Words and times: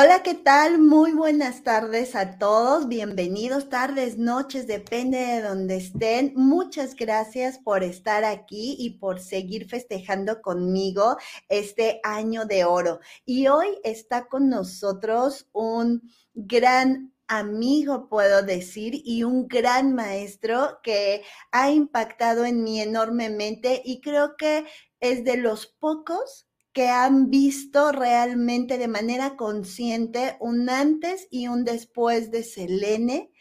Hola, 0.00 0.22
¿qué 0.22 0.34
tal? 0.34 0.78
Muy 0.78 1.10
buenas 1.10 1.64
tardes 1.64 2.14
a 2.14 2.38
todos. 2.38 2.86
Bienvenidos, 2.86 3.68
tardes, 3.68 4.16
noches, 4.16 4.68
depende 4.68 5.18
de 5.18 5.42
donde 5.42 5.74
estén. 5.78 6.32
Muchas 6.36 6.94
gracias 6.94 7.58
por 7.58 7.82
estar 7.82 8.22
aquí 8.22 8.76
y 8.78 8.90
por 8.90 9.18
seguir 9.18 9.68
festejando 9.68 10.40
conmigo 10.40 11.16
este 11.48 11.98
año 12.04 12.44
de 12.44 12.64
oro. 12.64 13.00
Y 13.24 13.48
hoy 13.48 13.76
está 13.82 14.28
con 14.28 14.48
nosotros 14.48 15.48
un 15.52 16.08
gran 16.32 17.12
amigo, 17.26 18.08
puedo 18.08 18.44
decir, 18.44 19.02
y 19.04 19.24
un 19.24 19.48
gran 19.48 19.96
maestro 19.96 20.78
que 20.84 21.24
ha 21.50 21.72
impactado 21.72 22.44
en 22.44 22.62
mí 22.62 22.80
enormemente 22.80 23.82
y 23.84 24.00
creo 24.00 24.36
que 24.36 24.64
es 25.00 25.24
de 25.24 25.38
los 25.38 25.66
pocos 25.66 26.47
que 26.78 26.90
han 26.90 27.28
visto 27.28 27.90
realmente 27.90 28.78
de 28.78 28.86
manera 28.86 29.34
consciente 29.34 30.36
un 30.38 30.70
antes 30.70 31.26
y 31.28 31.48
un 31.48 31.64
después 31.64 32.30
de 32.30 32.44
Selene 32.44 33.32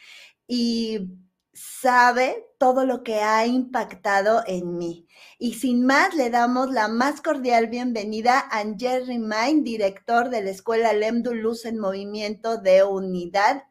y 0.48 1.12
sabe 1.54 2.48
todo 2.58 2.84
lo 2.84 3.04
que 3.04 3.20
ha 3.20 3.46
impactado 3.46 4.42
en 4.48 4.80
mí. 4.80 5.06
Y 5.38 5.54
sin 5.54 5.86
más, 5.86 6.16
le 6.16 6.32
damos 6.32 6.72
la 6.72 6.88
más 6.88 7.22
cordial 7.22 7.68
bienvenida 7.68 8.40
a 8.40 8.64
Jerry 8.76 9.20
Mind, 9.20 9.64
director 9.64 10.32
de 10.32 10.42
la 10.42 10.50
Escuela 10.50 10.94
Lemdu 10.94 11.36
Luz 11.36 11.66
en 11.66 11.78
Movimiento 11.78 12.58
de 12.58 12.84
Unidad 12.84 13.66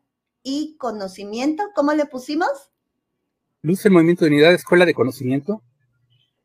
y 0.44 0.76
Conocimiento. 0.78 1.64
¿Cómo 1.74 1.92
le 1.92 2.06
pusimos? 2.06 2.70
Luz 3.62 3.84
en 3.84 3.94
Movimiento 3.94 4.26
de 4.26 4.30
Unidad, 4.30 4.54
Escuela 4.54 4.86
de 4.86 4.94
Conocimiento 4.94 5.64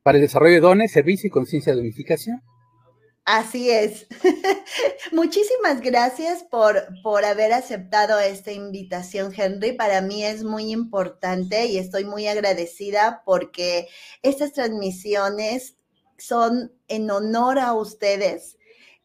para 0.02 0.18
el 0.18 0.24
Desarrollo 0.24 0.56
de 0.56 0.62
Dones, 0.62 0.92
Servicio 0.92 1.28
y 1.28 1.30
Conciencia 1.30 1.76
de 1.76 1.82
Unificación. 1.82 2.42
Así 3.26 3.70
es. 3.70 4.08
Muchísimas 5.12 5.80
gracias 5.82 6.44
por, 6.44 6.88
por 7.04 7.24
haber 7.24 7.54
aceptado 7.54 8.20
esta 8.20 8.52
invitación, 8.52 9.32
Henry. 9.36 9.74
Para 9.74 10.02
mí 10.02 10.26
es 10.26 10.44
muy 10.44 10.72
importante 10.72 11.66
y 11.68 11.78
estoy 11.78 12.04
muy 12.04 12.28
agradecida 12.28 13.22
porque 13.26 13.88
estas 14.24 14.54
transmisiones 14.54 15.78
son 16.18 16.74
en 16.88 17.12
honor 17.12 17.60
a 17.60 17.74
ustedes, 17.74 18.58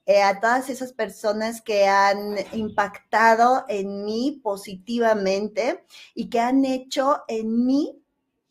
eh, 0.06 0.22
a 0.22 0.40
todas 0.40 0.70
esas 0.70 0.92
personas 0.92 1.60
que 1.60 1.86
han 1.86 2.36
impactado 2.52 3.64
en 3.68 4.04
mí 4.04 4.40
positivamente 4.42 5.84
y 6.14 6.30
que 6.30 6.40
han 6.40 6.64
hecho 6.64 7.22
en 7.28 7.66
mí 7.66 8.02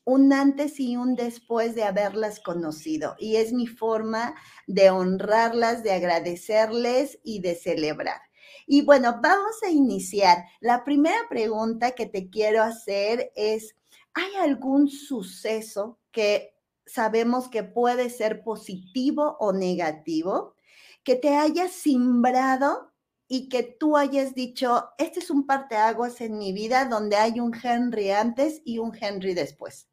un 0.05 0.31
antes 0.31 0.79
y 0.79 0.95
un 0.95 1.15
después 1.15 1.75
de 1.75 1.83
haberlas 1.83 2.39
conocido. 2.39 3.15
Y 3.19 3.35
es 3.35 3.51
mi 3.51 3.67
forma 3.67 4.35
de 4.67 4.91
honrarlas, 4.91 5.83
de 5.83 5.91
agradecerles 5.91 7.19
y 7.23 7.41
de 7.41 7.55
celebrar. 7.55 8.21
Y 8.67 8.83
bueno, 8.83 9.19
vamos 9.21 9.61
a 9.63 9.69
iniciar. 9.69 10.45
La 10.59 10.83
primera 10.83 11.27
pregunta 11.29 11.91
que 11.91 12.05
te 12.05 12.29
quiero 12.29 12.63
hacer 12.63 13.31
es, 13.35 13.75
¿hay 14.13 14.35
algún 14.35 14.89
suceso 14.89 15.99
que 16.11 16.55
sabemos 16.85 17.49
que 17.49 17.63
puede 17.63 18.09
ser 18.09 18.43
positivo 18.43 19.37
o 19.39 19.53
negativo, 19.53 20.55
que 21.03 21.15
te 21.15 21.35
haya 21.35 21.67
simbrado 21.67 22.91
y 23.27 23.49
que 23.49 23.63
tú 23.63 23.97
hayas 23.97 24.35
dicho, 24.35 24.89
este 24.99 25.19
es 25.19 25.31
un 25.31 25.47
parteaguas 25.47 26.21
en 26.21 26.37
mi 26.37 26.53
vida 26.53 26.85
donde 26.85 27.15
hay 27.15 27.39
un 27.39 27.53
Henry 27.55 28.11
antes 28.11 28.61
y 28.65 28.77
un 28.77 28.95
Henry 28.99 29.33
después? 29.33 29.87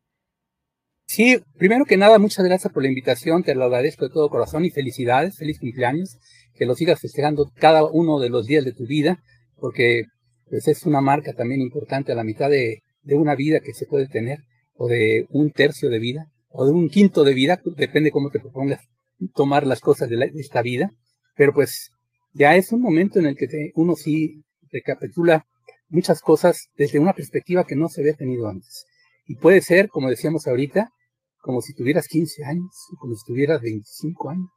Sí, 1.06 1.38
primero 1.58 1.84
que 1.84 1.96
nada, 1.96 2.18
muchas 2.18 2.44
gracias 2.44 2.72
por 2.72 2.82
la 2.82 2.88
invitación, 2.88 3.42
te 3.42 3.54
lo 3.54 3.64
agradezco 3.64 4.06
de 4.06 4.14
todo 4.14 4.30
corazón 4.30 4.64
y 4.64 4.70
felicidades, 4.70 5.36
feliz 5.36 5.58
cumpleaños, 5.58 6.18
que 6.54 6.64
lo 6.64 6.74
sigas 6.74 7.00
festejando 7.00 7.50
cada 7.54 7.84
uno 7.84 8.18
de 8.18 8.30
los 8.30 8.46
días 8.46 8.64
de 8.64 8.72
tu 8.72 8.86
vida, 8.86 9.22
porque 9.56 10.04
pues, 10.48 10.68
es 10.68 10.86
una 10.86 11.00
marca 11.00 11.32
también 11.34 11.60
importante 11.60 12.12
a 12.12 12.14
la 12.14 12.24
mitad 12.24 12.50
de, 12.50 12.82
una 13.04 13.34
vida 13.34 13.60
que 13.60 13.74
se 13.74 13.86
puede 13.86 14.06
tener, 14.06 14.38
o 14.74 14.88
de 14.88 15.26
un 15.30 15.50
tercio 15.50 15.90
de 15.90 15.98
vida, 15.98 16.26
o 16.48 16.64
de 16.64 16.72
un 16.72 16.88
quinto 16.88 17.24
de 17.24 17.34
vida, 17.34 17.60
depende 17.76 18.10
cómo 18.10 18.30
te 18.30 18.40
propongas 18.40 18.80
tomar 19.34 19.66
las 19.66 19.80
cosas 19.80 20.08
de, 20.08 20.30
esta 20.36 20.62
vida, 20.62 20.90
pero 21.36 21.52
pues 21.52 21.90
ya 22.32 22.56
es 22.56 22.72
un 22.72 22.80
momento 22.80 23.18
en 23.18 23.26
el 23.26 23.36
que 23.36 23.46
uno 23.74 23.96
sí 23.96 24.42
recapitula 24.70 25.46
muchas 25.88 26.20
cosas 26.20 26.68
desde 26.76 26.98
una 26.98 27.12
perspectiva 27.12 27.64
que 27.64 27.76
no 27.76 27.88
se 27.88 28.00
había 28.00 28.14
tenido 28.14 28.48
antes. 28.48 28.86
Y 29.26 29.36
puede 29.36 29.60
ser, 29.60 29.88
como 29.88 30.08
decíamos 30.08 30.46
ahorita, 30.46 30.90
como 31.40 31.60
si 31.60 31.74
tuvieras 31.74 32.06
15 32.08 32.44
años, 32.44 32.70
como 32.98 33.14
si 33.14 33.24
tuvieras 33.26 33.60
25 33.60 34.30
años, 34.30 34.48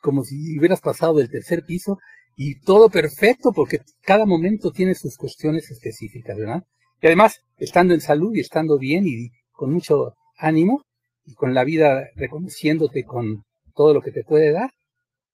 como 0.00 0.24
si 0.24 0.58
hubieras 0.58 0.80
pasado 0.80 1.14
del 1.14 1.30
tercer 1.30 1.64
piso 1.64 1.98
y 2.36 2.60
todo 2.60 2.88
perfecto 2.88 3.52
porque 3.52 3.80
cada 4.02 4.24
momento 4.24 4.70
tiene 4.70 4.94
sus 4.94 5.16
cuestiones 5.16 5.70
específicas, 5.70 6.38
¿verdad? 6.38 6.62
Y 7.02 7.06
además, 7.06 7.40
estando 7.58 7.94
en 7.94 8.00
salud 8.00 8.34
y 8.34 8.40
estando 8.40 8.78
bien 8.78 9.06
y 9.06 9.30
con 9.52 9.72
mucho 9.72 10.14
ánimo 10.38 10.84
y 11.24 11.34
con 11.34 11.52
la 11.54 11.64
vida 11.64 12.08
reconociéndote 12.14 13.04
con 13.04 13.44
todo 13.74 13.92
lo 13.92 14.00
que 14.00 14.12
te 14.12 14.24
puede 14.24 14.52
dar, 14.52 14.70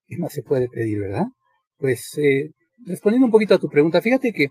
¿qué 0.07 0.17
más 0.17 0.33
se 0.33 0.43
puede 0.43 0.69
pedir, 0.69 1.01
verdad? 1.01 1.27
Pues 1.79 2.17
eh, 2.19 2.51
respondiendo 2.87 3.27
un 3.27 3.33
poquito 3.33 3.55
a 3.55 3.59
tu 3.59 3.69
pregunta, 3.69 4.01
fíjate 4.01 4.33
que 4.33 4.49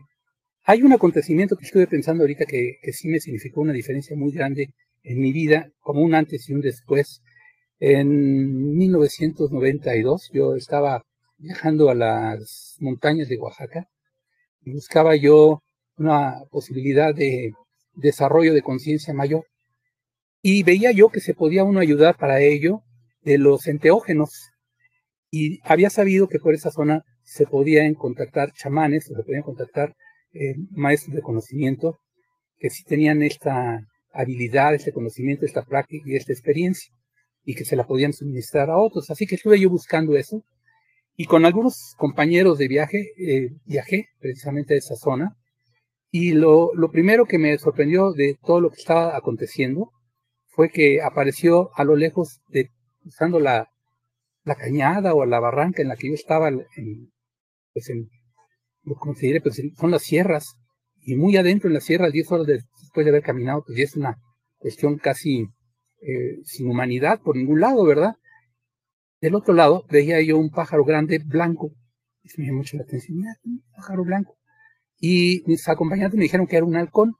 hay 0.68 0.82
un 0.82 0.94
acontecimiento 0.94 1.56
que 1.56 1.66
estuve 1.66 1.86
pensando 1.86 2.24
ahorita 2.24 2.46
que, 2.46 2.80
que 2.82 2.92
sí 2.92 3.08
me 3.08 3.20
significó 3.20 3.62
una 3.62 3.74
diferencia 3.74 4.16
muy 4.16 4.32
grande 4.32 4.74
en 5.04 5.20
mi 5.20 5.32
vida, 5.32 5.70
como 5.80 6.02
un 6.02 6.16
antes 6.16 6.50
y 6.50 6.54
un 6.54 6.62
después. 6.62 7.22
En 7.80 8.76
1992 8.76 10.32
yo 10.34 10.56
estaba 10.56 11.04
viajando 11.38 11.90
a 11.90 11.96
las 11.96 12.78
montañas 12.80 13.30
de 13.30 13.38
Oaxaca 13.38 13.88
y 14.62 14.72
buscaba 14.72 15.16
yo 15.16 15.62
una 15.98 16.42
posibilidad 16.50 17.14
de 17.14 17.54
desarrollo 17.94 18.56
de 18.56 18.64
conciencia 18.64 19.14
mayor. 19.14 19.46
Y 20.42 20.64
veía 20.64 20.92
yo 20.92 21.10
que 21.10 21.20
se 21.20 21.36
podía 21.36 21.64
uno 21.64 21.80
ayudar 21.80 22.18
para 22.18 22.40
ello 22.42 22.82
de 23.22 23.38
los 23.38 23.68
enteógenos. 23.68 24.50
Y 25.30 25.60
había 25.64 25.92
sabido 25.92 26.28
que 26.28 26.40
por 26.40 26.56
esa 26.56 26.72
zona 26.72 27.04
se 27.24 27.46
podían 27.46 27.94
contactar 27.94 28.52
chamanes 28.54 29.12
o 29.12 29.16
se 29.16 29.24
podían 29.24 29.44
contactar 29.44 29.96
eh, 30.36 30.56
maestros 30.72 31.16
de 31.16 31.22
conocimiento 31.22 32.00
que 32.58 32.70
sí 32.70 32.84
tenían 32.84 33.24
esta 33.24 33.80
habilidad, 34.14 34.74
este 34.74 34.94
conocimiento, 34.94 35.46
esta 35.46 35.64
práctica 35.64 36.06
y 36.08 36.16
esta 36.16 36.34
experiencia, 36.34 36.94
y 37.44 37.56
que 37.56 37.66
se 37.66 37.76
la 37.76 37.86
podían 37.86 38.14
suministrar 38.14 38.70
a 38.70 38.78
otros. 38.78 39.10
Así 39.10 39.26
que 39.26 39.36
estuve 39.36 39.60
yo 39.60 39.70
buscando 39.70 40.16
eso, 40.16 40.44
y 41.18 41.26
con 41.26 41.46
algunos 41.46 41.96
compañeros 41.98 42.58
de 42.58 42.68
viaje, 42.68 43.12
eh, 43.18 43.50
viajé 43.66 44.08
precisamente 44.20 44.74
a 44.74 44.78
esa 44.78 44.96
zona, 44.96 45.36
y 46.12 46.32
lo, 46.32 46.74
lo 46.76 46.92
primero 46.92 47.26
que 47.26 47.38
me 47.38 47.58
sorprendió 47.58 48.12
de 48.14 48.38
todo 48.46 48.62
lo 48.62 48.70
que 48.70 48.80
estaba 48.80 49.18
aconteciendo 49.18 49.92
fue 50.48 50.70
que 50.70 51.02
apareció 51.02 51.70
a 51.76 51.84
lo 51.84 51.96
lejos, 51.96 52.40
de, 52.50 52.70
usando 53.04 53.40
la, 53.40 53.70
la 54.46 54.56
cañada 54.56 55.14
o 55.14 55.26
la 55.26 55.40
barranca 55.40 55.82
en 55.82 55.90
la 55.90 55.98
que 55.98 56.08
yo 56.08 56.14
estaba, 56.14 56.50
pues 57.74 57.90
en, 57.90 58.10
lo 58.86 58.96
consideré, 58.96 59.42
pues 59.42 59.62
son 59.78 59.92
las 59.92 60.04
sierras, 60.04 60.56
y 61.02 61.16
muy 61.16 61.38
adentro 61.38 61.68
en 61.68 61.74
la 61.74 61.82
sierra, 61.82 62.10
10 62.10 62.32
horas 62.32 62.48
después 62.48 63.06
de 63.06 63.10
haber 63.10 63.24
caminado, 63.24 63.64
pues 63.66 63.78
ya 63.78 63.84
es 63.84 63.96
una 63.96 64.18
cuestión 64.58 64.98
casi 64.98 65.48
eh, 66.02 66.40
sin 66.44 66.70
humanidad 66.70 67.20
por 67.22 67.36
ningún 67.36 67.60
lado, 67.60 67.86
¿verdad? 67.86 68.16
Del 69.22 69.36
otro 69.36 69.54
lado 69.54 69.86
veía 69.90 70.22
yo 70.22 70.38
un 70.38 70.50
pájaro 70.50 70.84
grande 70.84 71.20
blanco, 71.20 71.72
y 72.24 72.30
me 72.38 72.48
llamó 72.48 72.60
mucho 72.60 72.78
la 72.78 72.84
atención, 72.84 73.18
mira, 73.18 73.36
un 73.44 73.64
pájaro 73.76 74.04
blanco. 74.04 74.36
Y 75.00 75.44
mis 75.46 75.68
acompañantes 75.68 76.18
me 76.18 76.24
dijeron 76.24 76.48
que 76.48 76.58
era 76.58 76.66
un 76.66 76.76
halcón, 76.76 77.14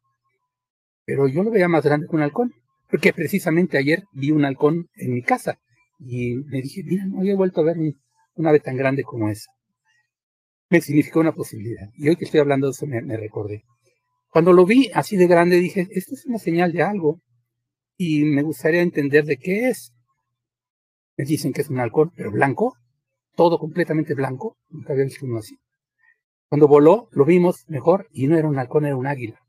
pero 1.06 1.28
yo 1.28 1.44
lo 1.44 1.52
veía 1.52 1.68
más 1.68 1.84
grande 1.84 2.08
que 2.10 2.16
un 2.16 2.22
halcón, 2.22 2.54
porque 2.90 3.14
precisamente 3.14 3.78
ayer 3.78 4.04
vi 4.14 4.32
un 4.32 4.46
halcón 4.46 4.88
en 4.96 5.14
mi 5.14 5.22
casa 5.22 5.60
y 6.00 6.36
me 6.36 6.62
dije, 6.62 6.84
mira, 6.84 7.06
no 7.06 7.20
había 7.20 7.36
vuelto 7.36 7.62
a 7.62 7.66
ver 7.66 7.78
un 7.78 8.48
ave 8.48 8.60
tan 8.60 8.78
grande 8.78 9.04
como 9.04 9.30
esa. 9.30 9.55
Me 10.70 10.82
significó 10.82 11.20
una 11.20 11.34
posibilidad. 11.34 11.90
Y 11.96 12.10
hoy 12.10 12.16
que 12.16 12.26
estoy 12.26 12.40
hablando 12.40 12.68
de 12.68 12.72
eso 12.72 12.86
me 12.88 13.18
recordé. 13.18 13.64
Cuando 14.36 14.52
lo 14.52 14.66
vi 14.66 14.92
así 14.94 15.16
de 15.16 15.28
grande 15.28 15.56
dije, 15.62 15.88
esto 15.92 16.14
es 16.14 16.26
una 16.26 16.40
señal 16.40 16.74
de 16.74 16.84
algo 16.84 17.22
y 17.96 18.26
me 18.26 18.42
gustaría 18.42 18.82
entender 18.82 19.24
de 19.24 19.38
qué 19.38 19.70
es. 19.70 19.94
Me 21.16 21.24
dicen 21.24 21.54
que 21.54 21.62
es 21.62 21.70
un 21.70 21.80
halcón, 21.80 22.12
pero 22.18 22.32
blanco, 22.32 22.76
todo 23.38 23.58
completamente 23.58 24.14
blanco, 24.14 24.58
nunca 24.68 24.92
había 24.92 25.06
visto 25.06 25.26
uno 25.26 25.38
así. 25.38 25.58
Cuando 26.50 26.68
voló, 26.68 27.08
lo 27.12 27.24
vimos 27.24 27.64
mejor 27.70 28.10
y 28.12 28.28
no 28.28 28.38
era 28.38 28.50
un 28.50 28.60
halcón, 28.60 28.86
era 28.86 28.98
un 28.98 29.08
águila. 29.08 29.40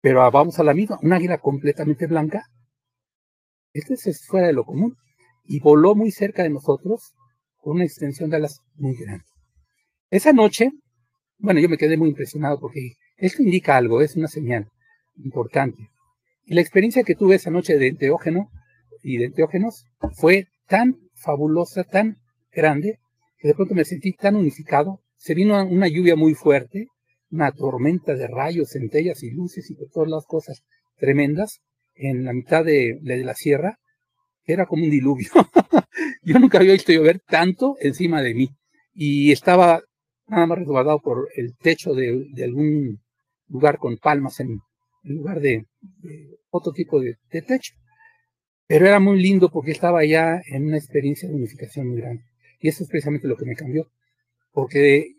Pero 0.00 0.30
vamos 0.30 0.58
a 0.58 0.64
la 0.64 0.72
misma, 0.72 0.98
un 1.02 1.12
águila 1.12 1.36
completamente 1.36 2.06
blanca. 2.06 2.46
Este 3.74 3.92
es 3.92 4.26
fuera 4.26 4.46
de 4.46 4.54
lo 4.54 4.64
común. 4.64 4.96
Y 5.44 5.60
voló 5.60 5.94
muy 5.94 6.10
cerca 6.10 6.42
de 6.42 6.48
nosotros 6.48 7.12
con 7.58 7.74
una 7.74 7.84
extensión 7.84 8.30
de 8.30 8.36
alas 8.36 8.62
muy 8.76 8.96
grande. 8.96 9.26
Esa 10.14 10.32
noche, 10.32 10.70
bueno, 11.38 11.58
yo 11.58 11.68
me 11.68 11.76
quedé 11.76 11.96
muy 11.96 12.08
impresionado 12.08 12.60
porque 12.60 12.92
esto 13.16 13.42
indica 13.42 13.76
algo, 13.76 14.00
es 14.00 14.14
una 14.14 14.28
señal 14.28 14.68
importante. 15.16 15.90
Y 16.46 16.54
la 16.54 16.60
experiencia 16.60 17.02
que 17.02 17.16
tuve 17.16 17.34
esa 17.34 17.50
noche 17.50 17.76
de 17.78 17.88
enteógeno 17.88 18.48
y 19.02 19.16
de 19.16 19.24
enteógenos 19.24 19.86
fue 20.12 20.46
tan 20.68 20.94
fabulosa, 21.16 21.82
tan 21.82 22.18
grande, 22.52 23.00
que 23.38 23.48
de 23.48 23.54
pronto 23.54 23.74
me 23.74 23.84
sentí 23.84 24.12
tan 24.12 24.36
unificado, 24.36 25.00
se 25.16 25.34
vino 25.34 25.60
una 25.66 25.88
lluvia 25.88 26.14
muy 26.14 26.34
fuerte, 26.34 26.86
una 27.32 27.50
tormenta 27.50 28.14
de 28.14 28.28
rayos, 28.28 28.70
centellas 28.70 29.20
y 29.24 29.32
luces 29.32 29.68
y 29.68 29.74
todas 29.92 30.08
las 30.08 30.26
cosas 30.26 30.62
tremendas 30.96 31.58
en 31.96 32.24
la 32.24 32.32
mitad 32.32 32.64
de, 32.64 33.00
de 33.02 33.24
la 33.24 33.34
sierra, 33.34 33.80
era 34.44 34.66
como 34.66 34.84
un 34.84 34.90
diluvio. 34.90 35.30
Yo 36.22 36.38
nunca 36.38 36.58
había 36.58 36.74
visto 36.74 36.92
llover 36.92 37.18
tanto 37.18 37.74
encima 37.80 38.22
de 38.22 38.34
mí 38.34 38.50
y 38.94 39.32
estaba 39.32 39.82
nada 40.26 40.46
más 40.46 40.58
resguardado 40.58 41.00
por 41.00 41.28
el 41.36 41.56
techo 41.56 41.94
de, 41.94 42.26
algún 42.42 43.00
lugar 43.48 43.78
con 43.78 43.96
palmas 43.98 44.40
en, 44.40 44.60
lugar 45.02 45.40
de, 45.40 45.66
otro 46.50 46.72
tipo 46.72 47.00
de, 47.00 47.16
techo. 47.28 47.74
Pero 48.66 48.86
era 48.86 48.98
muy 48.98 49.20
lindo 49.20 49.50
porque 49.50 49.72
estaba 49.72 50.04
ya 50.04 50.40
en 50.46 50.66
una 50.66 50.78
experiencia 50.78 51.28
de 51.28 51.34
unificación 51.34 51.88
muy 51.88 52.00
grande. 52.00 52.24
Y 52.60 52.68
eso 52.68 52.82
es 52.82 52.88
precisamente 52.88 53.28
lo 53.28 53.36
que 53.36 53.44
me 53.44 53.54
cambió. 53.54 53.90
Porque 54.52 55.16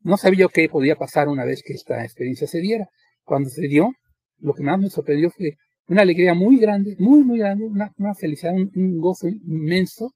no 0.00 0.16
sabía 0.16 0.46
qué 0.52 0.68
podía 0.68 0.94
pasar 0.94 1.28
una 1.28 1.44
vez 1.44 1.62
que 1.64 1.72
esta 1.72 2.04
experiencia 2.04 2.46
se 2.46 2.60
diera. 2.60 2.88
Cuando 3.24 3.50
se 3.50 3.66
dio, 3.66 3.92
lo 4.38 4.54
que 4.54 4.62
más 4.62 4.78
me 4.78 4.90
sorprendió 4.90 5.30
fue 5.30 5.56
una 5.88 6.02
alegría 6.02 6.34
muy 6.34 6.58
grande, 6.58 6.94
muy, 6.98 7.24
muy 7.24 7.38
grande, 7.38 7.64
una, 7.64 8.14
felicidad, 8.14 8.54
un, 8.54 9.00
gozo 9.00 9.26
inmenso 9.28 10.12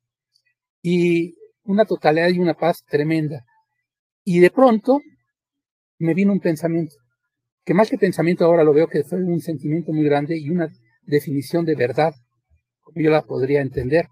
y 0.82 1.34
una 1.64 1.84
totalidad 1.84 2.28
y 2.28 2.38
una 2.38 2.54
paz 2.54 2.84
tremenda. 2.88 3.44
Y 4.24 4.40
de 4.40 4.50
pronto 4.50 5.00
me 5.98 6.14
vino 6.14 6.32
un 6.32 6.40
pensamiento, 6.40 6.94
que 7.64 7.74
más 7.74 7.90
que 7.90 7.98
pensamiento 7.98 8.44
ahora 8.44 8.64
lo 8.64 8.72
veo 8.72 8.88
que 8.88 9.04
fue 9.04 9.22
un 9.22 9.40
sentimiento 9.40 9.92
muy 9.92 10.04
grande 10.04 10.38
y 10.38 10.50
una 10.50 10.68
definición 11.02 11.64
de 11.64 11.74
verdad, 11.74 12.12
como 12.80 13.02
yo 13.02 13.10
la 13.10 13.22
podría 13.22 13.60
entender. 13.60 14.06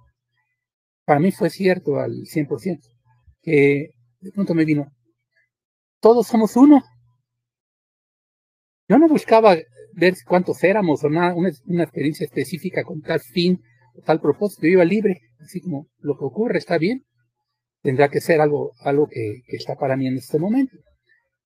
Para 1.05 1.21
mí 1.21 1.33
fue 1.33 1.51
cierto 1.51 1.99
al 1.99 2.13
100%, 2.27 2.79
que 3.43 3.91
de 4.21 4.33
pronto 4.33 4.55
me 4.55 4.65
vino, 4.65 4.93
todos 6.01 6.27
somos 6.27 6.57
uno. 6.57 6.83
Yo 8.89 8.99
no 8.99 9.09
buscaba 9.09 9.57
ver 9.95 10.15
cuántos 10.27 10.63
éramos 10.65 11.05
o 11.05 11.11
nada, 11.11 11.35
una, 11.35 11.51
una 11.67 11.85
experiencia 11.85 12.25
específica 12.25 12.85
con 12.85 13.01
tal 13.01 13.21
fin 13.21 13.61
o 13.95 14.03
tal 14.03 14.21
propósito. 14.21 14.63
Yo 14.63 14.73
iba 14.73 14.85
libre, 14.85 15.21
así 15.41 15.61
como 15.61 15.89
lo 15.99 16.17
que 16.17 16.25
ocurre 16.25 16.59
está 16.59 16.79
bien, 16.79 17.05
tendrá 17.83 18.09
que 18.09 18.21
ser 18.21 18.41
algo, 18.41 18.73
algo 18.81 19.09
que, 19.09 19.43
está 19.49 19.77
para 19.77 19.97
mí 19.97 20.07
en 20.07 20.17
este 20.17 20.39
momento. 20.39 20.77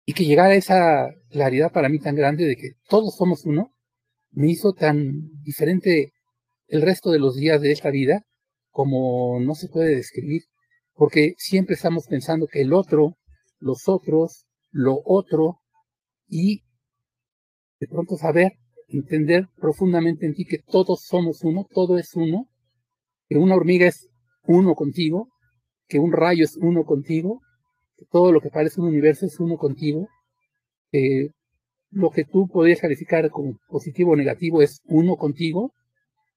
Y 0.05 0.13
que 0.15 0.25
llegara 0.25 0.55
esa 0.55 1.09
claridad 1.31 1.73
para 1.73 1.89
mí 1.89 1.99
tan 1.99 2.17
grande 2.17 2.45
de 2.45 2.57
que 2.57 2.71
todos 2.89 3.17
somos 3.17 3.45
uno, 3.45 3.73
me 4.33 4.51
hizo 4.51 4.73
tan 4.73 5.29
diferente 5.43 6.13
el 6.69 6.83
resto 6.83 7.11
de 7.11 7.19
los 7.19 7.37
días 7.37 7.61
de 7.61 7.73
esta 7.73 7.91
vida 7.91 8.25
como 8.71 9.41
no 9.41 9.55
se 9.55 9.69
puede 9.69 9.97
describir, 9.97 10.43
porque 10.95 11.35
siempre 11.39 11.75
estamos 11.75 12.07
pensando 12.07 12.47
que 12.47 12.61
el 12.61 12.73
otro, 12.73 13.17
los 13.59 13.89
otros, 13.89 14.47
lo 14.71 15.01
otro, 15.05 15.59
y 16.29 16.63
de 17.81 17.89
pronto 17.89 18.17
saber, 18.17 18.53
entender 18.87 19.49
profundamente 19.57 20.27
en 20.27 20.35
ti 20.35 20.45
que 20.45 20.59
todos 20.59 21.03
somos 21.05 21.43
uno, 21.43 21.67
todo 21.69 21.99
es 21.99 22.15
uno, 22.15 22.49
que 23.29 23.39
una 23.39 23.57
hormiga 23.57 23.87
es 23.87 24.09
uno 24.45 24.75
contigo, 24.75 25.30
que 25.91 25.99
un 25.99 26.13
rayo 26.13 26.45
es 26.45 26.57
uno 26.57 26.85
contigo, 26.85 27.43
que 27.97 28.07
todo 28.11 28.33
lo 28.33 28.41
que 28.41 28.49
parece 28.49 28.81
un 28.81 28.87
universo 28.87 29.27
es 29.27 29.39
uno 29.41 29.59
contigo, 29.59 30.09
que 30.91 31.33
lo 31.91 32.11
que 32.11 32.25
tú 32.25 32.49
podrías 32.49 32.81
calificar 32.81 33.29
como 33.31 33.59
positivo 33.69 34.13
o 34.13 34.17
negativo 34.17 34.63
es 34.63 34.81
uno 34.87 35.17
contigo, 35.17 35.75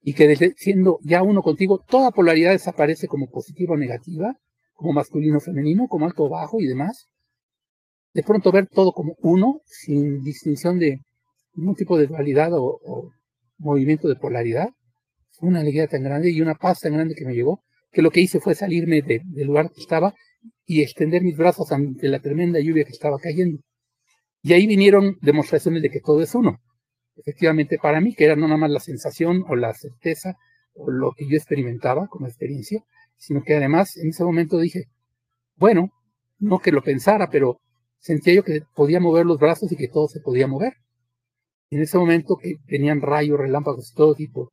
y 0.01 0.13
que 0.15 0.27
desde 0.27 0.53
siendo 0.57 0.99
ya 1.03 1.23
uno 1.23 1.41
contigo, 1.43 1.79
toda 1.87 2.11
polaridad 2.11 2.51
desaparece 2.51 3.07
como 3.07 3.29
positiva 3.29 3.75
o 3.75 3.77
negativa, 3.77 4.35
como 4.73 4.91
masculino 4.91 5.37
o 5.37 5.39
femenino, 5.39 5.87
como 5.87 6.05
alto 6.05 6.23
o 6.23 6.29
bajo 6.29 6.59
y 6.59 6.65
demás. 6.65 7.07
De 8.13 8.23
pronto 8.23 8.51
ver 8.51 8.67
todo 8.67 8.91
como 8.91 9.15
uno, 9.21 9.61
sin 9.65 10.21
distinción 10.23 10.77
de 10.79 10.99
ningún 11.53 11.75
tipo 11.75 11.97
de 11.97 12.07
dualidad 12.07 12.49
o, 12.53 13.11
movimiento 13.59 14.09
de 14.09 14.15
polaridad. 14.15 14.69
Una 15.39 15.61
alegría 15.61 15.87
tan 15.87 16.03
grande 16.03 16.31
y 16.31 16.41
una 16.41 16.55
paz 16.55 16.81
tan 16.81 16.93
grande 16.93 17.15
que 17.15 17.25
me 17.25 17.33
llegó, 17.33 17.63
que 17.93 18.01
lo 18.01 18.11
que 18.11 18.21
hice 18.21 18.39
fue 18.39 18.55
salirme 18.55 19.01
del 19.01 19.47
lugar 19.47 19.71
que 19.71 19.79
estaba 19.79 20.13
y 20.65 20.81
extender 20.81 21.21
mis 21.21 21.37
brazos 21.37 21.71
ante 21.71 22.09
la 22.09 22.19
tremenda 22.19 22.59
lluvia 22.59 22.83
que 22.83 22.91
estaba 22.91 23.17
cayendo. 23.19 23.59
Y 24.41 24.53
ahí 24.53 24.67
vinieron 24.67 25.17
demostraciones 25.21 25.81
de 25.81 25.89
que 25.89 26.01
todo 26.01 26.21
es 26.21 26.35
uno. 26.35 26.59
Efectivamente, 27.15 27.77
para 27.81 28.01
mí, 28.01 28.15
que 28.15 28.25
era 28.25 28.35
no 28.35 28.47
nada 28.47 28.57
más 28.57 28.71
la 28.71 28.79
sensación 28.79 29.45
o 29.47 29.55
la 29.55 29.73
certeza 29.73 30.35
o 30.73 30.89
lo 30.89 31.11
que 31.11 31.27
yo 31.29 31.37
experimentaba 31.37 32.07
como 32.07 32.27
experiencia, 32.27 32.83
sino 33.15 33.43
que 33.43 33.55
además 33.55 33.95
en 33.95 34.09
ese 34.09 34.23
momento 34.23 34.57
dije, 34.57 34.85
bueno, 35.55 35.91
no 36.39 36.59
que 36.59 36.71
lo 36.71 36.81
pensara, 36.81 37.29
pero 37.29 37.61
sentía 37.99 38.33
yo 38.33 38.43
que 38.43 38.61
podía 38.75 38.99
mover 38.99 39.25
los 39.25 39.37
brazos 39.37 39.71
y 39.71 39.77
que 39.77 39.87
todo 39.87 40.07
se 40.07 40.19
podía 40.19 40.47
mover 40.47 40.73
en 41.69 41.81
ese 41.81 41.97
momento 41.97 42.37
que 42.37 42.57
tenían 42.67 43.01
rayos, 43.01 43.39
relámpagos 43.39 43.89
de 43.89 43.95
todo 43.95 44.13
tipo. 44.13 44.51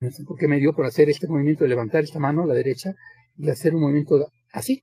Sé 0.00 0.24
por 0.24 0.38
qué 0.38 0.48
me 0.48 0.58
dio 0.58 0.72
por 0.72 0.86
hacer 0.86 1.10
este 1.10 1.28
movimiento 1.28 1.64
de 1.64 1.70
levantar 1.70 2.02
esta 2.02 2.18
mano 2.18 2.46
la 2.46 2.54
derecha 2.54 2.94
y 3.36 3.50
hacer 3.50 3.74
un 3.74 3.82
movimiento 3.82 4.32
así. 4.50 4.82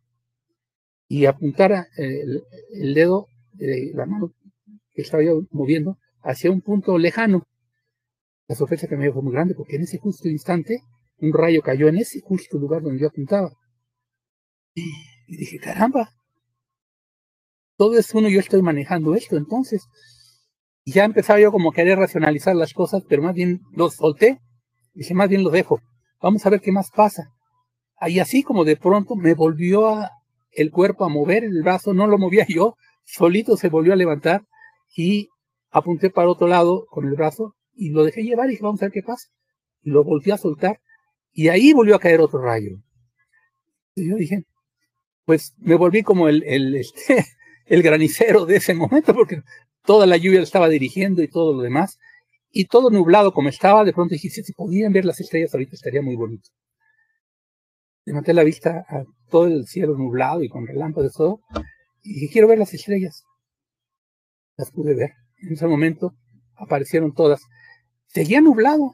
Y 1.08 1.26
apuntar 1.26 1.88
el, 1.98 2.94
dedo 2.94 3.28
de 3.54 3.92
la 3.96 4.06
mano 4.06 4.32
que 4.94 5.02
estaba 5.02 5.24
yo 5.24 5.42
moviendo 5.52 5.98
hacia 6.22 6.52
un 6.52 6.62
punto 6.62 7.00
lejano. 7.00 7.48
La 8.48 8.56
sorpresa 8.56 8.88
que 8.88 8.96
me 8.96 9.06
dio 9.06 9.14
fue 9.14 9.24
muy 9.24 9.34
grande 9.34 9.56
porque 9.56 9.78
en 9.78 9.84
ese 9.84 9.98
justo 9.98 10.30
instante 10.30 10.82
un 11.20 11.34
rayo 11.34 11.64
cayó 11.64 11.88
en 11.88 11.98
ese 11.98 12.22
justo 12.22 12.60
lugar 12.60 12.84
donde 12.84 13.02
yo 13.02 13.08
apuntaba. 13.08 13.52
Y 14.76 15.36
dije, 15.36 15.58
caramba, 15.58 16.12
todo 17.76 17.98
es 17.98 18.14
uno, 18.14 18.30
yo 18.30 18.40
estoy 18.40 18.62
manejando 18.62 19.16
esto. 19.16 19.36
Entonces, 19.36 19.88
y 20.84 20.92
ya 20.92 21.06
empezaba 21.06 21.40
yo 21.40 21.52
como 21.52 21.72
a 21.72 21.74
querer 21.74 21.98
racionalizar 21.98 22.56
las 22.56 22.74
cosas, 22.74 23.04
pero 23.10 23.24
más 23.24 23.34
bien 23.34 23.62
los 23.72 23.96
solté. 23.96 24.40
Dije, 24.98 25.14
más 25.14 25.30
bien 25.30 25.44
lo 25.44 25.52
dejo. 25.52 25.80
Vamos 26.20 26.44
a 26.46 26.50
ver 26.50 26.60
qué 26.60 26.72
más 26.72 26.90
pasa. 26.90 27.32
Y 28.08 28.18
así 28.18 28.42
como 28.42 28.66
de 28.66 28.78
pronto 28.78 29.16
me 29.16 29.36
volvió 29.36 29.88
a, 29.88 30.10
el 30.52 30.72
cuerpo 30.72 31.06
a 31.06 31.10
mover 31.10 31.44
el 31.44 31.62
brazo, 31.62 31.94
no 31.94 32.08
lo 32.08 32.18
movía 32.18 32.46
yo, 32.50 32.76
solito 33.06 33.58
se 33.58 33.70
volvió 33.70 33.94
a 33.94 33.96
levantar 33.96 34.42
y 34.96 35.30
apunté 35.70 36.10
para 36.10 36.30
otro 36.30 36.48
lado 36.48 36.88
con 36.90 37.08
el 37.08 37.14
brazo 37.14 37.56
y 37.76 37.92
lo 37.92 38.04
dejé 38.04 38.24
llevar 38.24 38.48
y 38.48 38.52
dije, 38.52 38.64
vamos 38.64 38.82
a 38.82 38.86
ver 38.86 38.92
qué 38.92 39.04
pasa. 39.04 39.28
Y 39.84 39.92
lo 39.92 40.04
volví 40.04 40.32
a 40.32 40.38
soltar 40.38 40.80
y 41.32 41.50
ahí 41.50 41.74
volvió 41.74 41.96
a 41.96 42.00
caer 42.00 42.20
otro 42.20 42.42
rayo. 42.42 42.78
Y 43.94 44.10
yo 44.10 44.16
dije, 44.16 44.46
pues 45.26 45.54
me 45.60 45.76
volví 45.76 46.02
como 46.02 46.28
el, 46.28 46.44
el, 46.44 46.76
este, 46.76 47.24
el 47.68 47.84
granicero 47.84 48.48
de 48.48 48.56
ese 48.56 48.74
momento, 48.74 49.14
porque 49.14 49.44
toda 49.86 50.08
la 50.08 50.18
lluvia 50.18 50.42
estaba 50.42 50.70
dirigiendo 50.70 51.22
y 51.22 51.28
todo 51.28 51.54
lo 51.54 51.62
demás, 51.62 52.00
y 52.60 52.66
todo 52.66 52.90
nublado 52.90 53.34
como 53.34 53.50
estaba, 53.50 53.86
de 53.86 53.94
pronto 53.94 54.14
dije, 54.14 54.30
si 54.30 54.54
podían 54.54 54.92
ver 54.92 55.06
las 55.06 55.20
estrellas 55.20 55.54
ahorita 55.54 55.76
estaría 55.76 56.02
muy 56.02 56.16
bonito. 56.16 56.50
Levanté 58.04 58.34
la 58.34 58.44
vista 58.44 58.84
a 58.90 59.04
todo 59.30 59.46
el 59.46 59.68
cielo 59.68 59.96
nublado 59.96 60.42
y 60.42 60.50
con 60.50 60.66
relámpagos 60.66 61.12
y 61.14 61.18
todo, 61.18 61.42
y 62.02 62.14
dije, 62.16 62.30
quiero 62.34 62.48
ver 62.48 62.58
las 62.58 62.74
estrellas. 62.74 63.22
Las 64.56 64.72
pude 64.72 64.96
ver. 64.96 65.12
En 65.38 65.54
ese 65.54 65.68
momento 65.68 66.16
aparecieron 66.56 67.14
todas. 67.14 67.42
Seguía 68.08 68.42
nublado, 68.42 68.92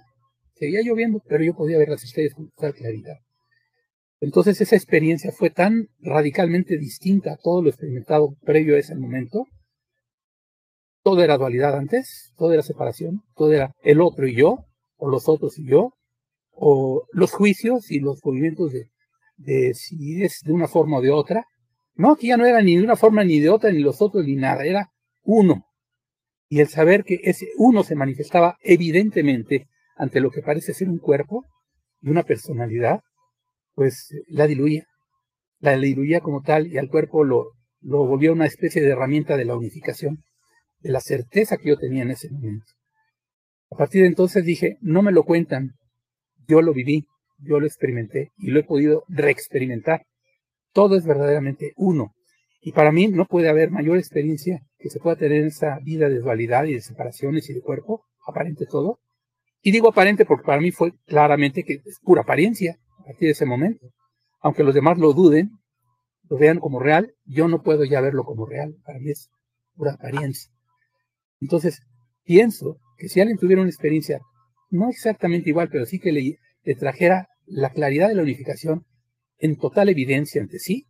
seguía 0.55 0.81
lloviendo, 0.81 1.21
pero 1.25 1.45
yo 1.45 1.53
podía 1.53 1.77
ver 1.77 1.87
las 1.87 2.03
estrellas 2.03 2.33
con 2.33 2.49
total 2.49 2.73
claridad. 2.73 3.15
Entonces 4.19 4.59
esa 4.59 4.75
experiencia 4.75 5.31
fue 5.31 5.51
tan 5.51 5.87
radicalmente 5.99 6.77
distinta 6.77 7.31
a 7.31 7.37
todo 7.37 7.61
lo 7.61 7.69
experimentado 7.69 8.35
previo 8.41 8.75
a 8.75 8.79
ese 8.79 8.95
momento, 8.95 9.45
todo 11.03 11.21
era 11.21 11.37
dualidad 11.37 11.75
antes, 11.75 12.33
todo 12.37 12.53
era 12.53 12.63
separación, 12.63 13.23
todo 13.35 13.51
era 13.51 13.75
el 13.83 14.01
otro 14.01 14.25
y 14.25 14.35
yo, 14.35 14.65
o 14.97 15.09
los 15.09 15.27
otros 15.27 15.59
y 15.59 15.67
yo, 15.67 15.93
o 16.51 17.05
los 17.11 17.31
juicios 17.31 17.91
y 17.91 17.99
los 17.99 18.19
movimientos 18.23 18.71
de, 18.71 18.89
de 19.37 19.75
de 20.45 20.53
una 20.53 20.67
forma 20.67 20.97
o 20.97 21.01
de 21.01 21.11
otra. 21.11 21.45
No, 21.95 22.13
aquí 22.13 22.27
ya 22.27 22.37
no 22.37 22.45
era 22.45 22.61
ni 22.61 22.77
de 22.77 22.83
una 22.83 22.95
forma 22.95 23.23
ni 23.23 23.39
de 23.39 23.49
otra, 23.49 23.71
ni 23.71 23.79
los 23.79 24.01
otros 24.01 24.25
ni 24.25 24.35
nada, 24.35 24.65
era 24.65 24.91
uno. 25.23 25.65
Y 26.47 26.61
el 26.61 26.67
saber 26.69 27.03
que 27.03 27.19
ese 27.23 27.47
uno 27.57 27.83
se 27.83 27.95
manifestaba 27.95 28.57
evidentemente 28.61 29.67
ante 29.97 30.21
lo 30.21 30.31
que 30.31 30.41
parece 30.41 30.73
ser 30.73 30.89
un 30.89 30.99
cuerpo 30.99 31.45
y 32.01 32.09
una 32.09 32.23
personalidad, 32.23 33.01
pues 33.75 34.09
la 34.27 34.47
diluía. 34.47 34.85
La 35.59 35.77
diluía 35.77 36.21
como 36.21 36.41
tal 36.41 36.67
y 36.67 36.77
al 36.77 36.89
cuerpo 36.89 37.23
lo, 37.23 37.51
lo 37.81 38.03
una 38.03 38.45
especie 38.45 38.81
de 38.81 38.89
herramienta 38.89 39.37
de 39.37 39.45
la 39.45 39.55
unificación 39.55 40.23
de 40.83 40.91
la 40.91 40.99
certeza 40.99 41.57
que 41.57 41.69
yo 41.69 41.77
tenía 41.77 42.03
en 42.03 42.11
ese 42.11 42.29
momento. 42.29 42.65
A 43.71 43.75
partir 43.75 44.01
de 44.01 44.07
entonces 44.07 44.45
dije, 44.45 44.77
no 44.81 45.01
me 45.01 45.11
lo 45.11 45.23
cuentan, 45.23 45.71
yo 46.47 46.61
lo 46.61 46.73
viví, 46.73 47.07
yo 47.39 47.59
lo 47.59 47.65
experimenté 47.65 48.31
y 48.37 48.51
lo 48.51 48.59
he 48.59 48.63
podido 48.63 49.03
reexperimentar. 49.07 50.03
Todo 50.73 50.95
es 50.95 51.05
verdaderamente 51.05 51.71
uno. 51.75 52.13
Y 52.61 52.71
para 52.71 52.91
mí 52.91 53.07
no 53.07 53.25
puede 53.25 53.49
haber 53.49 53.71
mayor 53.71 53.97
experiencia 53.97 54.61
que 54.77 54.89
se 54.89 54.99
pueda 54.99 55.15
tener 55.15 55.41
en 55.41 55.47
esa 55.47 55.79
vida 55.83 56.09
de 56.09 56.19
dualidad 56.19 56.65
y 56.65 56.73
de 56.73 56.81
separaciones 56.81 57.49
y 57.49 57.53
de 57.53 57.61
cuerpo, 57.61 58.05
aparente 58.27 58.65
todo. 58.65 58.99
Y 59.61 59.71
digo 59.71 59.89
aparente 59.89 60.25
porque 60.25 60.45
para 60.45 60.61
mí 60.61 60.71
fue 60.71 60.93
claramente 61.05 61.63
que 61.63 61.81
es 61.85 61.99
pura 62.01 62.21
apariencia 62.21 62.77
a 62.99 63.05
partir 63.05 63.27
de 63.27 63.31
ese 63.31 63.45
momento. 63.45 63.87
Aunque 64.41 64.63
los 64.63 64.75
demás 64.75 64.97
lo 64.97 65.13
duden, 65.13 65.51
lo 66.29 66.37
vean 66.37 66.59
como 66.59 66.79
real, 66.79 67.13
yo 67.25 67.47
no 67.47 67.63
puedo 67.63 67.85
ya 67.85 68.01
verlo 68.01 68.23
como 68.23 68.45
real, 68.45 68.75
para 68.85 68.99
mí 68.99 69.11
es 69.11 69.29
pura 69.75 69.93
apariencia. 69.93 70.52
Entonces, 71.43 71.81
pienso 72.23 72.79
que 72.97 73.09
si 73.09 73.19
alguien 73.19 73.37
tuviera 73.37 73.61
una 73.61 73.69
experiencia 73.69 74.21
no 74.69 74.89
exactamente 74.89 75.49
igual, 75.49 75.67
pero 75.69 75.85
sí 75.85 75.99
que 75.99 76.13
le, 76.13 76.37
trajera 76.75 77.27
la 77.45 77.71
claridad 77.71 78.07
de 78.07 78.15
la 78.15 78.23
unificación 78.23 78.85
en 79.39 79.57
total 79.57 79.89
evidencia 79.89 80.41
ante 80.41 80.57
sí, 80.57 80.85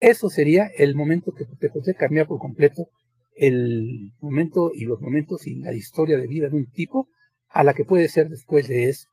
eso 0.00 0.28
sería 0.30 0.66
el 0.76 0.96
momento 0.96 1.32
que 1.32 1.44
te 1.44 1.70
podría 1.70 1.94
cambiar 1.94 2.26
por 2.26 2.40
completo 2.40 2.88
el 3.36 4.12
momento 4.20 4.72
y 4.74 4.84
los 4.84 5.00
momentos 5.00 5.46
y 5.46 5.60
la 5.60 5.72
historia 5.72 6.18
de 6.18 6.26
vida 6.26 6.48
de 6.48 6.56
un 6.56 6.66
tipo 6.70 7.08
a 7.48 7.62
la 7.62 7.72
que 7.72 7.84
puede 7.84 8.08
ser 8.08 8.28
después 8.28 8.66
de 8.66 8.88
eso. 8.88 9.06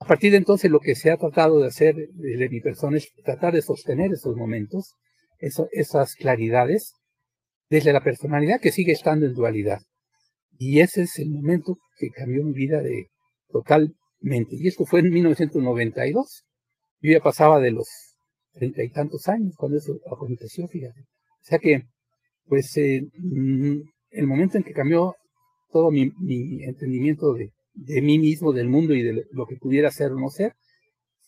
A 0.00 0.06
partir 0.06 0.30
de 0.30 0.38
entonces 0.38 0.70
lo 0.70 0.80
que 0.80 0.94
se 0.94 1.10
ha 1.10 1.18
tratado 1.18 1.60
de 1.60 1.68
hacer 1.68 1.94
de 1.94 2.48
mi 2.48 2.60
persona 2.60 2.96
es 2.96 3.12
tratar 3.24 3.52
de 3.52 3.62
sostener 3.62 4.12
esos 4.12 4.36
momentos, 4.36 4.94
esas 5.38 6.14
claridades, 6.14 6.94
desde 7.68 7.92
la 7.92 8.02
personalidad 8.02 8.60
que 8.60 8.72
sigue 8.72 8.92
estando 8.92 9.26
en 9.26 9.34
dualidad. 9.34 9.80
Y 10.58 10.80
ese 10.80 11.02
es 11.02 11.18
el 11.18 11.30
momento 11.30 11.76
que 11.98 12.10
cambió 12.10 12.42
mi 12.44 12.52
vida 12.52 12.80
de 12.80 13.08
totalmente. 13.48 14.56
Y 14.56 14.68
esto 14.68 14.84
fue 14.86 15.00
en 15.00 15.10
1992. 15.10 16.44
Yo 17.00 17.12
ya 17.12 17.20
pasaba 17.20 17.60
de 17.60 17.72
los 17.72 17.88
treinta 18.52 18.82
y 18.82 18.90
tantos 18.90 19.28
años 19.28 19.54
cuando 19.56 19.78
eso 19.78 19.98
aconteció, 20.10 20.66
fíjate. 20.66 21.00
O 21.00 21.44
sea 21.44 21.58
que, 21.58 21.82
pues, 22.46 22.76
eh, 22.76 23.02
mm, 23.18 23.80
el 24.10 24.26
momento 24.26 24.56
en 24.56 24.64
que 24.64 24.72
cambió 24.72 25.14
todo 25.70 25.90
mi, 25.90 26.10
entendimiento 26.64 27.34
de, 27.34 27.52
mí 28.02 28.18
mismo, 28.18 28.52
del 28.52 28.68
mundo 28.68 28.94
y 28.94 29.02
de 29.02 29.26
lo 29.30 29.46
que 29.46 29.56
pudiera 29.56 29.90
ser 29.90 30.12
o 30.12 30.18
no 30.18 30.30
ser, 30.30 30.54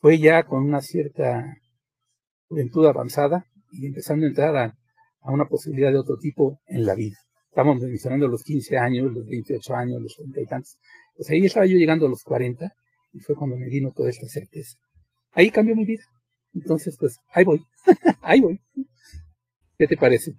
fue 0.00 0.18
ya 0.18 0.45
con 0.45 0.62
una 0.64 0.80
cierta 0.80 1.54
juventud 2.49 2.87
avanzada 2.87 3.45
y 3.73 3.87
empezando 3.87 4.25
a 4.25 4.28
entrar 4.28 4.57
a, 4.57 4.78
una 5.23 5.47
posibilidad 5.47 5.93
de 5.93 5.99
otro 5.99 6.17
tipo 6.19 6.61
en 6.67 6.87
la 6.87 6.95
vida. 6.95 7.17
Estamos 7.49 7.81
mencionando 7.81 8.29
los 8.29 8.43
15 8.45 8.79
años, 8.79 9.13
los 9.13 9.27
28 9.27 9.75
años, 9.75 10.03
los 10.03 10.15
30 10.17 10.41
y 10.41 10.47
tantos. 10.47 10.79
Pues 11.17 11.31
ahí 11.31 11.45
estaba 11.45 11.67
yo 11.67 11.77
llegando 11.77 12.07
a 12.07 12.09
los 12.09 12.23
40 12.23 12.73
y 13.13 13.21
fue 13.21 13.35
cuando 13.35 13.57
me 13.57 13.69
vino 13.69 13.93
toda 13.93 14.11
esta 14.11 14.29
certeza. 14.29 14.79
Ahí 15.33 15.51
cambió 15.51 15.75
mi 15.75 15.85
vida. 15.85 16.05
Entonces, 16.55 16.97
pues, 16.99 17.19
ahí 17.33 17.45
voy, 17.45 17.61
ahí 18.23 18.41
voy. 18.41 18.61
¿Qué 19.77 19.87
te 19.87 19.97
parece? 19.97 20.35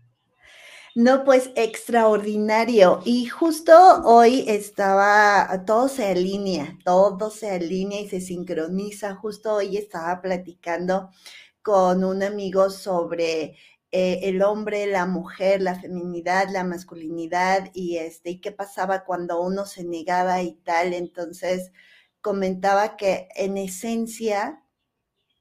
No, 0.95 1.23
pues 1.23 1.51
extraordinario. 1.55 3.01
Y 3.05 3.27
justo 3.27 3.73
hoy 4.03 4.43
estaba, 4.47 5.63
todo 5.65 5.87
se 5.87 6.07
alinea, 6.07 6.77
todo 6.83 7.29
se 7.29 7.51
alinea 7.51 8.01
y 8.01 8.09
se 8.09 8.21
sincroniza. 8.21 9.15
Justo 9.15 9.55
hoy 9.55 9.77
estaba 9.77 10.21
platicando 10.21 11.09
con 11.61 12.03
un 12.03 12.23
amigo 12.23 12.69
sobre 12.69 13.55
eh, 13.91 14.19
el 14.23 14.41
hombre, 14.43 14.85
la 14.87 15.05
mujer, 15.05 15.61
la 15.61 15.79
feminidad, 15.79 16.49
la 16.49 16.63
masculinidad 16.63 17.71
y 17.73 17.97
este, 17.97 18.31
y 18.31 18.41
qué 18.41 18.51
pasaba 18.51 19.03
cuando 19.03 19.41
uno 19.41 19.65
se 19.65 19.83
negaba 19.83 20.41
y 20.43 20.53
tal. 20.63 20.93
Entonces 20.93 21.71
comentaba 22.21 22.97
que 22.97 23.29
en 23.35 23.57
esencia 23.57 24.63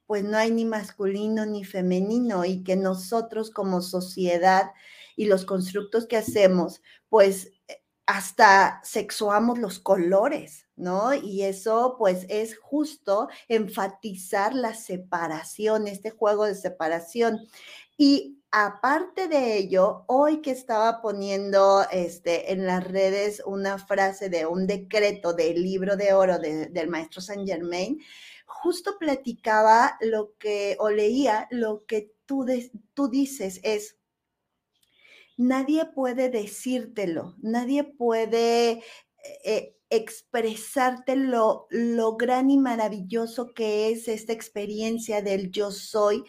pues 0.08 0.24
no 0.24 0.38
hay 0.38 0.50
ni 0.50 0.64
masculino 0.64 1.44
ni 1.44 1.64
femenino 1.64 2.46
y 2.46 2.64
que 2.64 2.76
nosotros 2.76 3.50
como 3.50 3.82
sociedad 3.82 4.70
y 5.16 5.26
los 5.26 5.44
constructos 5.44 6.06
que 6.06 6.16
hacemos, 6.16 6.80
pues 7.10 7.52
eh, 7.68 7.82
hasta 8.06 8.80
sexuamos 8.84 9.58
los 9.58 9.78
colores, 9.78 10.66
¿no? 10.76 11.12
Y 11.12 11.42
eso 11.42 11.96
pues 11.98 12.24
es 12.30 12.56
justo 12.56 13.28
enfatizar 13.48 14.54
la 14.54 14.72
separación, 14.74 15.86
este 15.86 16.10
juego 16.10 16.46
de 16.46 16.54
separación. 16.54 17.40
Y 17.98 18.37
aparte 18.50 19.28
de 19.28 19.58
ello, 19.58 20.04
hoy 20.06 20.40
que 20.40 20.50
estaba 20.50 21.02
poniendo 21.02 21.84
este, 21.90 22.52
en 22.52 22.66
las 22.66 22.84
redes 22.84 23.42
una 23.44 23.78
frase 23.78 24.28
de 24.30 24.46
un 24.46 24.66
decreto 24.66 25.34
del 25.34 25.62
libro 25.62 25.96
de 25.96 26.12
oro 26.12 26.38
del 26.38 26.88
maestro 26.88 27.20
Saint 27.20 27.46
Germain, 27.46 28.00
justo 28.46 28.98
platicaba 28.98 29.98
lo 30.00 30.34
que, 30.38 30.76
o 30.80 30.90
leía 30.90 31.46
lo 31.50 31.84
que 31.86 32.14
tú, 32.24 32.46
tú 32.94 33.08
dices, 33.08 33.60
es, 33.62 33.98
nadie 35.36 35.84
puede 35.86 36.30
decírtelo, 36.30 37.36
nadie 37.38 37.84
puede 37.84 38.82
eh, 39.44 39.76
expresarte 39.90 41.16
lo, 41.16 41.66
lo 41.70 42.16
gran 42.16 42.50
y 42.50 42.58
maravilloso 42.58 43.52
que 43.54 43.90
es 43.90 44.08
esta 44.08 44.32
experiencia 44.32 45.22
del 45.22 45.50
yo 45.50 45.70
soy, 45.70 46.24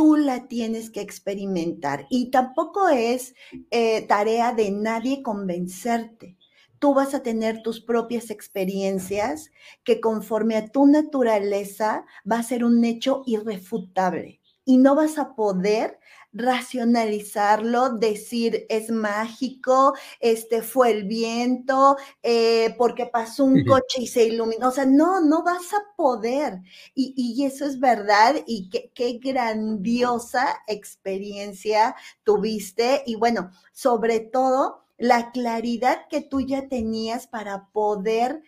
tú 0.00 0.16
la 0.16 0.48
tienes 0.48 0.88
que 0.88 1.02
experimentar. 1.02 2.06
Y 2.08 2.30
tampoco 2.30 2.88
es 2.88 3.34
eh, 3.70 4.00
tarea 4.06 4.54
de 4.54 4.70
nadie 4.70 5.22
convencerte 5.22 6.38
tú 6.78 6.94
vas 6.94 7.12
a 7.12 7.22
tener 7.22 7.60
tus 7.60 7.82
propias 7.82 8.30
experiencias 8.30 9.50
que 9.84 10.00
conforme 10.00 10.56
a 10.56 10.68
tu 10.68 10.86
naturaleza 10.86 12.06
va 12.24 12.38
a 12.38 12.42
ser 12.42 12.64
un 12.64 12.82
hecho 12.86 13.22
irrefutable 13.26 14.39
y 14.64 14.76
no 14.76 14.94
vas 14.94 15.18
a 15.18 15.34
poder 15.34 15.98
racionalizarlo, 16.32 17.90
decir 17.90 18.66
es 18.68 18.90
mágico, 18.90 19.94
este 20.20 20.62
fue 20.62 20.92
el 20.92 21.04
viento, 21.04 21.96
eh, 22.22 22.74
porque 22.78 23.06
pasó 23.06 23.44
un 23.44 23.64
coche 23.64 24.02
y 24.02 24.06
se 24.06 24.24
iluminó. 24.24 24.68
O 24.68 24.70
sea, 24.70 24.86
no, 24.86 25.20
no 25.20 25.42
vas 25.42 25.72
a 25.72 25.96
poder. 25.96 26.60
Y, 26.94 27.44
eso 27.44 27.64
es 27.64 27.80
verdad 27.80 28.36
y 28.46 28.68
qué, 28.68 28.92
qué 28.94 29.18
grandiosa 29.18 30.60
experiencia 30.68 31.96
tuviste. 32.22 33.02
Y 33.06 33.16
bueno, 33.16 33.50
sobre 33.72 34.20
todo 34.20 34.84
la 34.98 35.32
claridad 35.32 36.06
que 36.08 36.20
tú 36.20 36.40
ya 36.40 36.68
tenías 36.68 37.26
para 37.26 37.70
poder 37.72 38.42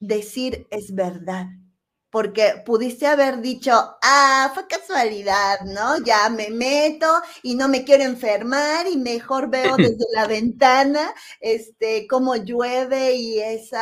decir 0.00 0.66
es 0.70 0.94
verdad 0.94 1.48
porque 2.10 2.62
pudiste 2.64 3.06
haber 3.06 3.40
dicho, 3.40 3.72
ah, 4.02 4.50
fue 4.54 4.66
casualidad, 4.66 5.60
¿no? 5.66 6.02
Ya 6.04 6.28
me 6.30 6.50
meto 6.50 7.06
y 7.42 7.54
no 7.54 7.68
me 7.68 7.84
quiero 7.84 8.04
enfermar 8.04 8.86
y 8.86 8.96
mejor 8.96 9.50
veo 9.50 9.76
desde 9.76 10.04
la 10.14 10.26
ventana, 10.26 11.12
este, 11.40 12.06
cómo 12.06 12.36
llueve 12.36 13.14
y 13.14 13.40
ese 13.40 13.76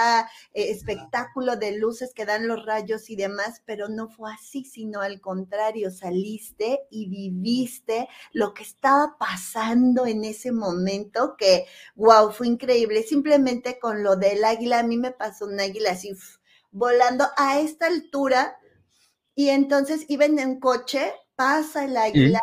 espectáculo 0.52 1.56
de 1.56 1.76
luces 1.78 2.12
que 2.14 2.24
dan 2.24 2.48
los 2.48 2.64
rayos 2.64 3.10
y 3.10 3.16
demás, 3.16 3.62
pero 3.64 3.88
no 3.88 4.08
fue 4.08 4.32
así, 4.32 4.64
sino 4.64 5.00
al 5.00 5.20
contrario, 5.20 5.90
saliste 5.90 6.80
y 6.90 7.08
viviste 7.08 8.08
lo 8.32 8.54
que 8.54 8.62
estaba 8.62 9.16
pasando 9.18 10.06
en 10.06 10.24
ese 10.24 10.52
momento 10.52 11.36
que, 11.36 11.66
wow, 11.94 12.30
fue 12.32 12.48
increíble. 12.48 13.02
Simplemente 13.02 13.78
con 13.78 14.02
lo 14.02 14.16
del 14.16 14.44
águila, 14.44 14.80
a 14.80 14.82
mí 14.82 14.96
me 14.96 15.12
pasó 15.12 15.46
un 15.46 15.60
águila 15.60 15.92
así, 15.92 16.12
volando 16.76 17.24
a 17.38 17.58
esta 17.58 17.86
altura 17.86 18.58
y 19.34 19.48
entonces 19.48 20.04
iba 20.08 20.26
en 20.26 20.38
un 20.38 20.60
coche, 20.60 21.12
pasa 21.34 21.84
el 21.84 21.96
águila, 21.96 22.40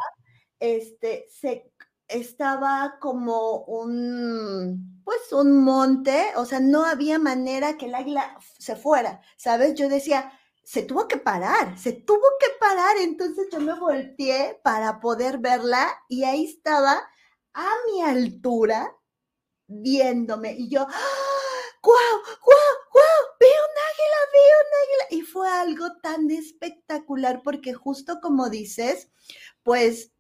este, 0.60 1.26
se 1.30 1.72
estaba 2.08 2.98
como 3.00 3.60
un, 3.66 5.02
pues 5.04 5.32
un 5.32 5.64
monte, 5.64 6.32
o 6.36 6.46
sea, 6.46 6.60
no 6.60 6.84
había 6.84 7.20
manera 7.20 7.78
que 7.78 7.86
el 7.86 7.96
águila 7.96 8.38
se 8.58 8.76
fuera, 8.76 9.22
¿sabes? 9.38 9.76
Yo 9.76 9.88
decía, 9.88 10.32
se 10.64 10.82
tuvo 10.82 11.08
que 11.08 11.18
parar, 11.18 11.78
se 11.78 11.94
tuvo 11.94 12.26
que 12.40 12.48
parar, 12.60 12.98
entonces 13.02 13.48
yo 13.52 13.60
me 13.60 13.80
volteé 13.80 14.60
para 14.64 15.00
poder 15.00 15.38
verla 15.38 15.88
y 16.10 16.24
ahí 16.24 16.46
estaba 16.46 17.04
a 17.54 17.70
mi 17.86 18.02
altura 18.02 18.96
viéndome 19.68 20.54
y 20.54 20.70
yo, 20.70 20.88
¡Ah! 20.90 21.43
¡Guau, 21.84 22.18
guau, 22.42 22.74
guau! 22.94 23.22
¡Veo 23.40 23.50
un 23.50 23.78
águila, 23.90 24.20
veo 24.34 24.58
un 24.64 24.72
águila! 24.84 25.06
Y 25.12 25.22
fue 25.22 25.50
algo 25.50 25.98
tan 26.02 26.32
espectacular 26.32 27.42
porque 27.44 27.74
justo 27.74 28.20
como 28.22 28.50
dices, 28.50 29.12
pues 29.64 30.12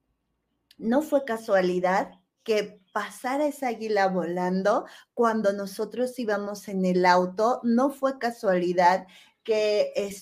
no 0.77 1.01
fue 1.01 1.23
casualidad 1.25 2.11
que 2.43 2.81
pasara 2.91 3.47
esa 3.47 3.69
águila 3.69 4.07
volando 4.07 4.85
cuando 5.13 5.53
nosotros 5.53 6.19
íbamos 6.19 6.67
en 6.67 6.85
el 6.85 7.05
auto, 7.05 7.61
no 7.63 7.89
fue 7.89 8.19
casualidad 8.19 9.07
que, 9.43 9.91
eh, 9.95 10.13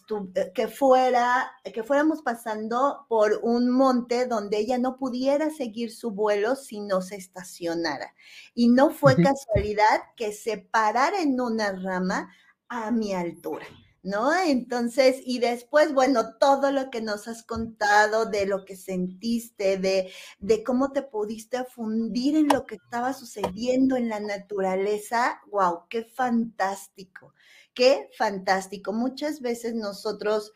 que, 0.54 0.68
fuera, 0.68 1.51
que 1.63 1.84
fuéramos 1.84 2.22
pasando 2.22 3.06
por 3.08 3.40
un 3.44 3.70
monte 3.70 4.25
donde 4.25 4.58
ella 4.58 4.78
no 4.78 4.98
pudiera 4.98 5.50
seguir 5.50 5.92
su 5.92 6.12
vuelo 6.12 6.56
si 6.56 6.80
no 6.80 7.01
se 7.01 7.16
estacionara. 7.16 8.16
Y 8.54 8.70
no 8.70 8.90
fue 8.90 9.16
casualidad 9.16 10.01
que 10.16 10.34
se 10.34 10.58
parara 10.58 11.22
en 11.22 11.40
una 11.40 11.72
rama 11.72 12.32
a 12.68 12.92
mi 12.92 13.13
altura. 13.13 13.66
¿no? 14.04 14.34
Entonces, 14.34 15.22
y 15.24 15.40
después, 15.40 15.94
bueno, 15.94 16.38
todo 16.40 16.72
lo 16.72 16.90
que 16.90 17.01
nos 17.01 17.28
has 17.28 17.44
contado 17.44 18.25
de 18.25 18.46
lo 18.48 18.66
que 18.66 18.75
sentiste, 18.75 19.78
de, 19.78 20.12
de 20.40 20.63
cómo 20.63 20.92
te 20.92 21.04
pudiste 21.04 21.63
fundir 21.66 22.36
en 22.36 22.48
lo 22.48 22.66
que 22.66 22.75
estaba 22.75 23.13
sucediendo 23.13 23.96
en 23.96 24.10
la 24.10 24.20
naturaleza, 24.20 25.40
wow, 25.51 25.84
qué 25.90 26.04
fantástico. 26.04 27.34
Qué 27.74 28.10
fantástico. 28.18 28.94
Muchas 28.94 29.42
veces 29.42 29.74
nosotros 29.74 30.51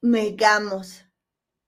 negamos 0.00 1.04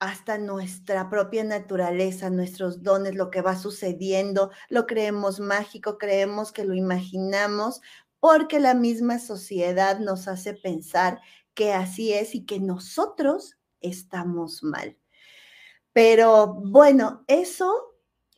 hasta 0.00 0.38
nuestra 0.38 1.08
propia 1.08 1.44
naturaleza, 1.44 2.28
nuestros 2.28 2.82
dones, 2.82 3.14
lo 3.14 3.30
que 3.30 3.42
va 3.42 3.56
sucediendo, 3.56 4.50
lo 4.68 4.86
creemos 4.86 5.40
mágico, 5.40 5.98
creemos 5.98 6.52
que 6.52 6.64
lo 6.64 6.74
imaginamos, 6.74 7.80
porque 8.20 8.60
la 8.60 8.74
misma 8.74 9.18
sociedad 9.18 9.98
nos 10.00 10.28
hace 10.28 10.54
pensar 10.54 11.20
que 11.54 11.72
así 11.72 12.12
es 12.12 12.34
y 12.34 12.44
que 12.44 12.60
nosotros 12.60 13.56
estamos 13.80 14.62
mal. 14.62 14.98
Pero 15.92 16.54
bueno, 16.54 17.24
eso 17.28 17.93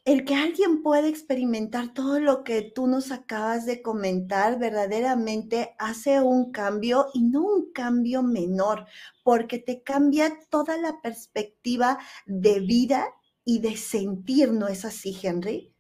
el 0.06 0.24
que 0.24 0.36
alguien 0.36 0.82
pueda 0.84 1.08
experimentar 1.08 1.92
todo 1.92 2.20
lo 2.20 2.44
que 2.44 2.62
tú 2.62 2.86
nos 2.86 3.10
acabas 3.10 3.66
de 3.66 3.82
comentar 3.82 4.56
verdaderamente 4.56 5.74
hace 5.80 6.20
un 6.20 6.52
cambio 6.52 7.06
y 7.12 7.24
no 7.24 7.42
un 7.42 7.72
cambio 7.72 8.22
menor, 8.22 8.86
porque 9.24 9.58
te 9.58 9.82
cambia 9.82 10.32
toda 10.48 10.78
la 10.78 11.00
perspectiva 11.02 11.98
de 12.24 12.60
vida 12.60 13.08
y 13.44 13.58
de 13.58 13.76
sentir, 13.76 14.52
¿no 14.52 14.68
es 14.68 14.84
así, 14.84 15.16
Henry? 15.20 15.74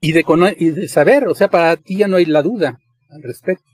Y 0.00 0.12
de, 0.12 0.24
y 0.56 0.70
de 0.70 0.88
saber, 0.88 1.26
o 1.26 1.34
sea, 1.34 1.48
para 1.48 1.76
ti 1.76 1.96
ya 1.96 2.06
no 2.06 2.16
hay 2.16 2.24
la 2.24 2.42
duda 2.42 2.78
al 3.10 3.22
respecto. 3.24 3.68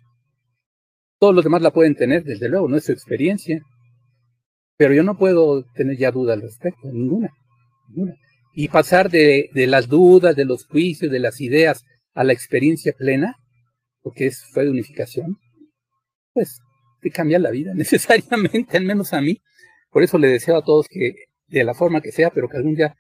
Todos 1.19 1.35
los 1.35 1.45
demás 1.45 1.61
la 1.61 1.71
pueden 1.71 1.95
tener, 1.95 2.25
desde 2.25 2.49
luego, 2.49 2.67
no 2.67 2.79
es 2.79 2.85
su 2.85 2.93
experiencia. 2.93 3.63
Pero 4.79 4.95
yo 4.95 5.03
no 5.03 5.19
puedo 5.19 5.65
tener 5.75 5.99
ya 5.99 6.11
duda 6.11 6.33
al 6.33 6.41
respecto, 6.41 6.91
ninguna, 6.91 7.31
ninguna 7.89 8.17
y 8.55 8.69
pasar 8.69 9.11
de, 9.11 9.51
las 9.53 9.89
dudas, 9.89 10.37
de 10.37 10.45
los 10.45 10.65
juicios, 10.67 11.11
de 11.11 11.19
las 11.19 11.41
ideas 11.41 11.85
a 12.15 12.23
la 12.23 12.33
experiencia 12.33 12.93
plena, 12.93 13.37
porque 14.01 14.27
es, 14.27 14.45
fue 14.53 14.65
de 14.65 14.71
unificación, 14.71 15.39
pues 16.33 16.61
te 17.01 17.11
cambia 17.11 17.39
la 17.39 17.51
vida 17.51 17.73
necesariamente, 17.75 18.77
al 18.77 18.85
menos 18.85 19.13
a 19.13 19.21
mí. 19.21 19.41
Por 19.91 20.03
eso 20.03 20.19
le 20.19 20.29
deseo 20.29 20.57
a 20.57 20.65
todos 20.65 20.87
que, 20.89 21.15
de 21.49 21.65
la 21.65 21.75
forma 21.75 22.01
que 22.01 22.13
sea, 22.13 22.31
pero 22.31 22.49
que 22.49 22.57
algún 22.57 22.75
día 22.75 22.95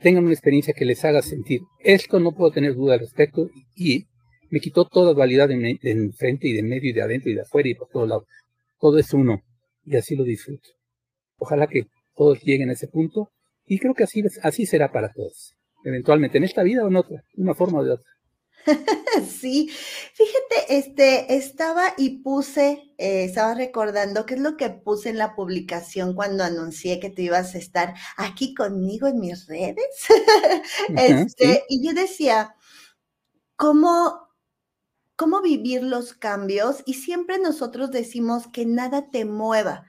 tengan 0.00 0.24
una 0.24 0.32
experiencia 0.32 0.74
que 0.74 0.84
les 0.84 1.04
haga 1.04 1.22
sentir. 1.22 1.60
Esto 1.80 2.20
no 2.20 2.32
puedo 2.32 2.50
tener 2.52 2.74
duda 2.74 2.94
al 2.94 3.00
respecto 3.00 3.48
y 3.74 4.06
me 4.50 4.60
quitó 4.60 4.86
toda 4.86 5.12
dualidad 5.12 5.48
de, 5.48 5.56
de 5.56 6.12
frente 6.16 6.48
y 6.48 6.52
de 6.52 6.62
medio 6.62 6.90
y 6.90 6.92
de 6.92 7.02
adentro 7.02 7.30
y 7.30 7.34
de 7.34 7.42
afuera 7.42 7.68
y 7.68 7.74
por 7.74 7.88
todos 7.88 8.08
lados. 8.08 8.24
Todo 8.78 8.98
es 8.98 9.12
uno 9.12 9.42
y 9.84 9.96
así 9.96 10.14
lo 10.14 10.24
disfruto. 10.24 10.68
Ojalá 11.38 11.66
que 11.66 11.86
todos 12.14 12.40
lleguen 12.42 12.70
a 12.70 12.74
ese 12.74 12.86
punto 12.88 13.30
y 13.66 13.78
creo 13.78 13.94
que 13.94 14.04
así, 14.04 14.22
así 14.42 14.66
será 14.66 14.92
para 14.92 15.12
todos, 15.12 15.54
eventualmente, 15.84 16.38
en 16.38 16.44
esta 16.44 16.62
vida 16.62 16.84
o 16.84 16.88
en 16.88 16.96
otra, 16.96 17.22
una 17.36 17.54
forma 17.54 17.80
o 17.80 17.84
de 17.84 17.92
otra. 17.92 18.10
Sí, 19.40 19.70
fíjate, 20.14 20.76
este, 20.76 21.36
estaba 21.36 21.94
y 21.96 22.18
puse, 22.18 22.92
eh, 22.98 23.24
estaba 23.24 23.54
recordando 23.54 24.26
qué 24.26 24.34
es 24.34 24.40
lo 24.40 24.56
que 24.56 24.70
puse 24.70 25.10
en 25.10 25.18
la 25.18 25.34
publicación 25.34 26.14
cuando 26.14 26.44
anuncié 26.44 27.00
que 27.00 27.10
tú 27.10 27.22
ibas 27.22 27.54
a 27.54 27.58
estar 27.58 27.94
aquí 28.16 28.54
conmigo 28.54 29.06
en 29.06 29.20
mis 29.20 29.46
redes. 29.46 30.06
este, 30.96 31.64
Y 31.68 31.86
yo 31.86 31.94
decía, 31.94 32.56
¿cómo, 33.56 34.28
¿cómo 35.16 35.40
vivir 35.40 35.82
los 35.82 36.12
cambios? 36.14 36.82
Y 36.86 36.94
siempre 36.94 37.38
nosotros 37.38 37.90
decimos 37.90 38.48
que 38.52 38.66
nada 38.66 39.10
te 39.10 39.24
mueva, 39.24 39.86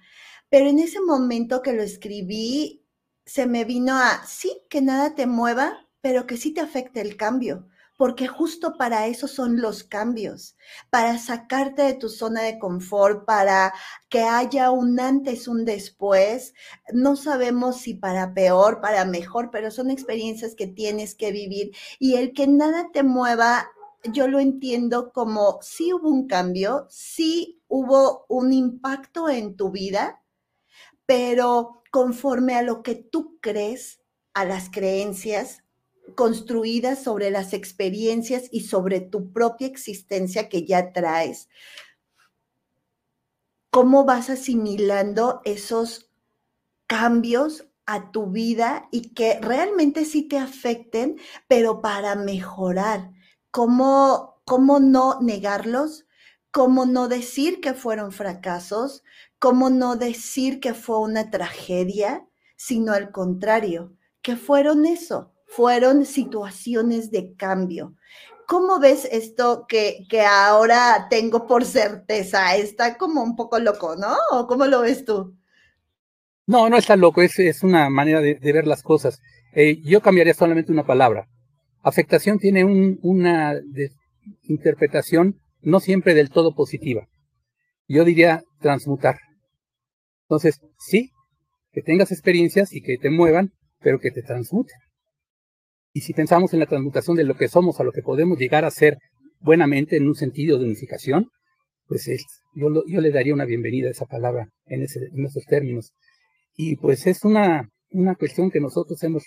pero 0.50 0.69
en 0.69 0.79
ese 0.79 1.01
momento 1.01 1.62
que 1.62 1.74
lo 1.74 1.84
escribí, 1.84 2.87
se 3.27 3.46
me 3.46 3.65
vino 3.65 3.98
a, 3.98 4.25
sí, 4.25 4.63
que 4.69 4.81
nada 4.81 5.13
te 5.13 5.27
mueva, 5.27 5.86
pero 6.01 6.25
que 6.25 6.38
sí 6.38 6.53
te 6.53 6.62
afecte 6.62 7.01
el 7.01 7.17
cambio, 7.17 7.67
porque 7.98 8.27
justo 8.27 8.77
para 8.77 9.07
eso 9.07 9.27
son 9.27 9.62
los 9.62 9.84
cambios, 9.84 10.55
para 10.89 11.17
sacarte 11.19 11.81
de 11.84 11.93
tu 11.93 12.10
zona 12.10 12.43
de 12.43 12.57
confort, 12.57 13.25
para 13.25 13.74
que 14.10 14.22
haya 14.22 14.72
un 14.72 15.00
antes, 15.00 15.48
un 15.48 15.65
después. 15.65 16.53
No 16.93 17.17
sabemos 17.17 17.81
si 17.81 17.96
para 17.96 18.34
peor, 18.34 18.79
para 18.81 19.03
mejor, 19.03 19.50
pero 19.51 19.72
son 19.72 19.91
experiencias 19.91 20.55
que 20.55 20.67
tienes 20.67 21.13
que 21.13 21.31
vivir 21.31 21.72
y 22.00 22.15
el 22.15 22.34
que 22.34 22.48
nada 22.48 22.89
te 22.93 23.04
mueva 23.04 23.67
yo 24.13 24.28
lo 24.28 24.39
entiendo 24.39 25.12
como 25.12 25.60
sí 25.62 25.91
hubo 25.93 26.10
un 26.10 26.28
cambio, 26.28 26.88
sí 26.89 27.62
hubo 27.67 28.25
un 28.30 28.54
impacto 28.54 29.28
en 29.28 29.58
tu 29.58 29.71
vida, 29.71 30.23
pero 31.06 31.84
conforme 31.97 32.53
a 32.53 32.62
lo 32.62 32.83
que 32.83 32.93
tú 32.93 33.39
crees, 33.41 34.01
a 34.36 34.45
las 34.45 34.69
creencias 34.69 35.63
construidas 36.13 37.01
sobre 37.01 37.31
las 37.31 37.53
experiencias 37.53 38.49
y 38.51 38.62
sobre 38.62 39.01
tu 39.01 39.33
propia 39.33 39.65
existencia 39.65 40.47
que 40.47 40.63
ya 40.63 40.93
traes. 40.93 41.49
¿Cómo 43.71 44.05
vas 44.05 44.29
asimilando 44.29 45.41
esos 45.43 46.12
cambios 46.86 47.67
a 47.88 48.12
tu 48.12 48.27
vida 48.27 48.89
y 48.91 49.15
que 49.15 49.39
realmente 49.41 50.05
sí 50.05 50.21
te 50.21 50.38
afecten, 50.38 51.19
pero 51.47 51.81
para 51.81 52.13
mejorar? 52.13 53.10
¿Cómo, 53.49 54.39
cómo 54.45 54.79
no 54.79 55.19
negarlos? 55.19 56.07
¿Cómo 56.58 56.88
no 56.88 57.08
decir 57.08 57.62
que 57.62 57.76
fueron 57.76 58.12
fracasos? 58.12 59.04
¿Cómo 59.38 59.70
no 59.70 59.96
decir 59.96 60.60
que 60.60 60.74
fue 60.74 61.00
una 61.02 61.30
tragedia, 61.30 62.26
sino 62.56 62.93
al 62.93 63.12
contrario, 63.12 63.93
que 64.24 64.36
fueron 64.36 64.88
eso, 64.88 65.36
fueron 65.46 66.04
situaciones 66.04 67.12
de 67.12 67.36
cambio? 67.36 67.93
¿Cómo 68.48 68.80
ves 68.80 69.08
esto 69.12 69.67
que, 69.70 70.08
que 70.10 70.22
ahora 70.22 71.06
tengo 71.12 71.46
por 71.46 71.63
certeza? 71.63 72.56
Está 72.56 72.98
como 72.98 73.22
un 73.22 73.36
poco 73.36 73.60
loco, 73.60 73.96
¿no? 73.96 74.15
¿O 74.32 74.48
cómo 74.48 74.65
lo 74.65 74.82
ves 74.82 75.06
tú? 75.06 75.38
No, 76.48 76.72
no 76.72 76.78
está 76.78 76.96
loco, 76.96 77.22
es, 77.22 77.38
es 77.38 77.62
una 77.62 77.88
manera 77.91 78.20
de, 78.20 78.34
ver 78.41 78.65
las 78.65 78.82
cosas. 78.82 79.22
Eh, 79.54 79.80
yo 79.84 80.02
cambiaría 80.02 80.34
solamente 80.34 80.72
una 80.72 80.88
palabra. 80.88 81.30
Afectación 81.84 82.39
tiene 82.39 82.65
un, 82.65 82.98
una 83.04 83.54
interpretación 84.41 85.39
no 85.67 85.82
siempre 85.82 86.13
del 86.13 86.30
todo 86.30 86.56
positiva. 86.56 87.10
Yo 87.89 88.06
diría 88.06 88.41
transmutar. 88.62 89.17
Entonces, 90.23 90.62
sí, 90.80 91.12
que 91.73 91.82
tengas 91.82 92.13
experiencias 92.13 92.73
y 92.73 92.82
que 92.82 92.97
te 92.97 93.10
muevan, 93.10 93.51
pero 93.82 93.99
que 93.99 94.12
te 94.12 94.21
transmuten. 94.21 94.77
Y 95.91 96.01
si 96.01 96.13
pensamos 96.13 96.53
en 96.53 96.62
la 96.62 96.67
transmutación 96.67 97.17
de 97.17 97.25
lo 97.25 97.36
que 97.36 97.49
somos 97.49 97.82
a 97.82 97.84
lo 97.84 97.91
que 97.91 98.01
podemos 98.01 98.38
llegar 98.38 98.63
a 98.63 98.71
ser 98.71 98.97
buenamente 99.41 99.97
en 99.97 100.08
un 100.08 100.15
sentido 100.15 100.58
de 100.58 100.63
unificación, 100.63 101.32
pues 101.86 102.08
es, 102.08 102.23
yo, 102.56 102.69
yo 102.88 103.01
le 103.01 103.12
daría 103.12 103.34
una 103.34 103.45
bienvenida 103.45 103.89
a 103.89 103.91
esa 103.91 104.06
palabra 104.06 104.47
en, 104.67 104.84
ese, 104.84 105.01
en 105.13 105.25
esos 105.25 105.43
términos. 105.43 105.91
Y 106.56 106.77
pues 106.77 107.08
es 107.08 107.25
una, 107.25 107.69
una 107.89 108.15
cuestión 108.15 108.51
que 108.51 108.62
nosotros 108.62 109.03
hemos, 109.03 109.25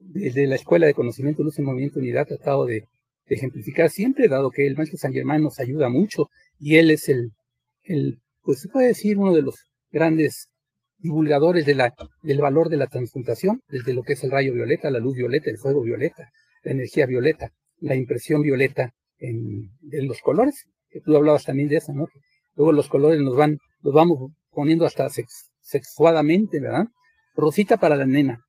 desde 0.00 0.48
la 0.48 0.56
Escuela 0.56 0.86
de 0.86 0.94
Conocimiento, 0.94 1.44
Luz 1.44 1.60
y 1.60 1.62
Movimiento 1.62 2.00
Unidad, 2.00 2.26
tratado 2.26 2.66
de, 2.66 2.74
de, 2.74 2.88
ejemplificar 3.34 3.90
siempre, 3.90 4.28
dado 4.28 4.50
que 4.50 4.66
el 4.66 4.76
maestro 4.76 4.98
San 4.98 5.12
Germán 5.12 5.42
nos 5.42 5.58
ayuda 5.58 5.88
mucho 5.88 6.28
y 6.58 6.76
él 6.76 6.90
es 6.90 7.08
el, 7.08 7.32
el, 7.82 8.20
pues 8.42 8.60
se 8.60 8.68
puede 8.68 8.88
decir, 8.88 9.18
uno 9.18 9.34
de 9.34 9.42
los 9.42 9.56
grandes 9.90 10.48
divulgadores 10.98 11.66
del 11.66 12.40
valor 12.40 12.68
de 12.68 12.76
la 12.76 12.86
transmutación, 12.86 13.62
desde 13.68 13.94
lo 13.94 14.02
que 14.02 14.14
es 14.14 14.24
el 14.24 14.30
rayo 14.30 14.52
violeta, 14.52 14.90
la 14.90 14.98
luz 14.98 15.16
violeta, 15.16 15.50
el 15.50 15.58
fuego 15.58 15.82
violeta, 15.82 16.30
la 16.62 16.72
energía 16.72 17.06
violeta, 17.06 17.52
la 17.80 17.94
impresión 17.94 18.42
violeta 18.42 18.92
en, 19.18 19.70
los 20.06 20.20
colores, 20.20 20.66
que 20.90 21.00
tú 21.00 21.16
hablabas 21.16 21.44
también 21.44 21.68
de 21.68 21.76
eso, 21.76 21.92
¿no? 21.92 22.08
Luego 22.54 22.72
los 22.72 22.88
colores 22.88 23.20
nos 23.20 23.36
van, 23.36 23.58
los 23.82 23.94
vamos 23.94 24.32
poniendo 24.50 24.86
hasta 24.86 25.08
sexuadamente, 25.60 26.60
¿verdad? 26.60 26.86
Rosita 27.34 27.76
para 27.76 27.96
la 27.96 28.06
nena, 28.06 28.44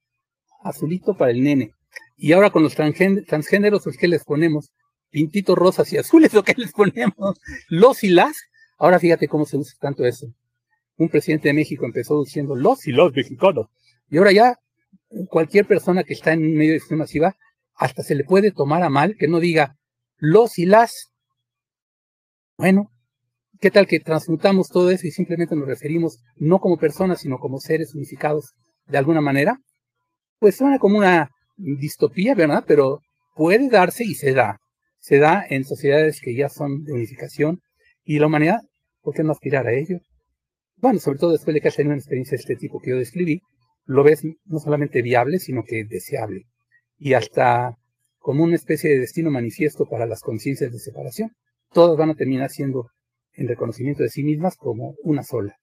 azulito 0.64 1.16
para 1.16 1.32
el 1.32 1.44
nene. 1.44 1.72
Y 2.18 2.34
ahora 2.34 2.50
con 2.50 2.64
los 2.64 2.76
transgéneros, 2.76 3.84
pues, 3.84 3.98
¿qué 3.98 4.08
les 4.08 4.26
ponemos? 4.26 4.72
Pintitos 5.10 5.58
rosas 5.58 5.94
y 5.94 5.98
azules, 5.98 6.34
¿o 6.36 6.44
qué 6.44 6.56
les 6.58 6.74
ponemos? 6.74 7.40
Los 7.70 8.04
y 8.04 8.10
las. 8.10 8.36
Ahora 8.78 9.00
fíjate 9.00 9.28
cómo 9.28 9.46
se 9.46 9.58
usa 9.58 9.76
tanto 9.80 10.06
eso 10.06 10.28
un 10.98 11.10
presidente 11.10 11.50
de 11.50 11.54
México 11.54 11.86
empezó 11.86 12.24
diciendo 12.24 12.56
los 12.56 12.88
y 12.88 12.92
los 12.92 13.14
mexicanos. 13.14 13.68
Y 14.10 14.18
ahora 14.18 14.32
ya 14.32 14.60
cualquier 15.30 15.66
persona 15.66 16.04
que 16.04 16.14
está 16.14 16.34
en 16.34 16.56
medio 16.56 16.72
de 16.72 16.78
extrema 16.78 17.04
masiva, 17.04 17.36
hasta 17.76 18.04
se 18.04 18.16
le 18.16 18.24
puede 18.24 18.52
tomar 18.52 18.84
a 18.84 18.90
mal 18.90 19.16
que 19.18 19.28
no 19.28 19.40
diga 19.40 19.78
los 20.18 20.58
y 20.58 20.66
las. 20.66 21.12
Bueno, 22.58 22.92
¿qué 23.60 23.70
tal 23.70 23.86
que 23.86 24.00
transmutamos 24.00 24.70
todo 24.70 24.90
eso 24.90 25.06
y 25.06 25.12
simplemente 25.12 25.56
nos 25.56 25.68
referimos 25.68 26.20
no 26.36 26.60
como 26.60 26.78
personas, 26.78 27.22
sino 27.22 27.38
como 27.38 27.60
seres 27.60 27.94
unificados 27.94 28.56
de 28.88 28.98
alguna 28.98 29.22
manera? 29.22 29.62
Pues 30.40 30.58
suena 30.58 30.80
como 30.80 30.98
una 30.98 31.30
distopía, 31.58 32.36
¿verdad? 32.36 32.64
Pero 32.68 33.02
puede 33.36 33.70
darse 33.70 34.04
y 34.04 34.16
se 34.16 34.34
da. 34.34 34.60
Se 35.00 35.18
da 35.18 35.46
en 35.50 35.66
sociedades 35.66 36.22
que 36.22 36.36
ya 36.36 36.50
son 36.50 36.84
de 36.84 36.94
unificación 36.94 37.62
y 38.04 38.20
la 38.20 38.28
humanidad, 38.28 38.62
¿por 39.02 39.14
qué 39.14 39.24
no 39.24 39.32
aspirar 39.32 39.68
a 39.68 39.74
ello? 39.74 40.00
bueno, 40.80 41.00
sobre 41.00 41.18
todo 41.18 41.32
después 41.32 41.54
de 41.54 41.62
que 41.62 41.68
has 41.68 41.76
tenido 41.76 41.94
una 41.94 42.00
experiencia 42.00 42.36
de 42.36 42.42
este 42.42 42.56
tipo 42.56 42.80
que 42.80 42.92
yo 42.92 42.98
describí, 42.98 43.42
lo 43.86 44.04
ves 44.04 44.24
no 44.46 44.60
solamente 44.60 45.02
viable, 45.02 45.40
sino 45.40 45.64
que 45.64 45.86
deseable. 45.86 46.46
Y 47.00 47.14
hasta 47.14 47.78
como 48.20 48.44
una 48.44 48.56
especie 48.56 48.90
de 48.90 49.00
destino 49.00 49.32
manifiesto 49.32 49.86
para 49.86 50.06
las 50.06 50.22
conciencias 50.22 50.72
de 50.72 50.80
separación. 50.80 51.32
Todas 51.72 51.98
van 51.98 52.10
a 52.10 52.16
terminar 52.16 52.50
siendo 52.50 52.90
en 53.34 53.48
reconocimiento 53.48 54.04
de 54.04 54.10
sí 54.10 54.24
mismas 54.24 54.58
como 54.58 54.96
una 55.04 55.24
sola. 55.24 55.56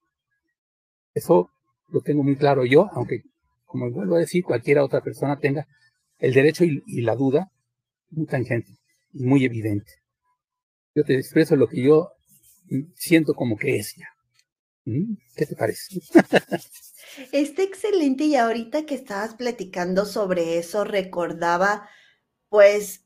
Eso 1.13 1.51
lo 1.89 2.01
tengo 2.01 2.23
muy 2.23 2.37
claro 2.37 2.65
yo, 2.65 2.89
aunque, 2.93 3.21
como 3.67 3.91
vuelvo 3.91 4.17
a 4.17 4.21
decir, 4.21 4.45
cualquiera 4.45 4.83
otra 4.83 5.03
persona 5.03 5.39
tenga 5.39 5.67
el 6.19 6.33
derecho 6.33 6.65
y, 6.65 7.01
la 7.03 7.17
duda 7.17 7.51
muy 8.11 8.27
tangente 8.27 8.73
y 9.13 9.25
muy 9.25 9.45
evidente. 9.45 9.93
Yo 10.95 11.05
te 11.05 11.15
expreso 11.17 11.57
lo 11.57 11.69
que 11.69 11.83
yo 11.83 12.13
siento 12.95 13.35
como 13.35 13.57
que 13.57 13.77
es 13.77 13.95
ya. 13.97 14.09
¿Mm? 14.85 15.15
¿Qué 15.35 15.47
te 15.47 15.57
parece? 15.57 16.01
Está 17.33 17.63
excelente 17.63 18.25
y 18.25 18.37
ahorita 18.37 18.87
que 18.87 18.95
estabas 18.95 19.35
platicando 19.35 20.05
sobre 20.05 20.59
eso 20.59 20.85
recordaba, 20.85 21.89
pues 22.49 23.04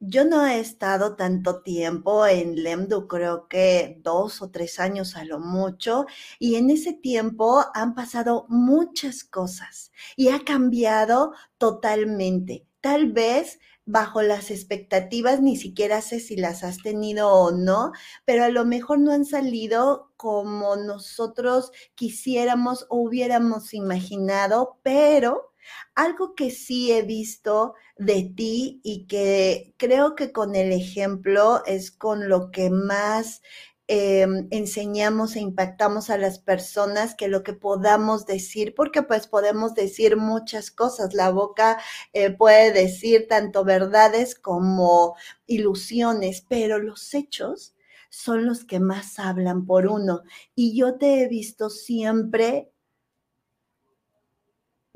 yo 0.00 0.24
no 0.24 0.46
he 0.46 0.60
estado 0.60 1.16
tanto 1.16 1.62
tiempo 1.62 2.26
en 2.26 2.62
Lemdu, 2.62 3.08
creo 3.08 3.48
que 3.48 3.98
dos 4.02 4.42
o 4.42 4.50
tres 4.50 4.78
años 4.78 5.16
a 5.16 5.24
lo 5.24 5.38
mucho, 5.38 6.06
y 6.38 6.56
en 6.56 6.70
ese 6.70 6.92
tiempo 6.92 7.64
han 7.74 7.94
pasado 7.94 8.46
muchas 8.48 9.24
cosas 9.24 9.92
y 10.16 10.28
ha 10.28 10.44
cambiado 10.44 11.32
totalmente. 11.58 12.66
Tal 12.80 13.12
vez 13.12 13.58
bajo 13.86 14.20
las 14.20 14.50
expectativas, 14.50 15.40
ni 15.40 15.56
siquiera 15.56 16.02
sé 16.02 16.20
si 16.20 16.36
las 16.36 16.64
has 16.64 16.78
tenido 16.78 17.30
o 17.30 17.52
no, 17.52 17.92
pero 18.24 18.44
a 18.44 18.48
lo 18.48 18.64
mejor 18.64 18.98
no 18.98 19.12
han 19.12 19.24
salido 19.24 20.12
como 20.16 20.76
nosotros 20.76 21.70
quisiéramos 21.94 22.86
o 22.90 22.96
hubiéramos 22.98 23.72
imaginado, 23.74 24.78
pero 24.82 25.52
algo 25.94 26.34
que 26.34 26.50
sí 26.50 26.92
he 26.92 27.02
visto 27.02 27.74
de 27.96 28.30
ti 28.36 28.80
y 28.84 29.06
que 29.06 29.74
creo 29.78 30.14
que 30.14 30.32
con 30.32 30.54
el 30.54 30.72
ejemplo 30.72 31.62
es 31.66 31.90
con 31.90 32.28
lo 32.28 32.50
que 32.50 32.70
más 32.70 33.42
em, 33.88 34.48
enseñamos 34.50 35.36
e 35.36 35.40
impactamos 35.40 36.10
a 36.10 36.18
las 36.18 36.38
personas 36.40 37.14
que 37.14 37.28
lo 37.28 37.42
que 37.42 37.52
podamos 37.52 38.26
decir, 38.26 38.74
porque 38.74 39.02
pues 39.02 39.28
podemos 39.28 39.74
decir 39.74 40.16
muchas 40.16 40.70
cosas. 40.70 41.14
La 41.14 41.30
boca 41.30 41.78
eh, 42.12 42.30
puede 42.30 42.72
decir 42.72 43.26
tanto 43.28 43.64
verdades 43.64 44.34
como 44.34 45.14
ilusiones, 45.46 46.44
pero 46.48 46.78
los 46.78 47.14
hechos 47.14 47.74
son 48.10 48.46
los 48.46 48.64
que 48.64 48.80
más 48.80 49.18
hablan 49.18 49.66
por 49.66 49.86
uno. 49.86 50.22
Y 50.54 50.76
yo 50.78 50.96
te 50.98 51.22
he 51.22 51.28
visto 51.28 51.70
siempre 51.70 52.72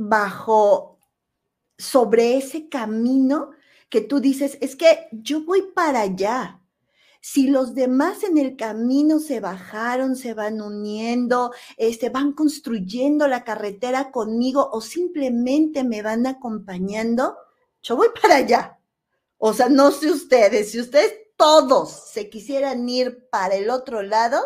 bajo, 0.00 0.98
sobre 1.76 2.36
ese 2.36 2.68
camino 2.68 3.50
que 3.88 4.00
tú 4.00 4.20
dices, 4.20 4.56
es 4.60 4.76
que 4.76 5.08
yo 5.12 5.44
voy 5.44 5.62
para 5.74 6.02
allá. 6.02 6.60
Si 7.20 7.48
los 7.48 7.74
demás 7.74 8.22
en 8.22 8.38
el 8.38 8.56
camino 8.56 9.18
se 9.18 9.40
bajaron, 9.40 10.16
se 10.16 10.32
van 10.32 10.62
uniendo, 10.62 11.52
este, 11.76 12.08
van 12.08 12.32
construyendo 12.32 13.28
la 13.28 13.44
carretera 13.44 14.10
conmigo 14.10 14.70
o 14.72 14.80
simplemente 14.80 15.84
me 15.84 16.00
van 16.00 16.26
acompañando, 16.26 17.36
yo 17.82 17.96
voy 17.96 18.08
para 18.20 18.36
allá. 18.36 18.78
O 19.36 19.52
sea, 19.52 19.68
no 19.68 19.90
sé 19.90 20.10
ustedes, 20.10 20.70
si 20.70 20.80
ustedes 20.80 21.12
todos 21.36 21.90
se 22.10 22.30
quisieran 22.30 22.88
ir 22.88 23.28
para 23.30 23.54
el 23.56 23.68
otro 23.68 24.02
lado, 24.02 24.40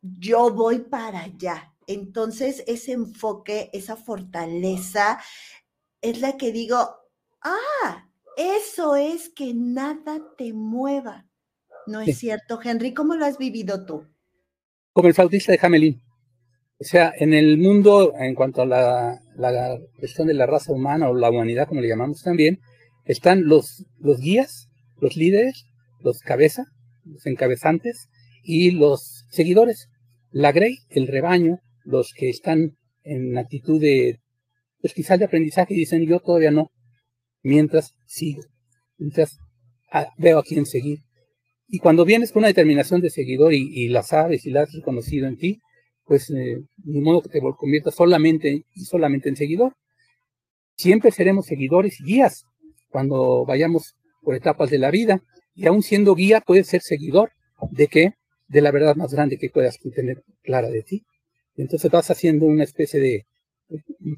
yo 0.00 0.50
voy 0.50 0.78
para 0.78 1.20
allá. 1.20 1.69
Entonces, 1.90 2.62
ese 2.68 2.92
enfoque, 2.92 3.68
esa 3.72 3.96
fortaleza, 3.96 5.18
es 6.00 6.20
la 6.20 6.36
que 6.36 6.52
digo, 6.52 6.76
ah, 7.42 8.08
eso 8.36 8.94
es 8.94 9.28
que 9.28 9.54
nada 9.54 10.20
te 10.38 10.52
mueva. 10.52 11.26
¿No 11.88 12.00
es 12.00 12.16
cierto, 12.16 12.60
Henry? 12.62 12.94
¿Cómo 12.94 13.16
lo 13.16 13.24
has 13.24 13.38
vivido 13.38 13.84
tú? 13.84 14.06
Como 14.92 15.08
el 15.08 15.14
flautista 15.14 15.50
de 15.50 15.58
Hamelin. 15.60 16.00
O 16.78 16.84
sea, 16.84 17.12
en 17.18 17.34
el 17.34 17.58
mundo, 17.58 18.12
en 18.16 18.36
cuanto 18.36 18.62
a 18.62 18.66
la, 18.66 19.18
cuestión 19.98 20.28
de 20.28 20.34
la 20.34 20.46
raza 20.46 20.72
humana 20.72 21.08
o 21.08 21.14
la 21.14 21.30
humanidad, 21.30 21.66
como 21.66 21.80
le 21.80 21.88
llamamos 21.88 22.22
también, 22.22 22.60
están 23.04 23.48
los, 23.48 23.84
los 23.98 24.20
guías, 24.20 24.68
los 25.00 25.16
líderes, 25.16 25.64
los 25.98 26.20
cabeza, 26.20 26.66
los 27.04 27.26
encabezantes 27.26 28.08
y 28.44 28.70
los 28.70 29.26
seguidores. 29.30 29.88
La 30.30 30.52
grey, 30.52 30.76
el 30.88 31.08
rebaño, 31.08 31.58
los 31.84 32.12
que 32.14 32.30
están 32.30 32.76
en 33.02 33.36
actitud 33.38 33.80
de, 33.80 34.20
pues 34.80 34.94
quizás 34.94 35.18
de 35.18 35.24
aprendizaje, 35.24 35.74
dicen 35.74 36.06
yo 36.06 36.20
todavía 36.20 36.50
no, 36.50 36.70
mientras 37.42 37.94
sigo, 38.06 38.42
mientras 38.98 39.38
ah, 39.92 40.08
veo 40.18 40.38
a 40.38 40.42
quién 40.42 40.66
seguir. 40.66 41.00
Y 41.68 41.78
cuando 41.78 42.04
vienes 42.04 42.32
con 42.32 42.40
una 42.40 42.48
determinación 42.48 43.00
de 43.00 43.10
seguidor 43.10 43.54
y, 43.54 43.88
la 43.88 44.02
sabes 44.02 44.44
y 44.44 44.50
la 44.50 44.62
has 44.62 44.72
reconocido 44.72 45.28
en 45.28 45.36
ti, 45.36 45.60
pues 46.04 46.28
eh, 46.30 46.58
ni 46.84 47.00
modo 47.00 47.22
que 47.22 47.28
te 47.28 47.40
conviertas 47.40 47.94
solamente 47.94 48.64
y 48.74 48.84
solamente 48.84 49.28
en 49.28 49.36
seguidor. 49.36 49.74
Siempre 50.74 51.12
seremos 51.12 51.46
seguidores 51.46 52.00
y 52.00 52.04
guías 52.04 52.44
cuando 52.88 53.44
vayamos 53.46 53.94
por 54.22 54.34
etapas 54.34 54.70
de 54.70 54.78
la 54.78 54.90
vida. 54.90 55.22
Y 55.54 55.66
aún 55.66 55.82
siendo 55.82 56.16
guía, 56.16 56.40
puedes 56.40 56.66
ser 56.66 56.80
seguidor 56.82 57.30
de 57.70 57.86
qué? 57.86 58.14
De 58.48 58.60
la 58.60 58.72
verdad 58.72 58.96
más 58.96 59.12
grande 59.12 59.38
que 59.38 59.50
puedas 59.50 59.78
tener 59.78 60.24
clara 60.42 60.70
de 60.70 60.82
ti. 60.82 61.04
Entonces 61.60 61.90
vas 61.90 62.10
haciendo 62.10 62.46
una 62.46 62.64
especie 62.64 63.00
de 63.00 63.26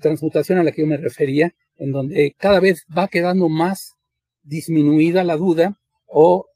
transmutación 0.00 0.58
a 0.58 0.64
la 0.64 0.72
que 0.72 0.82
yo 0.82 0.86
me 0.86 0.96
refería, 0.96 1.54
en 1.76 1.92
donde 1.92 2.34
cada 2.38 2.60
vez 2.60 2.84
va 2.96 3.08
quedando 3.08 3.48
más 3.48 3.94
disminuida 4.42 5.24
la 5.24 5.36
duda 5.36 5.78
o 6.06 6.46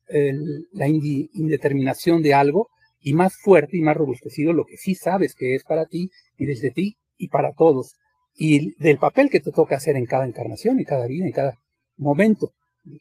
la 0.72 0.86
indeterminación 0.86 2.22
de 2.22 2.34
algo 2.34 2.68
y 3.00 3.12
más 3.12 3.36
fuerte 3.36 3.76
y 3.76 3.80
más 3.80 3.96
robustecido 3.96 4.52
lo 4.52 4.64
que 4.64 4.76
sí 4.76 4.94
sabes 4.94 5.34
que 5.34 5.54
es 5.54 5.64
para 5.64 5.86
ti 5.86 6.10
y 6.38 6.46
desde 6.46 6.70
ti 6.70 6.96
y 7.16 7.28
para 7.28 7.52
todos. 7.52 7.94
Y 8.34 8.74
del 8.82 8.98
papel 8.98 9.30
que 9.30 9.40
te 9.40 9.52
toca 9.52 9.76
hacer 9.76 9.96
en 9.96 10.06
cada 10.06 10.26
encarnación, 10.26 10.78
en 10.78 10.84
cada 10.84 11.06
vida, 11.06 11.26
en 11.26 11.32
cada 11.32 11.58
momento 11.96 12.52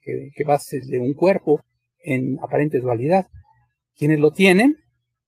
que, 0.01 0.43
vas 0.45 0.69
de 0.69 0.99
un 0.99 1.13
cuerpo 1.13 1.61
en 1.99 2.39
aparente 2.41 2.79
dualidad. 2.79 3.27
Quienes 3.97 4.19
lo 4.19 4.31
tienen, 4.31 4.77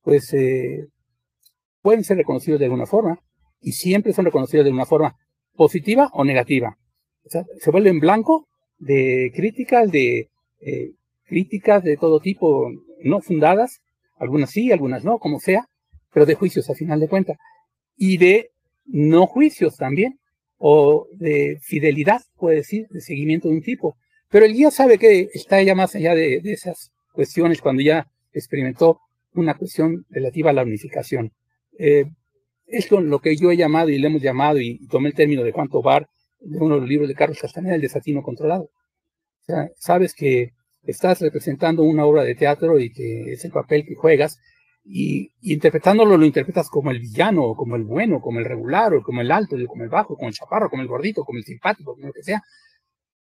pues 0.01 0.33
eh, 0.33 0.87
pueden 1.81 2.03
ser 2.03 2.17
reconocidos 2.17 2.59
de 2.59 2.65
alguna 2.65 2.85
forma 2.85 3.19
y 3.61 3.73
siempre 3.73 4.13
son 4.13 4.25
reconocidos 4.25 4.65
de 4.65 4.71
una 4.71 4.85
forma 4.85 5.15
positiva 5.53 6.09
o 6.13 6.23
negativa. 6.23 6.77
O 7.25 7.29
sea, 7.29 7.43
se 7.59 7.71
vuelven 7.71 7.99
blanco 7.99 8.47
de 8.77 9.31
críticas, 9.35 9.91
de 9.91 10.29
eh, 10.61 10.91
críticas 11.25 11.83
de 11.83 11.97
todo 11.97 12.19
tipo 12.19 12.69
no 13.03 13.21
fundadas, 13.21 13.79
algunas 14.17 14.51
sí, 14.51 14.71
algunas 14.71 15.03
no, 15.03 15.19
como 15.19 15.39
sea, 15.39 15.65
pero 16.13 16.25
de 16.25 16.35
juicios 16.35 16.69
a 16.69 16.75
final 16.75 16.99
de 16.99 17.09
cuentas. 17.09 17.37
Y 17.95 18.17
de 18.17 18.51
no 18.85 19.27
juicios 19.27 19.77
también, 19.77 20.19
o 20.57 21.07
de 21.13 21.57
fidelidad, 21.61 22.21
puede 22.35 22.57
decir, 22.57 22.87
de 22.89 23.01
seguimiento 23.01 23.47
de 23.47 23.55
un 23.55 23.61
tipo. 23.61 23.97
Pero 24.29 24.45
el 24.45 24.53
guía 24.53 24.71
sabe 24.71 24.97
que 24.97 25.29
está 25.33 25.61
ya 25.61 25.75
más 25.75 25.95
allá 25.95 26.15
de, 26.15 26.41
de 26.41 26.53
esas 26.53 26.91
cuestiones 27.13 27.61
cuando 27.61 27.81
ya 27.81 28.07
experimentó 28.33 28.99
una 29.33 29.55
cuestión 29.55 30.05
relativa 30.09 30.49
a 30.49 30.53
la 30.53 30.63
unificación. 30.63 31.31
Eh, 31.77 32.05
es 32.65 32.87
con 32.87 33.09
lo 33.09 33.19
que 33.19 33.35
yo 33.35 33.51
he 33.51 33.57
llamado 33.57 33.89
y 33.89 33.97
le 33.97 34.07
hemos 34.07 34.21
llamado 34.21 34.59
y, 34.59 34.85
tomé 34.87 35.09
el 35.09 35.15
término 35.15 35.43
de 35.43 35.51
Juan 35.51 35.69
Tobar 35.69 36.07
de 36.39 36.57
uno 36.59 36.75
de 36.75 36.81
los 36.81 36.89
libros 36.89 37.07
de 37.07 37.15
Carlos 37.15 37.39
Castaneda, 37.39 37.75
el 37.75 37.81
desatino 37.81 38.21
controlado. 38.21 38.69
O 39.47 39.53
sabes 39.77 40.13
que 40.13 40.51
estás 40.83 41.21
representando 41.21 41.83
una 41.83 42.05
obra 42.05 42.23
de 42.23 42.35
teatro 42.35 42.79
y 42.79 42.91
que 42.91 43.33
es 43.33 43.45
el 43.45 43.51
papel 43.51 43.85
que 43.85 43.95
juegas 43.95 44.37
y, 44.83 45.31
interpretándolo 45.41 46.17
lo 46.17 46.25
interpretas 46.25 46.69
como 46.69 46.91
el 46.91 46.99
villano, 46.99 47.55
como 47.55 47.75
el 47.75 47.83
bueno, 47.83 48.21
como 48.21 48.39
el 48.39 48.45
regular, 48.45 48.93
o 48.93 49.01
como 49.01 49.21
el 49.21 49.31
alto, 49.31 49.55
como 49.67 49.83
el 49.83 49.89
bajo, 49.89 50.15
como 50.15 50.27
el 50.29 50.33
chaparro, 50.33 50.69
como 50.69 50.81
el 50.81 50.87
gordito, 50.87 51.23
como 51.23 51.39
el 51.39 51.45
simpático, 51.45 51.93
como 51.93 52.07
lo 52.07 52.13
que 52.13 52.23
sea. 52.23 52.41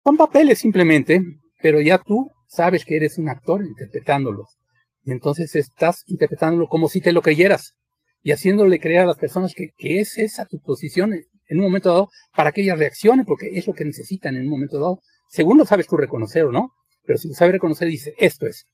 Son 0.04 0.17
papeles 0.17 0.60
simplemente, 0.60 1.21
pero 1.62 1.80
ya 1.82 1.97
tú 1.99 2.30
sabes 2.47 2.86
que 2.86 2.95
eres 2.95 3.17
un 3.17 3.30
actor 3.30 3.63
interpretándolos. 3.63 4.58
Y 5.04 5.12
entonces 5.12 5.56
estás 5.56 6.04
interpretándolo 6.08 6.67
como 6.67 6.88
si 6.88 7.01
te 7.01 7.12
lo 7.12 7.21
creyeras 7.21 7.75
y 8.23 8.31
haciéndole 8.31 8.79
creer 8.79 9.01
a 9.01 9.05
las 9.05 9.17
personas 9.17 9.53
que, 9.55 9.71
es 9.77 10.17
esa 10.17 10.45
tu 10.45 10.60
posición 10.60 11.13
en 11.13 11.60
un 11.60 11.65
momento 11.65 11.89
dado 11.89 12.10
para 12.36 12.51
que 12.51 12.62
ellas 12.62 12.77
reaccionen, 12.77 13.25
porque 13.25 13.49
es 13.53 13.67
lo 13.67 13.73
que 13.73 13.86
necesitan 13.86 14.36
en 14.36 14.43
un 14.43 14.49
momento 14.49 14.79
dado. 14.79 14.99
Según 15.29 15.57
lo 15.57 15.65
sabes 15.65 15.88
tú 15.88 15.97
reconocer 15.97 16.45
o 16.45 16.51
no, 16.51 16.71
pero 17.05 17.17
si 17.17 17.29
lo 17.29 17.34
sabes 17.34 17.53
reconocer, 17.53 17.88
dice, 17.88 18.13
esto 18.17 18.45
es. 18.47 18.67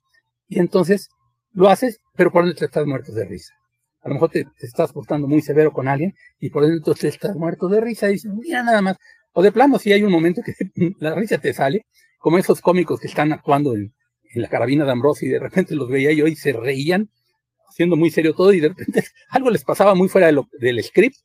Y 0.47 0.59
entonces 0.59 1.09
lo 1.53 1.69
haces, 1.69 1.99
pero 2.15 2.31
por 2.31 2.45
dentro 2.45 2.65
estás 2.65 2.85
muerto 2.85 3.11
de 3.13 3.25
risa. 3.25 3.53
A 4.01 4.09
lo 4.09 4.15
mejor 4.15 4.29
te, 4.29 4.45
estás 4.59 4.93
portando 4.93 5.27
muy 5.27 5.41
severo 5.41 5.71
con 5.71 5.87
alguien 5.87 6.13
y 6.39 6.49
por 6.49 6.65
dentro 6.65 6.93
te 6.93 7.07
estás 7.07 7.35
muerto 7.35 7.67
de 7.67 7.81
risa 7.81 8.09
y 8.09 8.13
dices, 8.13 8.31
mira 8.33 8.63
nada 8.63 8.81
más. 8.81 8.97
O 9.33 9.41
de 9.41 9.51
plano, 9.51 9.79
si 9.79 9.91
hay 9.91 10.03
un 10.03 10.11
momento 10.11 10.41
que 10.41 10.53
la 10.99 11.15
risa 11.15 11.37
te 11.37 11.53
sale, 11.53 11.85
como 12.19 12.37
esos 12.37 12.61
cómicos 12.61 12.99
que 12.99 13.07
están 13.07 13.31
actuando 13.31 13.75
en, 13.75 13.93
en 14.33 14.41
la 14.41 14.49
carabina 14.49 14.85
de 14.85 14.91
Ambrosio 14.91 15.27
y 15.27 15.31
de 15.31 15.39
repente 15.39 15.75
los 15.75 15.89
veía 15.89 16.11
yo 16.13 16.27
y 16.27 16.35
se 16.35 16.53
reían 16.53 17.09
siendo 17.77 17.95
muy 17.95 18.09
serio 18.09 18.33
todo 18.33 18.51
y 18.53 18.59
de 18.59 18.69
repente 18.69 19.03
algo 19.29 19.51
les 19.51 19.63
pasaba 19.63 19.93
muy 19.93 20.09
fuera 20.09 20.31
del 20.59 20.83
script 20.83 21.17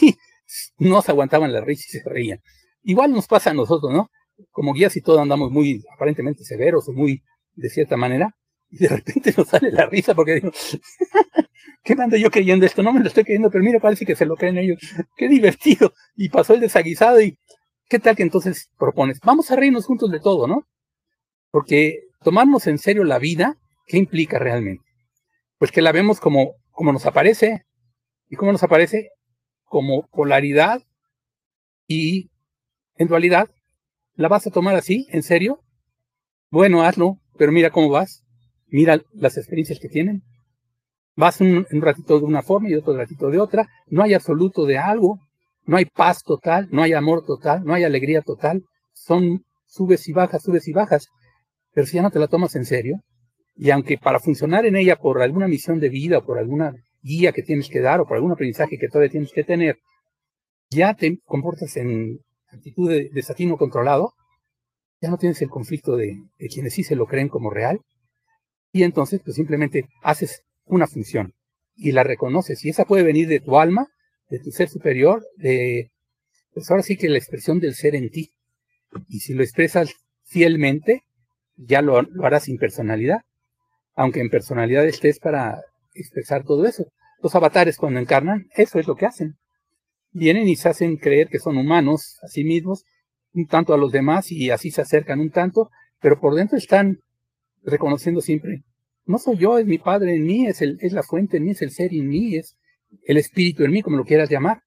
y 0.00 0.16
no 0.78 1.00
se 1.00 1.12
aguantaban 1.12 1.52
la 1.52 1.60
risa 1.60 1.84
y 1.86 2.00
se 2.00 2.08
reían. 2.08 2.40
Igual 2.82 3.12
nos 3.12 3.28
pasa 3.28 3.50
a 3.50 3.54
nosotros, 3.54 3.92
¿no? 3.92 4.10
Como 4.50 4.72
guías 4.72 4.96
y 4.96 5.00
todo 5.00 5.20
andamos 5.20 5.52
muy 5.52 5.80
aparentemente 5.94 6.42
severos 6.42 6.88
o 6.88 6.92
muy 6.92 7.22
de 7.54 7.70
cierta 7.70 7.96
manera 7.96 8.34
y 8.68 8.78
de 8.78 8.88
repente 8.88 9.32
nos 9.36 9.48
sale 9.48 9.70
la 9.70 9.86
risa 9.86 10.12
porque 10.14 10.34
digo, 10.34 10.50
¿qué 11.84 11.94
mando 11.94 12.16
yo 12.16 12.32
creyendo 12.32 12.66
esto? 12.66 12.82
No 12.82 12.92
me 12.92 12.98
lo 12.98 13.06
estoy 13.06 13.22
creyendo, 13.22 13.50
pero 13.50 13.62
mira, 13.62 13.78
parece 13.78 14.04
que 14.04 14.16
se 14.16 14.26
lo 14.26 14.34
creen 14.34 14.58
ellos. 14.58 14.80
Qué 15.16 15.28
divertido. 15.28 15.92
Y 16.16 16.30
pasó 16.30 16.54
el 16.54 16.60
desaguisado 16.60 17.20
y 17.20 17.38
¿qué 17.88 18.00
tal 18.00 18.16
que 18.16 18.24
entonces 18.24 18.70
propones? 18.76 19.20
Vamos 19.24 19.52
a 19.52 19.56
reírnos 19.56 19.86
juntos 19.86 20.10
de 20.10 20.18
todo, 20.18 20.48
¿no? 20.48 20.66
Porque 21.52 22.00
tomarnos 22.24 22.66
en 22.66 22.78
serio 22.78 23.04
la 23.04 23.20
vida, 23.20 23.56
¿qué 23.86 23.98
implica 23.98 24.40
realmente? 24.40 24.91
Pues 25.62 25.70
que 25.70 25.80
la 25.80 25.92
vemos 25.92 26.18
como, 26.18 26.56
como 26.72 26.92
nos 26.92 27.06
aparece. 27.06 27.62
¿Y 28.28 28.34
cómo 28.34 28.50
nos 28.50 28.64
aparece? 28.64 29.10
Como 29.62 30.08
polaridad 30.08 30.82
y 31.86 32.32
en 32.96 33.06
dualidad. 33.06 33.48
¿La 34.16 34.26
vas 34.26 34.44
a 34.44 34.50
tomar 34.50 34.74
así? 34.74 35.06
¿En 35.10 35.22
serio? 35.22 35.60
Bueno, 36.50 36.82
hazlo, 36.82 37.20
pero 37.38 37.52
mira 37.52 37.70
cómo 37.70 37.90
vas. 37.90 38.24
Mira 38.66 39.02
las 39.12 39.36
experiencias 39.36 39.78
que 39.78 39.88
tienen. 39.88 40.24
Vas 41.14 41.40
un, 41.40 41.64
un 41.70 41.80
ratito 41.80 42.18
de 42.18 42.24
una 42.24 42.42
forma 42.42 42.68
y 42.68 42.74
otro 42.74 42.96
ratito 42.96 43.30
de 43.30 43.38
otra. 43.38 43.68
No 43.86 44.02
hay 44.02 44.14
absoluto 44.14 44.66
de 44.66 44.78
algo. 44.78 45.20
No 45.64 45.76
hay 45.76 45.84
paz 45.84 46.24
total, 46.24 46.66
no 46.72 46.82
hay 46.82 46.92
amor 46.92 47.24
total, 47.24 47.62
no 47.62 47.72
hay 47.72 47.84
alegría 47.84 48.22
total. 48.22 48.64
Son 48.94 49.44
subes 49.66 50.08
y 50.08 50.12
bajas, 50.12 50.42
subes 50.42 50.66
y 50.66 50.72
bajas. 50.72 51.06
Pero 51.72 51.86
si 51.86 51.98
ya 51.98 52.02
no 52.02 52.10
te 52.10 52.18
la 52.18 52.26
tomas 52.26 52.56
en 52.56 52.64
serio, 52.64 52.98
y 53.62 53.70
aunque 53.70 53.96
para 53.96 54.18
funcionar 54.18 54.66
en 54.66 54.74
ella 54.74 54.96
por 54.96 55.22
alguna 55.22 55.46
misión 55.46 55.78
de 55.78 55.88
vida, 55.88 56.18
o 56.18 56.24
por 56.24 56.36
alguna 56.36 56.74
guía 57.00 57.30
que 57.30 57.44
tienes 57.44 57.68
que 57.68 57.78
dar, 57.78 58.00
o 58.00 58.06
por 58.06 58.16
algún 58.16 58.32
aprendizaje 58.32 58.76
que 58.76 58.88
todavía 58.88 59.12
tienes 59.12 59.30
que 59.30 59.44
tener, 59.44 59.78
ya 60.68 60.94
te 60.94 61.20
comportas 61.24 61.76
en 61.76 62.18
actitud 62.48 62.90
de 62.90 63.08
desatino 63.12 63.56
controlado, 63.56 64.14
ya 65.00 65.10
no 65.10 65.16
tienes 65.16 65.40
el 65.42 65.48
conflicto 65.48 65.94
de, 65.94 66.16
quienes 66.52 66.74
sí 66.74 66.82
se 66.82 66.96
lo 66.96 67.06
creen 67.06 67.28
como 67.28 67.50
real, 67.50 67.78
y 68.72 68.82
entonces 68.82 69.20
pues 69.24 69.36
simplemente 69.36 69.84
haces 70.02 70.42
una 70.64 70.88
función 70.88 71.32
y 71.76 71.92
la 71.92 72.02
reconoces, 72.02 72.64
y 72.64 72.70
esa 72.70 72.84
puede 72.84 73.04
venir 73.04 73.28
de 73.28 73.38
tu 73.38 73.60
alma, 73.60 73.86
de 74.28 74.40
tu 74.40 74.50
ser 74.50 74.70
superior, 74.70 75.24
de, 75.36 75.92
pues 76.52 76.68
ahora 76.68 76.82
sí 76.82 76.96
que 76.96 77.08
la 77.08 77.18
expresión 77.18 77.60
del 77.60 77.76
ser 77.76 77.94
en 77.94 78.10
ti, 78.10 78.32
y 79.06 79.20
si 79.20 79.34
lo 79.34 79.44
expresas 79.44 79.94
fielmente, 80.24 81.02
ya 81.54 81.80
lo, 81.80 82.02
lo 82.02 82.26
harás 82.26 82.42
sin 82.42 82.58
personalidad, 82.58 83.20
aunque 83.94 84.20
en 84.20 84.30
personalidad 84.30 84.86
estés 84.86 85.18
para 85.18 85.60
expresar 85.94 86.44
todo 86.44 86.66
eso. 86.66 86.84
Los 87.22 87.34
avatares 87.34 87.76
cuando 87.76 88.00
encarnan, 88.00 88.46
eso 88.54 88.78
es 88.78 88.86
lo 88.86 88.96
que 88.96 89.06
hacen. 89.06 89.36
Vienen 90.10 90.48
y 90.48 90.56
se 90.56 90.68
hacen 90.68 90.96
creer 90.96 91.28
que 91.28 91.38
son 91.38 91.56
humanos 91.56 92.18
a 92.22 92.28
sí 92.28 92.44
mismos, 92.44 92.84
un 93.32 93.46
tanto 93.46 93.72
a 93.72 93.78
los 93.78 93.92
demás 93.92 94.30
y 94.30 94.50
así 94.50 94.70
se 94.70 94.82
acercan 94.82 95.20
un 95.20 95.30
tanto, 95.30 95.70
pero 96.00 96.20
por 96.20 96.34
dentro 96.34 96.58
están 96.58 96.98
reconociendo 97.62 98.20
siempre, 98.20 98.62
no 99.04 99.18
soy 99.18 99.36
yo, 99.36 99.58
es 99.58 99.66
mi 99.66 99.78
padre 99.78 100.14
en 100.14 100.24
mí, 100.24 100.46
es, 100.46 100.62
el, 100.62 100.78
es 100.80 100.92
la 100.92 101.02
fuente 101.02 101.36
en 101.36 101.44
mí, 101.44 101.50
es 101.50 101.62
el 101.62 101.70
ser 101.70 101.92
en 101.92 102.08
mí, 102.08 102.36
es 102.36 102.56
el 103.04 103.16
espíritu 103.16 103.64
en 103.64 103.72
mí, 103.72 103.82
como 103.82 103.96
lo 103.96 104.04
quieras 104.04 104.30
llamar. 104.30 104.62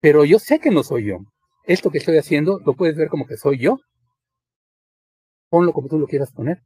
Pero 0.00 0.24
yo 0.24 0.38
sé 0.38 0.58
que 0.58 0.70
no 0.70 0.82
soy 0.82 1.06
yo. 1.06 1.18
Esto 1.64 1.90
que 1.90 1.98
estoy 1.98 2.16
haciendo 2.16 2.60
lo 2.64 2.74
puedes 2.74 2.96
ver 2.96 3.08
como 3.08 3.26
que 3.26 3.36
soy 3.36 3.58
yo. 3.58 3.78
Ponlo 5.48 5.72
como 5.72 5.88
tú 5.88 5.98
lo 5.98 6.06
quieras 6.06 6.32
poner. 6.32 6.60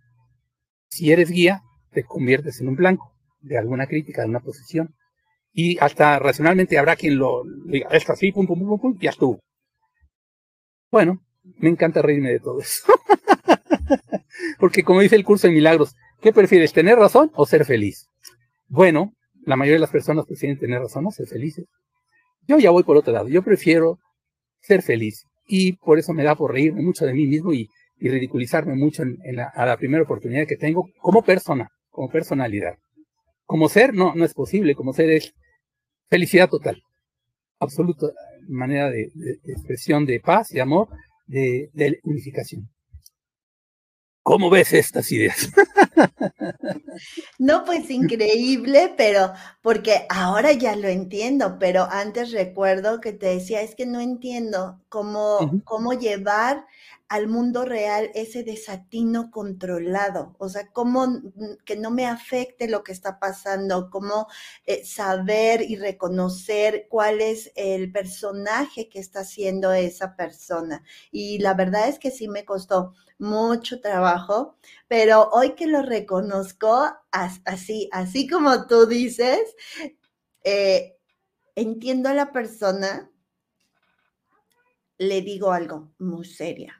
Si 0.90 1.12
eres 1.12 1.30
guía, 1.30 1.62
te 1.92 2.04
conviertes 2.04 2.60
en 2.60 2.68
un 2.68 2.74
blanco 2.74 3.12
de 3.40 3.56
alguna 3.56 3.86
crítica, 3.86 4.22
de 4.22 4.28
una 4.28 4.40
posición. 4.40 4.94
Y 5.52 5.78
hasta 5.78 6.18
racionalmente 6.18 6.78
habrá 6.78 6.96
quien 6.96 7.16
lo 7.16 7.42
diga, 7.66 7.88
esto 7.90 8.12
así, 8.12 8.32
pum, 8.32 8.46
pum, 8.46 8.58
pum, 8.58 8.80
pum, 8.80 8.98
ya 9.00 9.10
estuvo. 9.10 9.40
Bueno, 10.90 11.24
me 11.58 11.68
encanta 11.68 12.02
reírme 12.02 12.30
de 12.30 12.40
todo 12.40 12.60
eso. 12.60 12.84
Porque 14.58 14.82
como 14.82 15.00
dice 15.00 15.16
el 15.16 15.24
curso 15.24 15.46
de 15.46 15.54
milagros, 15.54 15.94
¿qué 16.20 16.32
prefieres, 16.32 16.72
tener 16.72 16.98
razón 16.98 17.30
o 17.34 17.46
ser 17.46 17.64
feliz? 17.64 18.08
Bueno, 18.68 19.14
la 19.46 19.56
mayoría 19.56 19.76
de 19.76 19.80
las 19.80 19.90
personas 19.90 20.26
prefieren 20.26 20.58
tener 20.58 20.80
razón 20.80 21.06
o 21.06 21.10
ser 21.10 21.26
felices. 21.26 21.66
Yo 22.46 22.58
ya 22.58 22.70
voy 22.70 22.82
por 22.82 22.96
otro 22.96 23.12
lado, 23.12 23.28
yo 23.28 23.42
prefiero 23.42 23.98
ser 24.60 24.82
feliz 24.82 25.24
y 25.46 25.74
por 25.74 25.98
eso 25.98 26.12
me 26.12 26.24
da 26.24 26.34
por 26.34 26.52
reírme 26.52 26.82
mucho 26.82 27.06
de 27.06 27.14
mí 27.14 27.26
mismo 27.26 27.52
y, 27.52 27.68
y 28.00 28.08
ridiculizarme 28.08 28.74
mucho 28.74 29.02
en, 29.02 29.18
en 29.24 29.36
la, 29.36 29.44
a 29.54 29.66
la 29.66 29.76
primera 29.76 30.02
oportunidad 30.02 30.46
que 30.46 30.56
tengo 30.56 30.88
como 31.00 31.22
persona, 31.22 31.68
como 31.90 32.08
personalidad. 32.08 32.74
Como 33.44 33.68
ser, 33.68 33.94
no, 33.94 34.14
no 34.14 34.24
es 34.24 34.32
posible, 34.32 34.74
como 34.74 34.92
ser 34.92 35.10
es 35.10 35.34
felicidad 36.08 36.48
total, 36.48 36.82
absoluta 37.58 38.06
manera 38.48 38.90
de, 38.90 39.10
de, 39.14 39.38
de 39.42 39.52
expresión 39.52 40.06
de 40.06 40.20
paz 40.20 40.52
y 40.52 40.60
amor, 40.60 40.88
de, 41.26 41.70
de 41.72 42.00
unificación. 42.04 42.68
¿Cómo 44.22 44.50
ves 44.50 44.72
estas 44.72 45.10
ideas? 45.12 45.50
No, 47.38 47.64
pues 47.64 47.90
increíble, 47.90 48.92
pero 48.96 49.32
porque 49.62 50.06
ahora 50.08 50.52
ya 50.52 50.76
lo 50.76 50.88
entiendo, 50.88 51.56
pero 51.58 51.88
antes 51.90 52.30
recuerdo 52.30 53.00
que 53.00 53.12
te 53.12 53.26
decía, 53.26 53.62
es 53.62 53.74
que 53.74 53.86
no 53.86 54.00
entiendo 54.00 54.80
cómo, 54.88 55.38
uh 55.38 55.50
-huh. 55.50 55.64
cómo 55.64 55.94
llevar 55.94 56.66
al 57.10 57.26
mundo 57.26 57.64
real 57.64 58.12
ese 58.14 58.44
desatino 58.44 59.32
controlado, 59.32 60.36
o 60.38 60.48
sea, 60.48 60.68
cómo 60.68 61.20
que 61.64 61.74
no 61.74 61.90
me 61.90 62.06
afecte 62.06 62.68
lo 62.68 62.84
que 62.84 62.92
está 62.92 63.18
pasando, 63.18 63.90
cómo 63.90 64.28
eh, 64.64 64.84
saber 64.84 65.60
y 65.62 65.74
reconocer 65.74 66.86
cuál 66.88 67.20
es 67.20 67.50
el 67.56 67.90
personaje 67.90 68.88
que 68.88 69.00
está 69.00 69.20
haciendo 69.20 69.72
esa 69.72 70.14
persona. 70.14 70.84
Y 71.10 71.40
la 71.40 71.54
verdad 71.54 71.88
es 71.88 71.98
que 71.98 72.12
sí 72.12 72.28
me 72.28 72.44
costó 72.44 72.94
mucho 73.18 73.80
trabajo, 73.80 74.56
pero 74.86 75.30
hoy 75.32 75.56
que 75.56 75.66
lo 75.66 75.82
reconozco 75.82 76.92
así, 77.10 77.88
así 77.90 78.28
como 78.28 78.68
tú 78.68 78.86
dices, 78.86 79.40
eh, 80.44 80.96
entiendo 81.56 82.08
a 82.08 82.14
la 82.14 82.30
persona, 82.30 83.10
le 84.98 85.22
digo 85.22 85.50
algo 85.50 85.92
muy 85.98 86.24
seria 86.24 86.79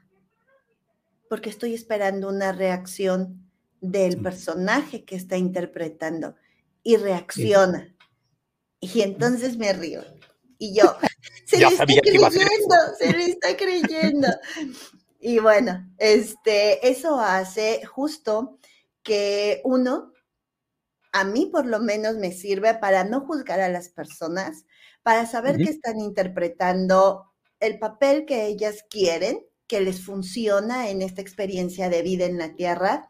porque 1.31 1.49
estoy 1.49 1.73
esperando 1.73 2.27
una 2.27 2.51
reacción 2.51 3.49
del 3.79 4.21
personaje 4.21 5.05
que 5.05 5.15
está 5.15 5.37
interpretando 5.37 6.35
y 6.83 6.97
reacciona. 6.97 7.95
Y 8.81 8.99
entonces 8.99 9.55
me 9.55 9.71
río. 9.71 10.03
Y 10.57 10.75
yo, 10.75 10.97
se 11.45 11.59
le 11.59 11.67
está 11.67 11.85
creyendo, 11.85 12.75
se 12.99 13.13
le 13.13 13.25
está 13.27 13.55
creyendo. 13.55 14.27
Y 15.21 15.39
bueno, 15.39 15.87
este, 15.99 16.85
eso 16.89 17.17
hace 17.21 17.85
justo 17.85 18.59
que 19.01 19.61
uno, 19.63 20.11
a 21.13 21.23
mí 21.23 21.45
por 21.45 21.65
lo 21.65 21.79
menos 21.79 22.17
me 22.17 22.33
sirve 22.33 22.73
para 22.73 23.05
no 23.05 23.21
juzgar 23.21 23.61
a 23.61 23.69
las 23.69 23.87
personas, 23.87 24.65
para 25.01 25.25
saber 25.27 25.55
uh 25.55 25.59
-huh. 25.59 25.65
que 25.65 25.71
están 25.71 26.01
interpretando 26.01 27.31
el 27.61 27.79
papel 27.79 28.25
que 28.25 28.47
ellas 28.47 28.83
quieren 28.89 29.45
que 29.71 29.79
les 29.79 30.03
funciona 30.03 30.89
en 30.89 31.01
esta 31.01 31.21
experiencia 31.21 31.89
de 31.89 32.01
vida 32.01 32.25
en 32.25 32.37
la 32.37 32.55
tierra 32.55 33.09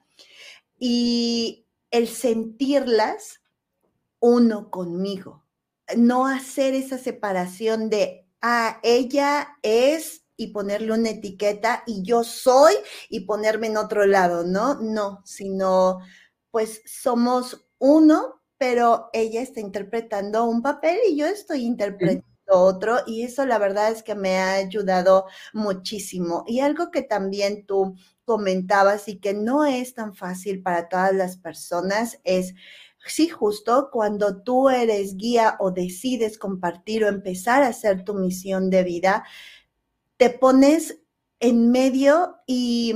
y 0.78 1.65
el 1.89 2.08
sentirlas 2.08 3.41
uno 4.19 4.69
conmigo, 4.69 5.43
no 5.97 6.28
hacer 6.28 6.76
esa 6.76 7.00
separación 7.00 7.89
de, 7.89 8.28
ah, 8.43 8.80
ella 8.84 9.58
es 9.63 10.28
y 10.38 10.50
ponerle 10.50 10.91
una 10.91 11.10
etiqueta 11.10 11.82
y 11.88 12.04
yo 12.04 12.24
soy 12.24 12.76
y 13.10 13.21
ponerme 13.21 13.65
en 13.65 13.78
otro 13.78 14.06
lado, 14.06 14.43
¿no? 14.43 14.76
No, 14.76 15.24
sino 15.26 15.97
pues 16.52 16.84
somos 16.86 17.65
uno, 17.80 18.39
pero 18.60 19.10
ella 19.13 19.41
está 19.41 19.62
interpretando 19.62 20.43
un 20.43 20.62
papel 20.62 21.00
y 21.10 21.17
yo 21.17 21.26
estoy 21.26 21.63
interpretando 21.63 22.31
otro 22.47 22.99
y 23.06 23.23
eso 23.23 23.45
la 23.45 23.58
verdad 23.58 23.91
es 23.91 24.04
que 24.04 24.15
me 24.15 24.38
ha 24.38 24.54
ayudado 24.54 25.25
muchísimo. 25.54 26.43
Y 26.47 26.60
algo 26.60 26.91
que 26.91 27.01
también 27.01 27.65
tú 27.65 27.95
comentabas 28.25 29.08
y 29.08 29.19
que 29.19 29.34
no 29.34 29.65
es 29.65 29.93
tan 29.93 30.13
fácil 30.13 30.62
para 30.62 30.89
todas 30.89 31.13
las 31.13 31.38
personas 31.38 32.19
es, 32.23 32.54
sí, 33.06 33.30
justo 33.30 33.89
cuando 33.91 34.41
tú 34.43 34.69
eres 34.69 35.17
guía 35.17 35.58
o 35.60 35.71
decides 35.71 36.38
compartir 36.38 37.04
o 37.04 37.08
empezar 37.10 37.63
a 37.63 37.67
hacer 37.67 38.04
tu 38.04 38.13
misión 38.13 38.69
de 38.69 38.84
vida, 38.84 39.25
te 40.17 40.30
pones 40.30 40.99
en 41.39 41.71
medio 41.71 42.38
y 42.45 42.95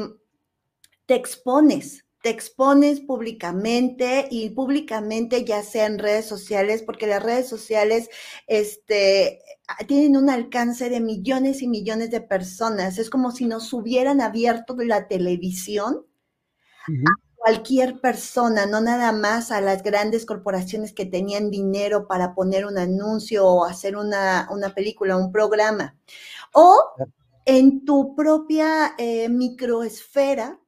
te 1.05 1.15
expones 1.15 2.04
te 2.25 2.31
expones 2.31 3.01
públicamente 3.01 4.27
y 4.31 4.49
públicamente 4.49 5.45
ya 5.45 5.61
sea 5.61 5.85
en 5.85 5.99
redes 5.99 6.25
sociales, 6.25 6.81
porque 6.81 7.05
las 7.05 7.21
redes 7.21 7.47
sociales 7.47 8.09
este, 8.47 9.43
tienen 9.87 10.17
un 10.17 10.31
alcance 10.31 10.89
de 10.89 11.01
millones 11.01 11.61
y 11.61 11.67
millones 11.67 12.09
de 12.09 12.21
personas. 12.21 12.97
Es 12.97 13.11
como 13.11 13.29
si 13.29 13.45
nos 13.45 13.71
hubieran 13.73 14.21
abierto 14.21 14.75
la 14.75 15.07
televisión 15.07 16.03
uh 16.87 16.91
-huh. 16.91 17.03
a 17.03 17.35
cualquier 17.35 18.01
persona, 18.01 18.65
no 18.65 18.81
nada 18.81 19.11
más 19.11 19.51
a 19.51 19.61
las 19.61 19.83
grandes 19.83 20.25
corporaciones 20.25 20.93
que 20.93 21.05
tenían 21.05 21.51
dinero 21.51 22.07
para 22.07 22.33
poner 22.33 22.65
un 22.65 22.79
anuncio 22.79 23.45
o 23.45 23.65
hacer 23.65 23.95
una, 23.95 24.49
una 24.51 24.73
película, 24.73 25.15
un 25.15 25.31
programa. 25.31 25.95
O 26.53 26.75
en 27.45 27.85
tu 27.85 28.15
propia 28.15 28.95
eh, 28.97 29.29
microesfera, 29.29 30.59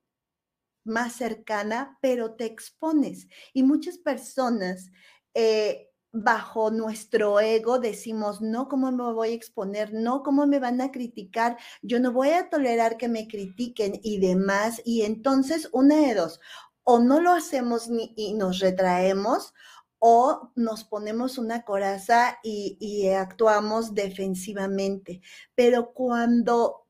más 0.88 1.14
cercana, 1.14 1.98
pero 2.02 2.36
te 2.36 2.46
expones. 2.46 3.28
Y 3.54 3.64
muchas 3.64 3.98
personas 3.98 4.92
eh, 5.34 5.90
bajo 6.12 6.72
nuestro 6.72 7.40
ego 7.40 7.80
decimos, 7.80 8.42
no, 8.42 8.68
¿cómo 8.68 8.92
me 8.92 9.14
voy 9.14 9.30
a 9.30 9.34
exponer? 9.34 9.94
No, 9.94 10.24
¿cómo 10.24 10.48
me 10.48 10.60
van 10.60 10.82
a 10.82 10.92
criticar? 10.92 11.58
Yo 11.82 12.00
no 12.00 12.12
voy 12.12 12.30
a 12.30 12.50
tolerar 12.50 12.98
que 12.98 13.08
me 13.08 13.28
critiquen 13.28 14.00
y 14.04 14.20
demás. 14.20 14.82
Y 14.86 15.04
entonces, 15.04 15.70
una 15.74 15.98
de 15.98 16.16
dos, 16.16 16.40
o 16.84 17.00
no 17.00 17.20
lo 17.22 17.32
hacemos 17.34 17.90
ni, 17.90 18.14
y 18.16 18.34
nos 18.34 18.60
retraemos, 18.60 19.54
o 20.00 20.52
nos 20.56 20.84
ponemos 20.84 21.38
una 21.38 21.64
coraza 21.64 22.40
y, 22.44 22.78
y 22.80 23.10
actuamos 23.10 23.94
defensivamente. 23.94 25.22
Pero 25.56 25.94
cuando 25.94 26.87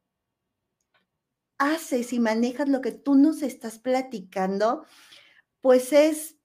haces 1.57 2.13
y 2.13 2.19
manejas 2.19 2.69
lo 2.69 2.81
que 2.81 2.91
tú 2.91 3.15
nos 3.15 3.41
estás 3.41 3.79
platicando, 3.79 4.85
pues 5.61 5.93
es 5.93 6.37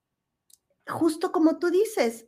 justo 0.87 1.31
como 1.31 1.59
tú 1.59 1.69
dices, 1.69 2.27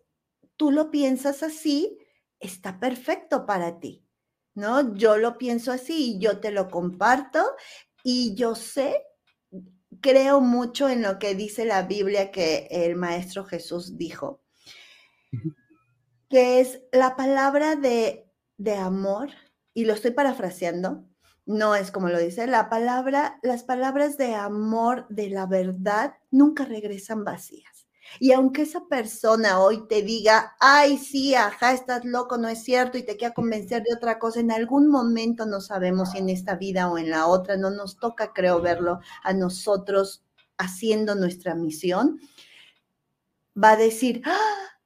tú 0.55 0.71
lo 0.71 0.91
piensas 0.91 1.43
así, 1.43 1.97
está 2.39 2.79
perfecto 2.79 3.45
para 3.45 3.79
ti, 3.79 4.05
¿no? 4.53 4.95
Yo 4.95 5.17
lo 5.17 5.37
pienso 5.37 5.71
así 5.71 6.15
y 6.15 6.19
yo 6.19 6.39
te 6.39 6.51
lo 6.51 6.69
comparto 6.69 7.43
y 8.03 8.35
yo 8.35 8.55
sé, 8.55 9.03
creo 10.01 10.41
mucho 10.41 10.89
en 10.89 11.01
lo 11.01 11.19
que 11.19 11.35
dice 11.35 11.65
la 11.65 11.83
Biblia 11.83 12.31
que 12.31 12.67
el 12.69 12.95
Maestro 12.95 13.45
Jesús 13.45 13.97
dijo, 13.97 14.43
que 16.29 16.59
es 16.59 16.81
la 16.91 17.15
palabra 17.15 17.75
de, 17.75 18.31
de 18.57 18.75
amor, 18.75 19.29
y 19.73 19.85
lo 19.85 19.93
estoy 19.93 20.11
parafraseando, 20.11 21.05
no 21.45 21.75
es 21.75 21.91
como 21.91 22.09
lo 22.09 22.19
dice, 22.19 22.47
la 22.47 22.69
palabra, 22.69 23.39
las 23.43 23.63
palabras 23.63 24.17
de 24.17 24.33
amor, 24.35 25.05
de 25.09 25.29
la 25.29 25.45
verdad, 25.45 26.15
nunca 26.31 26.65
regresan 26.65 27.23
vacías. 27.23 27.85
Y 28.19 28.31
aunque 28.31 28.63
esa 28.63 28.85
persona 28.87 29.59
hoy 29.59 29.87
te 29.87 30.01
diga, 30.01 30.55
ay, 30.59 30.97
sí, 30.97 31.35
ajá, 31.35 31.73
estás 31.73 32.05
loco, 32.05 32.37
no 32.37 32.47
es 32.47 32.63
cierto, 32.63 32.97
y 32.97 33.03
te 33.03 33.17
quiera 33.17 33.33
convencer 33.33 33.83
de 33.83 33.93
otra 33.93 34.19
cosa, 34.19 34.39
en 34.39 34.51
algún 34.51 34.87
momento 34.87 35.45
no 35.45 35.59
sabemos 35.59 36.11
si 36.11 36.19
en 36.19 36.29
esta 36.29 36.55
vida 36.55 36.89
o 36.89 36.97
en 36.97 37.09
la 37.09 37.27
otra, 37.27 37.57
no 37.57 37.69
nos 37.69 37.97
toca, 37.97 38.31
creo, 38.33 38.61
verlo 38.61 38.99
a 39.23 39.33
nosotros 39.33 40.23
haciendo 40.57 41.15
nuestra 41.15 41.55
misión, 41.55 42.19
va 43.61 43.71
a 43.71 43.77
decir, 43.77 44.21
¡Ah! 44.25 44.79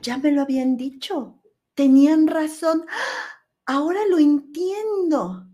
ya 0.00 0.16
me 0.18 0.32
lo 0.32 0.42
habían 0.42 0.76
dicho, 0.76 1.40
tenían 1.74 2.26
razón, 2.26 2.86
¡Ah! 2.88 3.44
ahora 3.66 4.00
lo 4.08 4.18
entiendo. 4.18 5.51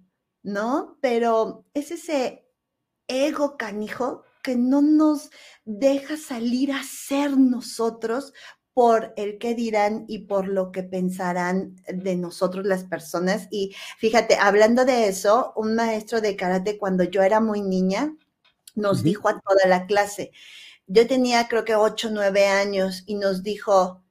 ¿No? 0.48 0.98
Pero 1.00 1.66
es 1.74 1.90
ese 1.90 2.46
ego 3.06 3.56
canijo 3.56 4.24
que 4.42 4.56
no 4.56 4.80
nos 4.82 5.30
deja 5.64 6.16
salir 6.16 6.72
a 6.72 6.82
ser 6.82 7.36
nosotros 7.36 8.32
por 8.72 9.12
el 9.16 9.38
que 9.38 9.54
dirán 9.54 10.04
y 10.08 10.20
por 10.20 10.46
lo 10.46 10.70
que 10.70 10.84
pensarán 10.84 11.76
de 11.88 12.16
nosotros 12.16 12.64
las 12.64 12.84
personas. 12.84 13.48
Y 13.50 13.74
fíjate, 13.98 14.36
hablando 14.36 14.84
de 14.84 15.08
eso, 15.08 15.52
un 15.56 15.74
maestro 15.74 16.20
de 16.20 16.36
karate 16.36 16.78
cuando 16.78 17.04
yo 17.04 17.22
era 17.22 17.40
muy 17.40 17.60
niña 17.60 18.14
nos 18.74 19.02
dijo 19.02 19.28
a 19.28 19.40
toda 19.40 19.66
la 19.66 19.86
clase, 19.86 20.30
yo 20.86 21.06
tenía 21.08 21.48
creo 21.48 21.64
que 21.64 21.74
8, 21.74 22.10
9 22.12 22.46
años 22.46 23.02
y 23.06 23.16
nos 23.16 23.42
dijo 23.42 24.04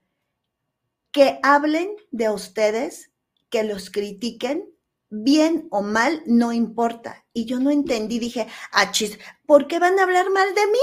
que 1.12 1.40
hablen 1.42 1.90
de 2.12 2.30
ustedes, 2.30 3.12
que 3.50 3.64
los 3.64 3.90
critiquen, 3.90 4.77
bien 5.10 5.68
o 5.72 5.82
mal, 5.82 6.24
no 6.26 6.54
importa. 6.54 7.26
Y 7.34 7.46
yo 7.46 7.60
no 7.60 7.72
entendí, 7.72 8.20
dije, 8.20 8.48
achis, 8.72 9.18
¿por 9.46 9.68
qué 9.68 9.80
van 9.80 10.00
a 10.00 10.04
hablar 10.04 10.30
mal 10.32 10.54
de 10.54 10.68
mí? 10.68 10.80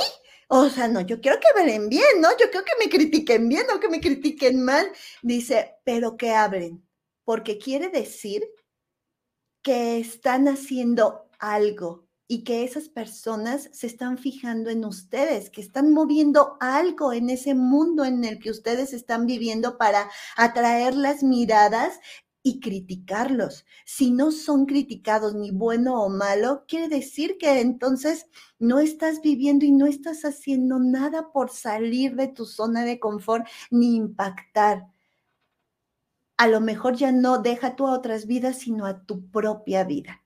O 0.48 0.68
sea, 0.68 0.88
no, 0.88 1.00
yo 1.00 1.20
quiero 1.20 1.40
que 1.40 1.48
hablen 1.60 1.88
bien, 1.88 2.20
¿no? 2.20 2.30
Yo 2.38 2.50
quiero 2.50 2.64
que 2.64 2.84
me 2.84 2.90
critiquen 2.90 3.48
bien, 3.48 3.66
o 3.74 3.80
que 3.80 3.88
me 3.88 4.00
critiquen 4.00 4.64
mal. 4.64 4.86
Dice, 5.22 5.76
pero 5.84 6.16
que 6.16 6.32
hablen, 6.32 6.86
porque 7.24 7.58
quiere 7.58 7.88
decir 7.88 8.42
que 9.62 9.98
están 9.98 10.46
haciendo 10.46 11.30
algo 11.38 12.06
y 12.26 12.44
que 12.44 12.64
esas 12.64 12.88
personas 12.88 13.68
se 13.72 13.86
están 13.86 14.18
fijando 14.18 14.70
en 14.70 14.84
ustedes, 14.84 15.50
que 15.50 15.60
están 15.60 15.92
moviendo 15.92 16.56
algo 16.60 17.12
en 17.12 17.30
ese 17.30 17.54
mundo 17.54 18.04
en 18.04 18.24
el 18.24 18.38
que 18.38 18.50
ustedes 18.50 18.92
están 18.92 19.26
viviendo 19.26 19.76
para 19.76 20.10
atraer 20.36 20.94
las 20.94 21.22
miradas 21.22 22.00
y 22.46 22.60
criticarlos. 22.60 23.64
Si 23.86 24.10
no 24.10 24.30
son 24.30 24.66
criticados 24.66 25.34
ni 25.34 25.50
bueno 25.50 26.02
o 26.02 26.10
malo, 26.10 26.64
quiere 26.68 26.88
decir 26.88 27.38
que 27.38 27.60
entonces 27.60 28.26
no 28.58 28.80
estás 28.80 29.22
viviendo 29.22 29.64
y 29.64 29.72
no 29.72 29.86
estás 29.86 30.26
haciendo 30.26 30.78
nada 30.78 31.32
por 31.32 31.50
salir 31.50 32.16
de 32.16 32.28
tu 32.28 32.44
zona 32.44 32.84
de 32.84 33.00
confort 33.00 33.46
ni 33.70 33.96
impactar. 33.96 34.88
A 36.36 36.46
lo 36.46 36.60
mejor 36.60 36.96
ya 36.96 37.12
no 37.12 37.38
deja 37.38 37.76
tú 37.76 37.86
a 37.86 37.94
otras 37.94 38.26
vidas, 38.26 38.58
sino 38.58 38.84
a 38.84 39.04
tu 39.04 39.30
propia 39.30 39.84
vida. 39.84 40.22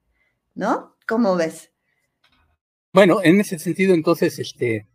¿No? 0.56 0.96
¿Cómo 1.06 1.36
ves? 1.36 1.70
Bueno, 2.92 3.20
en 3.22 3.40
ese 3.40 3.60
sentido, 3.60 3.94
entonces, 3.94 4.40
este, 4.40 4.88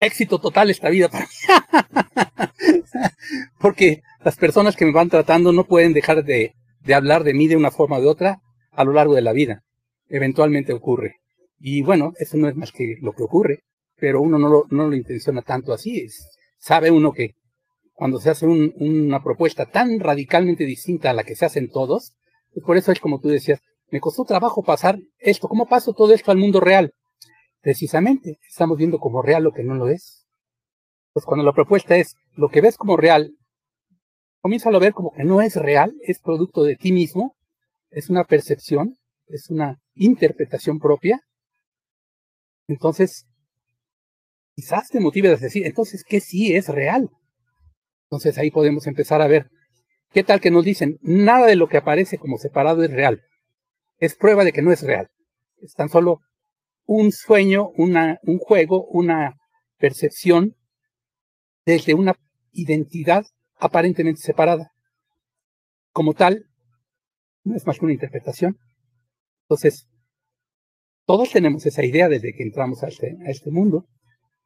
éxito 0.00 0.40
total 0.40 0.68
esta 0.68 0.88
vida 0.88 1.08
para 1.08 1.26
mí. 1.26 1.32
Porque 3.60 4.02
las 4.24 4.36
personas 4.36 4.76
que 4.76 4.84
me 4.84 4.92
van 4.92 5.08
tratando 5.08 5.52
no 5.52 5.64
pueden 5.64 5.92
dejar 5.92 6.24
de, 6.24 6.54
hablar 6.94 7.24
de 7.24 7.34
mí 7.34 7.48
de 7.48 7.56
una 7.56 7.70
forma 7.70 8.00
de 8.00 8.06
otra 8.06 8.40
a 8.72 8.84
lo 8.84 8.92
largo 8.92 9.14
de 9.14 9.22
la 9.22 9.32
vida. 9.32 9.62
Eventualmente 10.08 10.72
ocurre. 10.72 11.16
Y 11.58 11.82
bueno, 11.82 12.12
eso 12.18 12.36
no 12.36 12.48
es 12.48 12.56
más 12.56 12.72
que 12.72 12.96
lo 13.00 13.12
que 13.12 13.22
ocurre, 13.22 13.60
pero 13.96 14.20
uno 14.20 14.38
no 14.38 14.48
lo, 14.48 14.64
no 14.70 14.88
lo 14.88 14.96
intenciona 14.96 15.42
tanto 15.42 15.72
así. 15.72 16.06
sabe 16.58 16.90
uno 16.90 17.12
que 17.12 17.34
cuando 17.92 18.18
se 18.18 18.30
hace 18.30 18.46
una 18.46 19.22
propuesta 19.22 19.66
tan 19.66 20.00
radicalmente 20.00 20.64
distinta 20.64 21.10
a 21.10 21.12
la 21.12 21.22
que 21.22 21.36
se 21.36 21.44
hacen 21.44 21.68
todos, 21.68 22.14
pues 22.52 22.64
por 22.64 22.76
eso 22.78 22.92
es 22.92 22.98
como 22.98 23.20
tú 23.20 23.28
decías, 23.28 23.60
me 23.90 24.00
costó 24.00 24.24
trabajo 24.24 24.62
pasar 24.62 24.98
esto, 25.18 25.48
¿cómo 25.48 25.66
paso 25.66 25.92
todo 25.92 26.14
esto 26.14 26.30
al 26.30 26.38
mundo 26.38 26.60
real? 26.60 26.94
Precisamente, 27.60 28.38
estamos 28.48 28.78
viendo 28.78 28.98
como 28.98 29.20
real 29.20 29.42
lo 29.42 29.52
que 29.52 29.64
no 29.64 29.74
lo 29.74 29.88
es. 29.88 30.19
Pues 31.12 31.24
cuando 31.24 31.44
la 31.44 31.52
propuesta 31.52 31.96
es 31.96 32.16
lo 32.34 32.48
que 32.48 32.60
ves 32.60 32.76
como 32.76 32.96
real, 32.96 33.34
comienza 34.40 34.70
a 34.70 34.78
ver 34.78 34.92
como 34.92 35.12
que 35.12 35.24
no 35.24 35.40
es 35.40 35.56
real, 35.56 35.94
es 36.02 36.20
producto 36.20 36.62
de 36.62 36.76
ti 36.76 36.92
mismo, 36.92 37.36
es 37.90 38.10
una 38.10 38.24
percepción, 38.24 38.96
es 39.26 39.50
una 39.50 39.80
interpretación 39.94 40.78
propia. 40.78 41.20
Entonces, 42.68 43.26
quizás 44.54 44.88
te 44.88 45.00
motive 45.00 45.28
a 45.28 45.36
decir, 45.36 45.66
entonces, 45.66 46.04
¿qué 46.04 46.20
sí 46.20 46.54
es 46.54 46.68
real? 46.68 47.10
Entonces 48.04 48.38
ahí 48.38 48.50
podemos 48.50 48.86
empezar 48.86 49.20
a 49.22 49.28
ver, 49.28 49.50
¿qué 50.12 50.22
tal 50.22 50.40
que 50.40 50.50
nos 50.50 50.64
dicen? 50.64 50.98
Nada 51.02 51.46
de 51.46 51.56
lo 51.56 51.68
que 51.68 51.76
aparece 51.76 52.18
como 52.18 52.38
separado 52.38 52.82
es 52.84 52.90
real. 52.90 53.22
Es 53.98 54.14
prueba 54.14 54.44
de 54.44 54.52
que 54.52 54.62
no 54.62 54.72
es 54.72 54.82
real. 54.82 55.08
Es 55.58 55.74
tan 55.74 55.88
solo 55.88 56.20
un 56.86 57.12
sueño, 57.12 57.68
una, 57.76 58.18
un 58.22 58.38
juego, 58.38 58.86
una 58.86 59.36
percepción 59.78 60.56
desde 61.64 61.94
una 61.94 62.14
identidad 62.52 63.24
aparentemente 63.56 64.20
separada. 64.20 64.72
Como 65.92 66.14
tal, 66.14 66.46
no 67.44 67.56
es 67.56 67.66
más 67.66 67.78
que 67.78 67.84
una 67.84 67.94
interpretación. 67.94 68.58
Entonces, 69.42 69.88
todos 71.06 71.30
tenemos 71.30 71.66
esa 71.66 71.84
idea 71.84 72.08
desde 72.08 72.32
que 72.34 72.42
entramos 72.42 72.82
a 72.82 72.88
este, 72.88 73.16
este 73.26 73.50
mundo, 73.50 73.86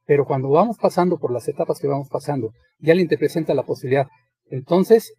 pero 0.06 0.24
cuando 0.26 0.48
vamos 0.48 0.78
pasando 0.78 1.18
por 1.18 1.32
las 1.32 1.46
etapas 1.48 1.78
que 1.78 1.86
vamos 1.86 2.08
pasando, 2.08 2.52
ya 2.78 2.94
te 2.94 3.18
presenta 3.18 3.54
la 3.54 3.64
posibilidad. 3.64 4.08
Entonces, 4.46 5.14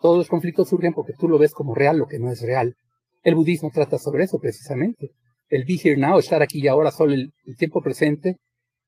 todos 0.00 0.18
los 0.18 0.28
conflictos 0.28 0.68
surgen 0.68 0.94
porque 0.94 1.12
tú 1.18 1.28
lo 1.28 1.38
ves 1.38 1.52
como 1.52 1.74
real, 1.74 1.98
lo 1.98 2.06
que 2.06 2.18
no 2.18 2.30
es 2.30 2.42
real. 2.42 2.76
El 3.22 3.34
budismo 3.34 3.70
trata 3.72 3.98
sobre 3.98 4.24
eso 4.24 4.38
precisamente 4.38 5.12
el 5.48 5.64
be 5.64 5.78
here 5.82 5.96
now, 5.96 6.18
estar 6.18 6.42
aquí 6.42 6.60
y 6.60 6.68
ahora, 6.68 6.90
solo 6.90 7.14
el, 7.14 7.32
tiempo 7.56 7.80
presente 7.80 8.36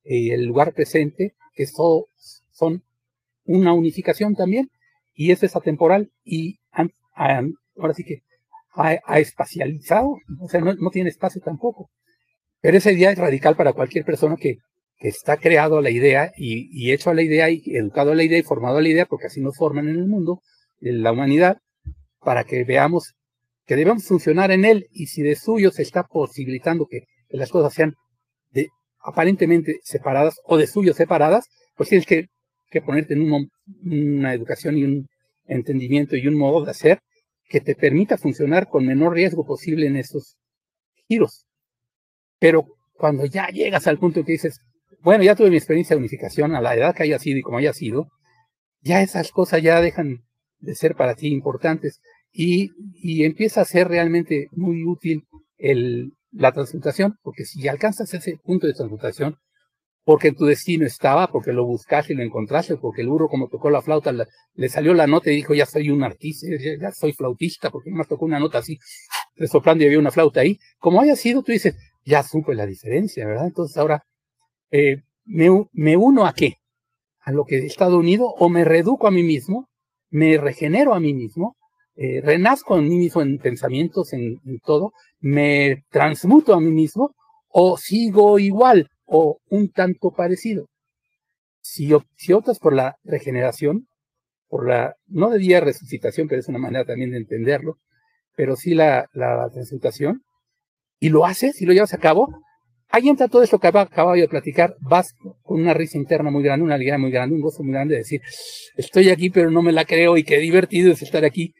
y 0.05 0.31
el 0.31 0.45
lugar 0.45 0.73
presente, 0.75 1.35
que 1.55 1.67
son 2.61 2.85
una 3.45 3.73
unificación 3.73 4.35
también, 4.35 4.71
y 5.15 5.33
eso 5.33 5.47
es 5.47 5.57
atemporal 5.57 6.11
y 6.23 6.59
ahora 7.15 7.95
sí 7.95 8.05
que 8.05 8.23
ha, 8.75 9.19
espacializado, 9.19 10.17
o 10.39 10.49
sea, 10.49 10.61
no, 10.61 10.91
tiene 10.91 11.11
espacio 11.11 11.41
tampoco. 11.43 11.91
Pero 12.61 12.77
esa 12.77 12.93
idea 12.93 13.11
es 13.11 13.19
radical 13.19 13.57
para 13.57 13.73
cualquier 13.73 14.05
persona 14.05 14.37
que, 14.37 14.59
que 14.99 15.09
está 15.09 15.37
creado 15.39 15.79
a 15.79 15.83
la 15.83 15.91
idea 15.91 16.31
y, 16.37 16.69
y, 16.73 16.93
hecho 16.93 17.11
a 17.11 17.15
la 17.15 17.23
idea 17.23 17.51
y 17.51 17.63
educado 17.67 18.13
a 18.13 18.15
la 18.15 18.23
idea 18.23 18.39
y 18.39 18.43
formado 18.43 18.79
a 18.79 18.83
la 18.83 18.89
idea, 18.89 19.07
porque 19.07 19.27
así 19.27 19.41
nos 19.41 19.57
forman 19.57 19.89
en 19.89 19.97
el 19.97 20.07
mundo, 20.07 20.41
en 20.81 21.03
la 21.03 21.13
humanidad, 21.13 21.59
para 22.21 22.45
que 22.45 22.65
veamos 22.65 23.15
que 23.67 23.77
debemos 23.77 24.05
funcionar 24.05 24.51
en 24.51 24.65
él 24.65 24.89
y 24.91 25.07
si 25.07 25.23
de 25.23 25.37
suyo 25.37 25.71
se 25.71 25.83
está 25.83 26.05
posibilitando 26.05 26.87
que, 26.87 27.05
las 27.29 27.51
cosas 27.51 27.73
sean 27.73 27.95
aparentemente 29.03 29.81
separadas 29.83 30.35
o 30.45 30.57
de 30.57 30.67
suyo 30.67 30.93
separadas, 30.95 31.47
pues 31.77 31.89
tienes 31.89 32.07
que, 32.07 32.27
ponerte 32.81 33.15
en 33.15 33.49
una 33.83 34.35
educación 34.35 34.79
y 34.79 34.85
un 34.85 35.09
entendimiento 35.47 36.17
y 36.17 36.27
un 36.27 36.37
modo 36.37 36.65
de 36.65 36.71
hacer 36.71 37.01
que 37.49 37.61
te 37.61 37.75
permita 37.75 38.17
funcionar 38.17 38.69
con 38.69 38.87
menor 38.87 39.15
riesgo 39.15 39.45
posible 39.45 39.87
en 39.87 39.97
esos 39.97 40.37
giros. 41.09 41.47
Pero 42.39 42.67
cuando 42.95 43.27
ya 43.27 43.49
llegas 43.49 43.87
al 43.89 43.99
punto 43.99 44.25
que 44.25 44.33
dices, 44.33 44.61
bueno, 45.03 45.25
ya 45.25 45.35
tuve 45.35 45.51
mi 45.51 45.57
experiencia 45.57 45.97
de 45.97 46.01
unificación 46.01 46.55
a 46.55 46.61
la 46.61 46.75
edad 46.77 46.95
que 46.95 47.03
haya 47.03 47.19
sido 47.19 47.39
y 47.39 47.43
como 47.43 47.59
haya 47.59 47.73
sido, 47.73 48.09
ya 48.81 49.03
esas 49.03 49.33
cosas 49.33 49.63
ya 49.63 49.81
dejan 49.81 50.23
de 50.59 50.75
ser 50.75 50.95
para 50.95 51.15
ti 51.15 51.29
importantes 51.29 52.01
y, 52.33 52.71
y 52.95 53.25
empieza 53.25 53.63
a 53.63 53.65
ser 53.65 53.89
realmente 53.89 54.47
muy 54.53 54.85
útil 54.85 55.25
el, 55.59 56.13
la 56.33 56.53
transmutación, 56.53 57.17
porque 57.23 57.45
si 57.45 57.67
alcanzas 57.69 58.15
ese 58.15 58.37
punto 58.45 58.67
de 58.67 58.75
transmutación, 58.75 59.37
porque 60.05 60.33
tu 60.33 60.47
destino 60.47 60.87
estaba, 60.87 61.31
porque 61.31 61.53
lo 61.53 61.65
buscaste 61.65 62.13
y 62.13 62.17
lo 62.17 62.23
encontraste, 62.23 62.77
porque 62.77 63.03
el 63.03 63.09
burro 63.09 63.29
como 63.29 63.49
tocó 63.49 63.71
la 63.71 63.83
flauta, 63.83 64.13
le 64.55 64.69
salió 64.69 64.95
la 64.95 65.07
nota 65.07 65.31
y 65.31 65.37
dijo, 65.37 65.55
ya 65.55 65.67
soy 65.67 65.91
un 65.91 66.03
artista, 66.03 66.47
ya, 66.81 66.91
soy 66.93 67.13
flautista, 67.13 67.71
porque 67.71 67.91
más 67.91 68.09
tocó 68.09 68.25
una 68.25 68.41
nota 68.41 68.59
así, 68.59 68.79
resoplando 69.37 69.85
y 69.85 69.87
había 69.87 69.99
una 69.99 70.11
flauta 70.11 70.41
ahí. 70.41 70.59
Como 70.79 71.01
haya 71.01 71.17
sido, 71.17 71.43
tú 71.43 71.53
dices, 71.53 71.77
ya 72.05 72.23
supe 72.23 72.55
la 72.55 72.67
diferencia, 72.67 73.27
¿verdad? 73.27 73.47
Entonces 73.47 73.77
ahora, 73.77 74.03
eh, 74.71 75.03
me, 75.25 75.49
me 75.73 75.97
uno 75.97 76.27
a 76.27 76.33
qué? 76.33 76.57
A 77.21 77.33
lo 77.33 77.45
que 77.45 77.59
he 77.59 77.67
estado 77.67 77.99
unido, 77.99 78.27
o 78.27 78.49
me 78.49 78.65
reduco 78.65 79.07
a 79.07 79.11
mí 79.11 79.23
mismo, 79.23 79.69
me 80.11 80.39
regenero 80.39 80.95
a 80.95 81.01
mí 81.01 81.15
mismo, 81.15 81.57
eh, 81.97 82.21
renazco 82.23 82.75
a 82.75 82.81
mí 82.81 82.97
mismo 82.97 83.21
en 83.21 83.39
pensamientos, 83.39 84.13
en, 84.13 84.41
todo, 84.65 84.93
me 85.21 85.85
transmuto 85.91 86.55
a 86.55 86.61
mí 86.61 86.71
mismo, 86.71 87.15
o 87.49 87.77
sigo 87.77 88.39
igual, 88.39 88.89
o 89.11 89.41
un 89.49 89.71
tanto 89.71 90.13
parecido. 90.13 90.69
Si, 91.61 91.91
si 92.17 92.33
optas 92.33 92.59
por 92.61 92.73
la 92.73 92.97
regeneración, 93.03 93.89
por 94.49 94.69
la, 94.69 94.95
no 95.09 95.31
de 95.31 95.39
día 95.39 95.61
resucitación, 95.61 96.29
pero 96.29 96.41
es 96.41 96.49
una 96.49 96.59
manera 96.59 96.85
también 96.85 97.11
de 97.11 97.19
entenderlo, 97.19 97.79
pero 98.37 98.57
sí 98.57 98.75
la, 98.75 99.09
la 99.13 99.51
transmutación, 99.53 100.23
y 101.01 101.09
lo 101.09 101.27
haces 101.27 101.61
y 101.61 101.67
lo 101.67 101.73
llevas 101.73 101.93
a 101.93 101.99
cabo, 101.99 102.29
ahí 102.89 103.09
entra 103.09 103.27
todo 103.27 103.43
esto 103.43 103.59
que 103.59 103.67
acabo 103.67 104.13
de 104.13 104.29
platicar, 104.29 104.77
vas 104.81 105.15
con 105.43 105.61
una 105.61 105.75
risa 105.75 105.99
interna 105.99 106.31
muy 106.31 106.45
grande, 106.45 106.65
una 106.65 106.77
alegría 106.77 106.99
muy 106.99 107.11
grande, 107.11 107.35
un 107.35 107.43
gozo 107.43 107.65
muy 107.65 107.73
grande 107.73 107.95
de 107.95 108.01
decir, 108.01 108.23
estoy 108.77 109.11
aquí 109.11 109.31
pero 109.31 109.51
no 109.51 109.61
me 109.61 109.73
la 109.73 109.85
creo 109.85 110.17
y 110.17 110.23
qué 110.23 110.39
divertido 110.39 110.93
es 110.93 111.03
estar 111.03 111.25
aquí 111.25 111.53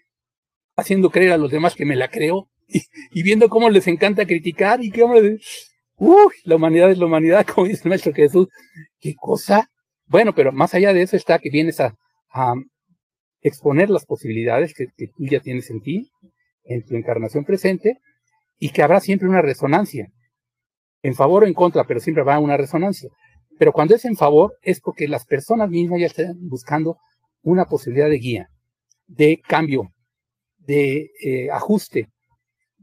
haciendo 0.77 1.11
creer 1.11 1.33
a 1.33 1.37
los 1.37 1.51
demás 1.51 1.75
que 1.75 1.85
me 1.85 1.97
la 1.97 2.09
creo 2.09 2.49
y, 3.11 3.23
viendo 3.23 3.49
cómo 3.49 3.69
les 3.71 3.89
encanta 3.89 4.25
criticar 4.27 4.83
y 4.83 4.91
qué 4.91 5.03
hombre, 5.03 5.39
uy, 6.01 6.33
la 6.45 6.57
humanidad 6.57 6.91
es 6.91 6.99
la 6.99 7.07
humanidad, 7.07 7.47
como 7.55 7.69
dice 7.69 7.89
el 7.89 8.15
Jesús, 8.15 8.49
qué 8.99 9.15
cosa. 9.15 9.71
Bueno, 10.07 10.35
pero 10.35 10.51
más 10.51 10.75
allá 10.75 10.93
de 10.93 11.03
eso 11.03 11.17
está 11.17 11.39
que 11.39 11.51
vienes 11.51 11.79
a, 11.81 11.95
exponer 13.43 13.89
las 13.89 14.05
posibilidades 14.05 14.75
que, 14.75 14.87
tú 14.87 15.25
ya 15.25 15.41
tienes 15.41 15.71
en 15.71 15.81
ti, 15.81 16.11
en 16.65 16.85
tu 16.85 16.95
encarnación 16.95 17.45
presente, 17.45 17.99
y 18.59 18.71
que 18.71 18.83
habrá 18.83 19.01
siempre 19.01 19.29
una 19.29 19.41
resonancia, 19.41 20.09
en 21.03 21.15
favor 21.15 21.45
o 21.45 21.47
en 21.47 21.55
contra, 21.55 21.85
pero 21.85 22.01
siempre 22.01 22.23
a 22.31 22.39
una 22.39 22.59
resonancia. 22.59 23.09
Pero 23.59 23.73
cuando 23.73 23.95
es 23.95 24.05
en 24.05 24.17
favor 24.17 24.59
es 24.63 24.81
porque 24.81 25.09
las 25.09 25.25
personas 25.25 25.71
mismas 25.71 26.01
ya 26.01 26.07
están 26.07 26.37
buscando 26.49 26.99
una 27.43 27.65
posibilidad 27.65 28.09
de 28.09 28.19
guía, 28.19 28.51
de 29.07 29.41
cambio, 29.47 29.91
de 30.59 31.11
eh, 31.25 31.51
ajuste, 31.51 32.09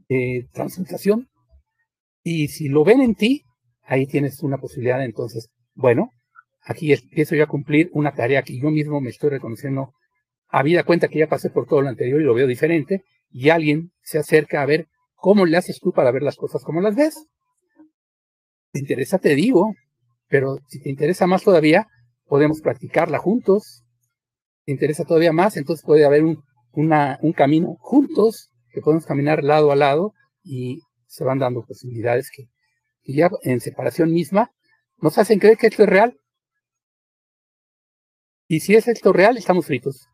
de 0.08 0.48
transmutación. 0.52 1.28
Y 2.30 2.48
si 2.48 2.68
lo 2.68 2.84
ven 2.84 3.00
en 3.00 3.14
ti, 3.14 3.42
ahí 3.84 4.06
tienes 4.06 4.42
una 4.42 4.58
posibilidad. 4.58 5.02
Entonces, 5.02 5.48
bueno, 5.72 6.10
aquí 6.60 6.92
empiezo 6.92 7.34
yo 7.34 7.44
a 7.44 7.46
cumplir 7.46 7.88
una 7.94 8.12
tarea 8.12 8.42
que 8.42 8.58
yo 8.60 8.70
mismo 8.70 9.00
me 9.00 9.08
estoy 9.08 9.30
reconociendo. 9.30 9.94
a 10.50 10.62
vida 10.62 10.84
cuenta 10.84 11.08
que 11.08 11.20
ya 11.20 11.26
pasé 11.26 11.48
por 11.48 11.66
todo 11.66 11.80
lo 11.80 11.88
anterior 11.88 12.20
y 12.20 12.24
lo 12.24 12.34
veo 12.34 12.46
diferente. 12.46 13.02
Y 13.30 13.48
alguien 13.48 13.92
se 14.02 14.18
acerca 14.18 14.60
a 14.60 14.66
ver 14.66 14.88
cómo 15.14 15.46
le 15.46 15.56
haces 15.56 15.80
tú 15.80 15.92
para 15.92 16.10
ver 16.10 16.22
las 16.22 16.36
cosas 16.36 16.62
como 16.64 16.82
las 16.82 16.96
ves. 16.96 17.26
¿Te 18.72 18.80
interesa? 18.80 19.18
Te 19.18 19.34
digo. 19.34 19.74
Pero 20.28 20.58
si 20.68 20.82
te 20.82 20.90
interesa 20.90 21.26
más 21.26 21.42
todavía, 21.42 21.86
podemos 22.26 22.60
practicarla 22.60 23.16
juntos. 23.16 23.84
¿Te 24.66 24.72
interesa 24.72 25.06
todavía 25.06 25.32
más? 25.32 25.56
Entonces 25.56 25.82
puede 25.82 26.04
haber 26.04 26.24
un 26.24 26.42
un 26.72 27.32
camino 27.32 27.76
juntos, 27.80 28.50
que 28.70 28.80
podemos 28.80 29.06
caminar 29.06 29.42
lado 29.42 29.72
a 29.72 29.76
lado 29.76 30.12
y 30.44 30.80
se 31.08 31.24
van 31.24 31.38
dando 31.38 31.64
posibilidades 31.64 32.30
que, 32.30 32.48
ya 33.02 33.30
en 33.42 33.60
separación 33.60 34.12
misma 34.12 34.52
nos 34.98 35.16
hacen 35.16 35.38
creer 35.38 35.56
que 35.56 35.68
esto 35.68 35.82
es 35.82 35.88
real. 35.88 36.20
Y 38.46 38.60
si 38.60 38.74
es 38.74 38.86
esto 38.86 39.12
real, 39.12 39.36
estamos 39.38 39.66
fritos. 39.66 40.06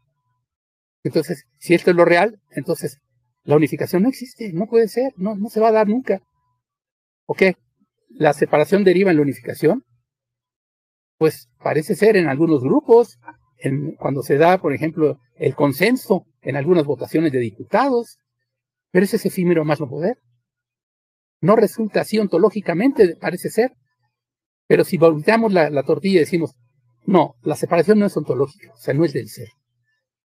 Entonces, 1.02 1.44
si 1.58 1.74
esto 1.74 1.90
es 1.90 1.96
lo 1.96 2.04
real, 2.04 2.40
entonces 2.50 3.00
la 3.42 3.56
unificación 3.56 4.04
no 4.04 4.08
existe, 4.08 4.52
no 4.52 4.66
puede 4.66 4.88
ser, 4.88 5.12
no, 5.16 5.34
no 5.34 5.48
se 5.48 5.60
va 5.60 5.68
a 5.68 5.72
dar 5.72 5.88
nunca. 5.88 6.22
¿O 7.26 7.34
qué? 7.34 7.56
¿La 8.08 8.32
separación 8.32 8.84
deriva 8.84 9.10
en 9.10 9.16
la 9.16 9.22
unificación? 9.22 9.84
Pues 11.18 11.48
parece 11.58 11.96
ser 11.96 12.16
en 12.16 12.28
algunos 12.28 12.62
grupos, 12.62 13.18
cuando 13.98 14.22
se 14.22 14.36
da, 14.36 14.58
por 14.58 14.72
ejemplo, 14.72 15.18
el 15.36 15.54
consenso 15.54 16.26
en 16.42 16.56
algunas 16.56 16.84
votaciones 16.84 17.32
de 17.32 17.38
diputados, 17.38 18.18
pero 18.90 19.04
ese 19.04 19.16
es 19.16 19.26
efímero 19.26 19.64
más 19.64 19.80
no 19.80 19.88
poder. 19.88 20.18
No 21.44 21.56
resulta 21.56 22.00
así 22.00 22.18
ontológicamente, 22.18 23.16
parece 23.16 23.50
ser, 23.50 23.72
pero 24.66 24.82
si 24.82 24.96
volteamos 24.96 25.52
la, 25.52 25.68
la 25.68 25.82
tortilla 25.82 26.16
y 26.16 26.20
decimos, 26.20 26.54
no, 27.04 27.34
la 27.42 27.54
separación 27.54 27.98
no 27.98 28.06
es 28.06 28.16
ontológica, 28.16 28.72
o 28.72 28.78
sea, 28.78 28.94
no 28.94 29.04
es 29.04 29.12
del 29.12 29.28
ser. 29.28 29.48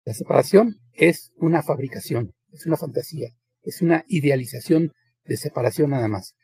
La 0.05 0.15
separación 0.15 0.81
es 0.95 1.31
una 1.37 1.63
fabricación, 1.63 2.33
es 2.51 2.67
una 2.67 2.77
fantasía, 2.77 3.29
es 3.63 3.83
una 3.83 4.05
idealización 4.09 4.91
de 5.25 5.37
separación 5.37 5.91
nada 5.91 6.09
más. 6.09 6.35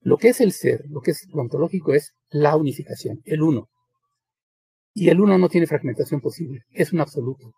Lo 0.00 0.18
que 0.18 0.28
es 0.28 0.42
el 0.42 0.52
ser, 0.52 0.82
lo 0.90 1.00
que 1.00 1.12
es 1.12 1.26
lo 1.32 1.40
ontológico 1.40 1.94
es 1.94 2.12
la 2.28 2.56
unificación, 2.56 3.22
el 3.24 3.40
uno. 3.40 3.70
Y 4.92 5.08
el 5.08 5.22
uno 5.22 5.38
no 5.38 5.48
tiene 5.48 5.66
fragmentación 5.66 6.20
posible, 6.20 6.60
es 6.72 6.92
un 6.92 7.00
absoluto, 7.00 7.54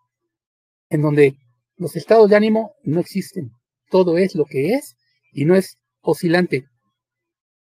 en 0.90 1.02
donde 1.02 1.34
los 1.74 1.96
estados 1.96 2.30
de 2.30 2.36
ánimo 2.36 2.76
no 2.84 3.00
existen, 3.00 3.50
todo 3.90 4.16
es 4.16 4.36
lo 4.36 4.44
que 4.44 4.74
es 4.74 4.94
y 5.32 5.44
no 5.44 5.56
es 5.56 5.81
oscilante, 6.02 6.66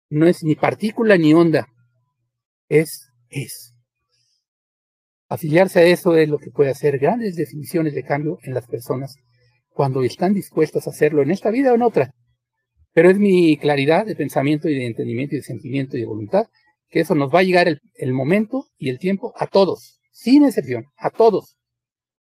no 0.09 0.27
es 0.27 0.43
ni 0.43 0.55
partícula 0.55 1.17
ni 1.17 1.35
onda, 1.35 1.69
es, 2.69 3.11
es. 3.29 3.75
Afiliarse 5.29 5.81
a 5.81 5.85
eso 5.85 6.17
es 6.17 6.29
lo 6.29 6.39
que 6.39 6.51
puede 6.51 6.71
hacer 6.71 6.99
grandes 6.99 7.37
definiciones 7.37 7.95
de 7.95 8.03
cambio 8.03 8.39
en 8.43 8.55
las 8.55 8.67
personas 8.67 9.17
cuando 9.69 10.03
están 10.03 10.35
dispuestas 10.35 10.87
a 10.87 10.91
hacerlo 10.91 11.23
en 11.23 11.31
esta 11.31 11.51
vida 11.51 11.73
o 11.73 11.75
en 11.77 11.83
otra. 11.83 12.13
Pero 12.93 13.11
es 13.11 13.19
mi 13.19 13.57
claridad 13.57 14.05
de 14.07 14.17
pensamiento 14.17 14.69
y 14.69 14.75
de 14.75 14.87
entendimiento 14.87 15.37
y 15.37 15.39
de 15.39 15.45
sentimiento 15.45 15.97
y 15.97 16.01
de 16.01 16.07
voluntad 16.07 16.47
que 16.89 17.01
eso 17.01 17.15
nos 17.15 17.33
va 17.33 17.39
a 17.39 17.45
llegar 17.45 17.69
el, 17.69 18.13
momento 18.13 18.67
y 18.77 18.91
el 18.91 18.99
tiempo 18.99 19.33
a 19.37 19.47
todos, 19.47 20.01
sin 20.11 20.45
excepción, 20.45 20.87
a 20.97 21.11
todos, 21.11 21.57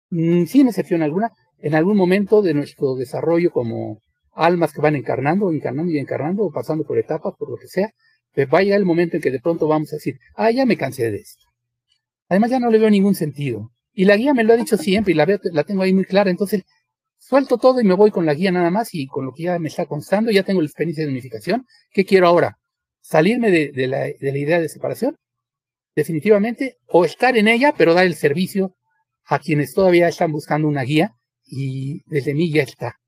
mm, 0.10 0.46
sin 0.46 0.68
excepción 0.68 1.04
alguna, 1.04 1.32
en 1.60 1.76
algún 1.76 1.96
momento 1.96 2.42
de 2.42 2.56
nuestro 2.56 2.96
desarrollo 2.96 3.52
como 3.52 4.02
almas 4.38 4.74
que 4.74 4.82
van 4.82 4.96
encarnando, 4.96 5.52
encarnando 5.52 5.92
y 5.92 6.00
encarnando, 6.00 6.44
o 6.44 6.52
pasando 6.52 6.86
por 6.86 6.98
etapas, 6.98 7.34
por 7.38 7.50
lo 7.50 7.58
que 7.58 7.68
sea, 7.68 7.92
pues 8.34 8.48
va 8.54 8.60
a 8.60 8.64
llegar 8.64 8.80
el 8.80 8.86
momento 8.86 9.18
en 9.18 9.22
que 9.22 9.32
de 9.32 9.40
pronto 9.40 9.68
vamos 9.68 9.92
a 9.94 9.98
decir, 9.98 10.20
ah, 10.36 10.52
ya 10.52 10.66
me 10.66 10.78
cansé 10.78 11.12
de 11.12 11.18
esto. 11.18 11.46
Además 12.30 12.52
ya 12.52 12.60
no 12.60 12.70
le 12.70 12.78
veo 12.80 12.90
ningún 12.90 13.16
sentido. 13.16 13.72
Y 13.94 14.06
la 14.06 14.16
guía 14.16 14.34
me 14.34 14.44
lo 14.44 14.54
ha 14.54 14.58
dicho 14.58 14.78
siempre 14.78 15.14
y 15.14 15.16
la, 15.16 15.26
veo, 15.26 15.40
la 15.52 15.64
tengo 15.64 15.82
ahí 15.82 15.94
muy 15.94 16.06
clara, 16.06 16.30
entonces 16.30 16.64
suelto 17.18 17.58
todo 17.58 17.82
y 17.82 17.84
me 17.84 17.96
voy 17.96 18.12
con 18.12 18.26
la 18.26 18.34
guía 18.34 18.52
nada 18.52 18.70
más 18.70 18.94
y 18.94 19.08
con 19.08 19.26
lo 19.26 19.34
que 19.34 19.44
ya 19.44 19.60
me 19.60 19.70
está 19.70 19.86
constando, 19.86 20.32
ya 20.32 20.44
tengo 20.44 20.62
la 20.62 20.68
experiencia 20.68 21.04
de 21.04 21.12
unificación. 21.12 21.66
¿Qué 21.92 22.06
quiero 22.06 22.28
ahora? 22.28 22.58
salirme 23.08 23.52
de, 23.52 23.88
la, 23.88 24.10
idea 24.10 24.60
de 24.60 24.68
separación, 24.68 25.16
definitivamente, 25.96 26.78
o 26.88 27.06
estar 27.06 27.38
en 27.38 27.48
ella, 27.48 27.74
pero 27.78 27.94
dar 27.94 28.06
el 28.06 28.16
servicio 28.16 28.76
a 29.26 29.40
quienes 29.40 29.74
todavía 29.74 30.10
están 30.10 30.32
buscando 30.32 30.68
una 30.68 30.84
guía 30.84 31.14
y 31.46 32.02
desde 32.06 32.34
mí 32.34 32.52
ya 32.52 32.64
está, 32.64 33.00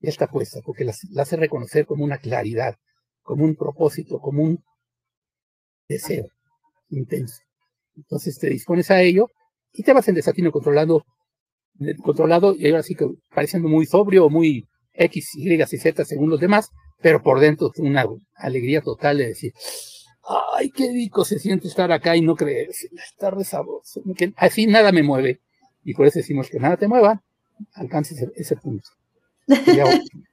ya 0.00 0.10
está 0.10 0.26
puesta, 0.28 0.60
porque 0.64 0.84
la, 0.84 0.94
hace 1.22 1.36
reconocer 1.36 1.86
como 1.86 2.04
una 2.04 2.18
claridad, 2.18 2.76
como 3.22 3.44
un 3.44 3.56
propósito, 3.56 4.18
como 4.18 4.42
un 4.42 4.62
deseo 5.88 6.26
intenso. 6.88 7.42
Entonces 7.96 8.38
te 8.38 8.48
dispones 8.48 8.90
a 8.90 9.02
ello 9.02 9.28
y 9.72 9.82
te 9.82 9.92
vas 9.92 10.08
en 10.08 10.14
desatino 10.14 10.52
controlando, 10.52 11.04
controlado 12.02 12.54
y 12.56 12.66
ahora 12.68 12.82
sí 12.82 12.94
que 12.94 13.06
pareciendo 13.34 13.68
muy 13.68 13.86
sobrio 13.86 14.28
muy 14.28 14.66
X, 14.92 15.34
Y 15.34 15.52
y 15.54 15.66
Z 15.66 16.04
según 16.04 16.30
los 16.30 16.40
demás, 16.40 16.70
pero 17.00 17.22
por 17.22 17.40
dentro 17.40 17.70
una 17.78 18.04
alegría 18.34 18.80
total 18.80 19.18
de 19.18 19.28
decir, 19.28 19.52
ay, 20.54 20.70
qué 20.70 20.90
rico 20.92 21.24
se 21.24 21.38
siente 21.38 21.68
estar 21.68 21.90
acá 21.92 22.16
y 22.16 22.20
no 22.20 22.36
creer, 22.36 22.68
estar 22.70 23.36
de 23.36 23.44
que 24.14 24.32
así 24.36 24.66
nada 24.66 24.92
me 24.92 25.02
mueve. 25.02 25.40
Y 25.82 25.94
por 25.94 26.06
eso 26.06 26.18
decimos 26.18 26.50
que 26.50 26.58
nada 26.58 26.76
te 26.76 26.88
mueva, 26.88 27.22
alcances 27.74 28.26
ese, 28.34 28.56
punto. 28.56 28.88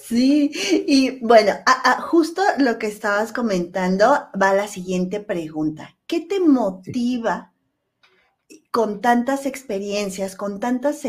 Sí, 0.00 0.50
y 0.86 1.20
bueno, 1.24 1.52
justo 2.00 2.42
lo 2.58 2.78
que 2.78 2.86
estabas 2.86 3.32
comentando 3.32 4.06
va 4.40 4.50
a 4.50 4.54
la 4.54 4.68
siguiente 4.68 5.20
pregunta. 5.20 5.96
¿Qué 6.06 6.20
te 6.20 6.40
motiva 6.40 7.52
con 8.70 9.00
tantas 9.02 9.44
experiencias, 9.46 10.34
con 10.34 10.58
tantas 10.60 11.00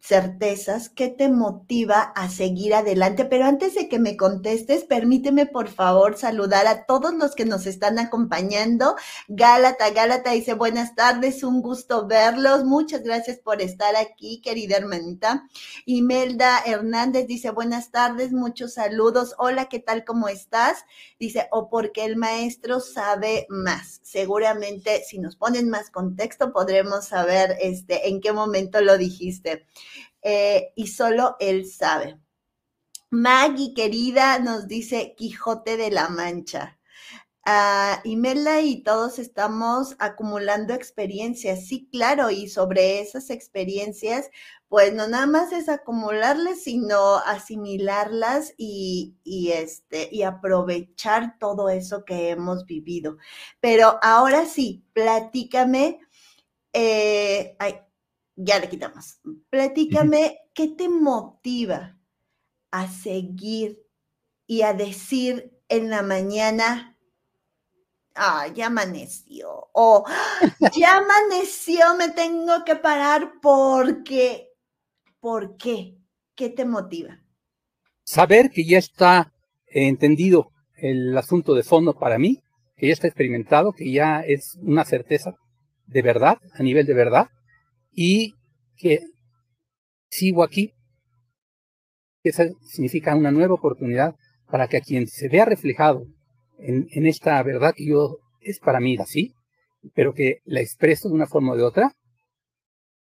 certezas, 0.00 0.88
qué 0.88 1.08
te 1.08 1.28
motiva 1.28 2.00
a 2.00 2.30
seguir 2.30 2.74
adelante. 2.74 3.24
Pero 3.24 3.44
antes 3.44 3.74
de 3.74 3.88
que 3.88 3.98
me 3.98 4.16
contestes, 4.16 4.84
permíteme 4.84 5.46
por 5.46 5.68
favor 5.68 6.16
saludar 6.16 6.66
a 6.66 6.86
todos 6.86 7.14
los 7.14 7.34
que 7.34 7.44
nos 7.44 7.66
están 7.66 7.98
acompañando. 7.98 8.96
Gálata, 9.28 9.90
Gálata 9.90 10.30
dice 10.30 10.54
buenas 10.54 10.94
tardes, 10.94 11.42
un 11.42 11.60
gusto 11.60 12.06
verlos. 12.06 12.64
Muchas 12.64 13.02
gracias 13.02 13.38
por 13.38 13.60
estar 13.60 13.96
aquí, 13.96 14.40
querida 14.40 14.76
hermanita. 14.76 15.46
Imelda 15.84 16.60
Hernández 16.64 17.26
dice 17.26 17.50
buenas 17.50 17.90
tardes, 17.90 18.32
muchos 18.32 18.74
saludos. 18.74 19.34
Hola, 19.38 19.68
¿qué 19.68 19.80
tal? 19.80 20.04
¿Cómo 20.04 20.28
estás? 20.28 20.84
Dice, 21.18 21.48
o 21.50 21.68
porque 21.68 22.04
el 22.04 22.16
maestro 22.16 22.80
sabe 22.80 23.46
más. 23.50 24.00
Seguramente 24.04 25.02
si 25.04 25.18
nos 25.18 25.36
ponen 25.36 25.68
más 25.68 25.90
contexto 25.90 26.52
podremos 26.52 27.06
saber 27.06 27.56
este, 27.60 28.08
en 28.08 28.20
qué 28.20 28.32
momento 28.32 28.80
lo 28.80 28.96
dijiste. 28.96 29.66
Eh, 30.22 30.72
y 30.76 30.88
solo 30.88 31.36
él 31.40 31.66
sabe. 31.66 32.18
Maggie, 33.10 33.72
querida, 33.74 34.38
nos 34.38 34.68
dice 34.68 35.14
Quijote 35.16 35.76
de 35.76 35.90
la 35.90 36.08
Mancha. 36.08 36.78
Uh, 37.46 38.06
Imelda 38.06 38.60
y 38.60 38.82
todos 38.82 39.18
estamos 39.18 39.96
acumulando 39.98 40.74
experiencias, 40.74 41.66
sí, 41.66 41.88
claro, 41.90 42.30
y 42.30 42.46
sobre 42.46 43.00
esas 43.00 43.30
experiencias, 43.30 44.30
pues 44.68 44.92
no 44.92 45.08
nada 45.08 45.24
más 45.26 45.52
es 45.52 45.70
acumularlas, 45.70 46.60
sino 46.60 47.16
asimilarlas 47.16 48.52
y, 48.58 49.16
y, 49.24 49.52
este, 49.52 50.10
y 50.12 50.24
aprovechar 50.24 51.38
todo 51.38 51.70
eso 51.70 52.04
que 52.04 52.28
hemos 52.28 52.66
vivido. 52.66 53.16
Pero 53.60 53.98
ahora 54.02 54.44
sí, 54.44 54.84
platícame, 54.92 56.00
eh, 56.74 57.56
ay, 57.58 57.80
ya 58.38 58.60
le 58.60 58.68
quitamos. 58.68 59.20
Platícame, 59.50 60.38
¿qué 60.54 60.68
te 60.68 60.88
motiva 60.88 61.98
a 62.70 62.88
seguir 62.88 63.82
y 64.46 64.62
a 64.62 64.72
decir 64.72 65.52
en 65.68 65.90
la 65.90 66.02
mañana, 66.02 66.96
ah, 68.14 68.46
ya 68.54 68.66
amaneció, 68.66 69.68
o 69.72 70.04
ya 70.74 70.96
amaneció, 70.98 71.96
me 71.98 72.10
tengo 72.10 72.64
que 72.64 72.76
parar 72.76 73.32
porque, 73.42 74.48
¿por 75.20 75.56
qué? 75.56 75.98
¿Qué 76.34 76.48
te 76.48 76.64
motiva? 76.64 77.20
Saber 78.04 78.50
que 78.50 78.64
ya 78.64 78.78
está 78.78 79.32
entendido 79.66 80.52
el 80.76 81.16
asunto 81.18 81.54
de 81.54 81.64
fondo 81.64 81.98
para 81.98 82.18
mí, 82.18 82.40
que 82.76 82.86
ya 82.86 82.92
está 82.92 83.08
experimentado, 83.08 83.72
que 83.72 83.90
ya 83.90 84.20
es 84.20 84.56
una 84.62 84.84
certeza 84.84 85.34
de 85.86 86.02
verdad, 86.02 86.38
a 86.54 86.62
nivel 86.62 86.86
de 86.86 86.94
verdad, 86.94 87.28
y 88.00 88.36
que 88.76 89.00
sigo 90.08 90.44
aquí. 90.44 90.72
Esa 92.22 92.48
significa 92.62 93.16
una 93.16 93.32
nueva 93.32 93.54
oportunidad 93.54 94.14
para 94.48 94.68
que 94.68 94.76
a 94.76 94.80
quien 94.80 95.08
se 95.08 95.28
vea 95.28 95.44
reflejado 95.44 96.06
en, 96.60 97.06
esta 97.06 97.42
verdad 97.42 97.74
que 97.76 97.86
yo 97.86 98.18
es 98.40 98.60
para 98.60 98.78
mí 98.78 98.96
así, 99.00 99.34
pero 99.96 100.14
que 100.14 100.38
la 100.44 100.60
expreso 100.60 101.08
de 101.08 101.16
una 101.16 101.26
forma 101.26 101.54
o 101.54 101.56
de 101.56 101.64
otra, 101.64 101.96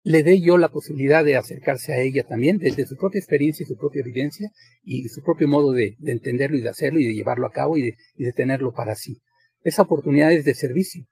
le 0.03 0.22
dé 0.22 0.40
yo 0.40 0.57
la 0.57 0.70
posibilidad 0.70 1.22
de 1.22 1.36
acercarse 1.36 1.92
a 1.92 2.01
ella 2.01 2.24
también 2.24 2.57
desde 2.57 2.86
su 2.86 2.97
propia 2.97 3.18
experiencia 3.18 3.64
y 3.64 3.66
su 3.66 3.76
propia 3.76 4.01
evidencia 4.01 4.51
y 4.82 5.11
su 5.11 5.22
propio 5.22 5.47
modo 5.47 5.72
de, 5.72 5.97
de 5.99 6.12
entenderlo 6.12 6.57
y 6.57 6.62
de 6.62 6.70
hacerlo 6.70 7.01
y 7.01 7.05
de 7.05 7.14
llevarlo 7.14 7.47
a 7.47 7.53
cabo 7.53 7.76
y 7.76 7.82
de, 7.82 7.97
y 8.14 8.24
de 8.24 8.32
tenerlo 8.32 8.72
para 8.72 8.94
sí. 8.94 9.20
Esa 9.62 9.82
oportunidad 9.82 10.32
es 10.32 10.47
de 10.47 10.55
servicio. 10.55 11.05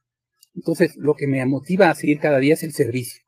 Entonces, 0.54 0.96
lo 0.96 1.14
que 1.16 1.26
me 1.26 1.44
motiva 1.44 1.90
a 1.90 1.94
seguir 1.94 2.18
cada 2.18 2.38
día 2.38 2.54
es 2.54 2.62
el 2.62 2.72
servicio. 2.72 3.23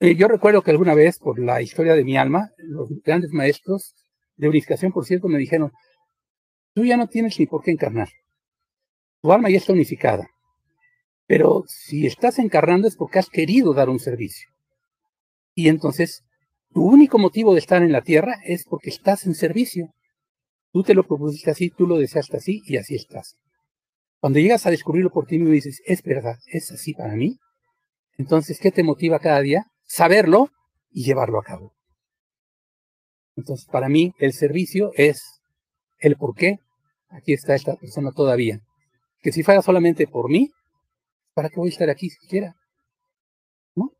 Eh, 0.00 0.14
yo 0.14 0.28
recuerdo 0.28 0.62
que 0.62 0.70
alguna 0.70 0.94
vez, 0.94 1.18
por 1.18 1.38
la 1.38 1.60
historia 1.60 1.94
de 1.94 2.04
mi 2.04 2.16
alma, 2.16 2.50
los 2.58 2.88
grandes 3.02 3.32
maestros 3.32 3.94
de 4.36 4.48
unificación, 4.48 4.92
por 4.92 5.04
cierto, 5.04 5.28
me 5.28 5.38
dijeron, 5.38 5.72
tú 6.74 6.84
ya 6.84 6.96
no 6.96 7.08
tienes 7.08 7.38
ni 7.38 7.46
por 7.46 7.62
qué 7.62 7.72
encarnar. 7.72 8.08
Tu 9.22 9.32
alma 9.32 9.50
ya 9.50 9.56
está 9.56 9.72
unificada. 9.72 10.28
Pero 11.26 11.64
si 11.66 12.06
estás 12.06 12.38
encarnando 12.38 12.86
es 12.86 12.96
porque 12.96 13.18
has 13.18 13.28
querido 13.28 13.74
dar 13.74 13.88
un 13.88 13.98
servicio. 13.98 14.48
Y 15.54 15.68
entonces, 15.68 16.22
tu 16.72 16.84
único 16.84 17.18
motivo 17.18 17.52
de 17.52 17.58
estar 17.58 17.82
en 17.82 17.92
la 17.92 18.02
tierra 18.02 18.36
es 18.44 18.64
porque 18.64 18.90
estás 18.90 19.26
en 19.26 19.34
servicio. 19.34 19.92
Tú 20.72 20.84
te 20.84 20.94
lo 20.94 21.04
propusiste 21.06 21.50
así, 21.50 21.70
tú 21.70 21.86
lo 21.86 21.98
deseaste 21.98 22.36
así 22.36 22.62
y 22.64 22.76
así 22.76 22.94
estás. 22.94 23.36
Cuando 24.20 24.38
llegas 24.38 24.64
a 24.66 24.70
descubrirlo 24.70 25.10
por 25.10 25.26
ti 25.26 25.38
mismo 25.38 25.52
y 25.52 25.56
dices, 25.56 25.82
es 25.84 26.02
verdad, 26.02 26.36
es 26.46 26.70
así 26.70 26.94
para 26.94 27.14
mí, 27.14 27.38
entonces, 28.18 28.58
¿qué 28.58 28.72
te 28.72 28.82
motiva 28.82 29.20
cada 29.20 29.40
día? 29.40 29.66
Saberlo 29.88 30.50
y 30.92 31.04
llevarlo 31.04 31.40
a 31.40 31.42
cabo. 31.42 31.72
Entonces, 33.36 33.66
para 33.66 33.88
mí, 33.88 34.12
el 34.18 34.32
servicio 34.32 34.92
es 34.94 35.40
el 35.98 36.16
por 36.16 36.34
qué 36.34 36.58
aquí 37.08 37.32
está 37.32 37.54
esta 37.54 37.74
persona 37.74 38.12
todavía. 38.12 38.60
Que 39.20 39.32
si 39.32 39.42
fuera 39.42 39.62
solamente 39.62 40.06
por 40.06 40.30
mí, 40.30 40.50
¿para 41.34 41.48
qué 41.48 41.56
voy 41.56 41.68
a 41.68 41.72
estar 41.72 41.90
aquí 41.90 42.10
siquiera? 42.10 42.54
¿No? 43.74 43.92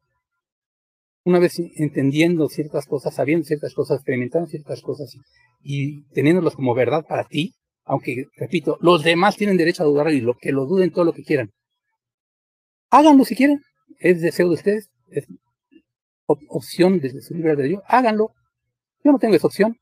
Una 1.24 1.38
vez 1.38 1.58
entendiendo 1.76 2.48
ciertas 2.48 2.86
cosas, 2.86 3.14
sabiendo 3.14 3.46
ciertas 3.46 3.74
cosas, 3.74 3.96
experimentando 3.98 4.48
ciertas 4.48 4.82
cosas 4.82 5.16
y, 5.62 6.02
teniéndolos 6.12 6.54
como 6.54 6.74
verdad 6.74 7.04
para 7.08 7.24
ti, 7.24 7.54
aunque, 7.84 8.26
repito, 8.36 8.76
los 8.80 9.02
demás 9.02 9.36
tienen 9.36 9.56
derecho 9.56 9.82
a 9.82 9.86
dudar 9.86 10.12
y 10.12 10.20
lo 10.20 10.36
que 10.36 10.52
lo 10.52 10.66
duden 10.66 10.92
todo 10.92 11.06
lo 11.06 11.14
que 11.14 11.24
quieran. 11.24 11.50
Háganlo 12.90 13.24
si 13.24 13.34
quieren, 13.34 13.62
es 13.98 14.20
deseo 14.20 14.48
de 14.48 14.54
ustedes, 14.54 14.90
es 15.10 15.26
opción 16.48 17.00
desde 17.00 17.22
su 17.22 17.34
libre 17.34 17.52
albedrío, 17.52 17.82
háganlo. 17.86 18.32
Yo 19.04 19.12
no 19.12 19.18
tengo 19.18 19.34
esa 19.34 19.46
opción. 19.46 19.78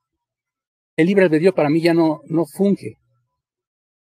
El 0.96 1.08
libre 1.08 1.24
albedrío 1.24 1.54
para 1.54 1.68
mí 1.68 1.80
ya 1.80 1.94
no, 1.94 2.20
no 2.26 2.46
funge. 2.46 2.98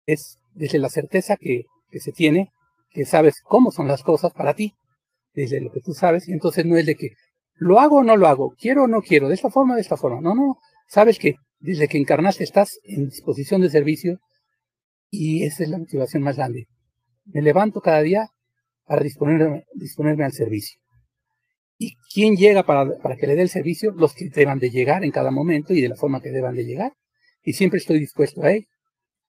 Es 0.06 0.38
desde 0.54 0.78
la 0.78 0.88
certeza 0.88 1.36
que, 1.36 1.64
que 1.90 2.00
se 2.00 2.12
tiene, 2.12 2.50
que 2.90 3.04
sabes 3.04 3.40
cómo 3.42 3.70
son 3.70 3.88
las 3.88 4.02
cosas 4.02 4.32
para 4.32 4.54
ti, 4.54 4.74
desde 5.34 5.60
lo 5.60 5.70
que 5.70 5.80
tú 5.80 5.92
sabes, 5.92 6.28
entonces 6.28 6.64
no 6.64 6.76
es 6.76 6.86
de 6.86 6.96
que 6.96 7.10
lo 7.54 7.80
hago 7.80 7.98
o 7.98 8.04
no 8.04 8.16
lo 8.16 8.26
hago, 8.26 8.54
quiero 8.58 8.84
o 8.84 8.86
no 8.86 9.02
quiero, 9.02 9.28
de 9.28 9.34
esta 9.34 9.50
forma 9.50 9.74
o 9.74 9.76
de 9.76 9.82
esta 9.82 9.96
forma. 9.96 10.20
No, 10.20 10.34
no, 10.34 10.58
sabes 10.88 11.18
que 11.18 11.34
desde 11.60 11.88
que 11.88 11.98
encarnaste 11.98 12.44
estás 12.44 12.78
en 12.84 13.08
disposición 13.08 13.60
de 13.60 13.70
servicio 13.70 14.20
y 15.10 15.44
esa 15.44 15.64
es 15.64 15.68
la 15.68 15.78
motivación 15.78 16.22
más 16.22 16.36
grande. 16.36 16.66
Me 17.26 17.42
levanto 17.42 17.80
cada 17.80 18.00
día 18.00 18.28
para 18.86 19.02
disponerme 19.02 20.24
al 20.24 20.32
servicio. 20.32 20.80
¿Y 21.78 21.96
quién 22.12 22.36
llega 22.36 22.64
para, 22.64 22.98
para, 22.98 23.16
que 23.16 23.26
le 23.26 23.36
dé 23.36 23.42
el 23.42 23.48
servicio? 23.48 23.92
Los 23.92 24.12
que 24.12 24.28
deban 24.28 24.58
de 24.58 24.70
llegar 24.70 25.04
en 25.04 25.12
cada 25.12 25.30
momento 25.30 25.72
y 25.72 25.80
de 25.80 25.88
la 25.88 25.96
forma 25.96 26.20
que 26.20 26.30
deban 26.30 26.56
de 26.56 26.64
llegar. 26.64 26.92
Y 27.42 27.52
siempre 27.52 27.78
estoy 27.78 28.00
dispuesto 28.00 28.42
a 28.42 28.52
ello. 28.52 28.66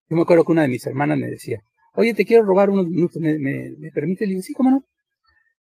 Yo 0.10 0.16
me 0.16 0.24
acuerdo 0.24 0.44
que 0.44 0.52
una 0.52 0.64
de 0.64 0.68
mis 0.68 0.86
hermanas 0.88 1.20
me 1.20 1.28
decía, 1.28 1.62
oye, 1.94 2.16
te 2.16 2.26
quiero 2.26 2.44
robar 2.44 2.72
unos 2.72 2.88
minutos, 2.88 3.22
¿me, 3.22 3.38
me, 3.38 3.72
me 3.78 3.92
permite? 3.92 4.26
Le 4.26 4.34
dije, 4.34 4.48
sí, 4.48 4.54
cómo 4.54 4.72
no. 4.72 4.84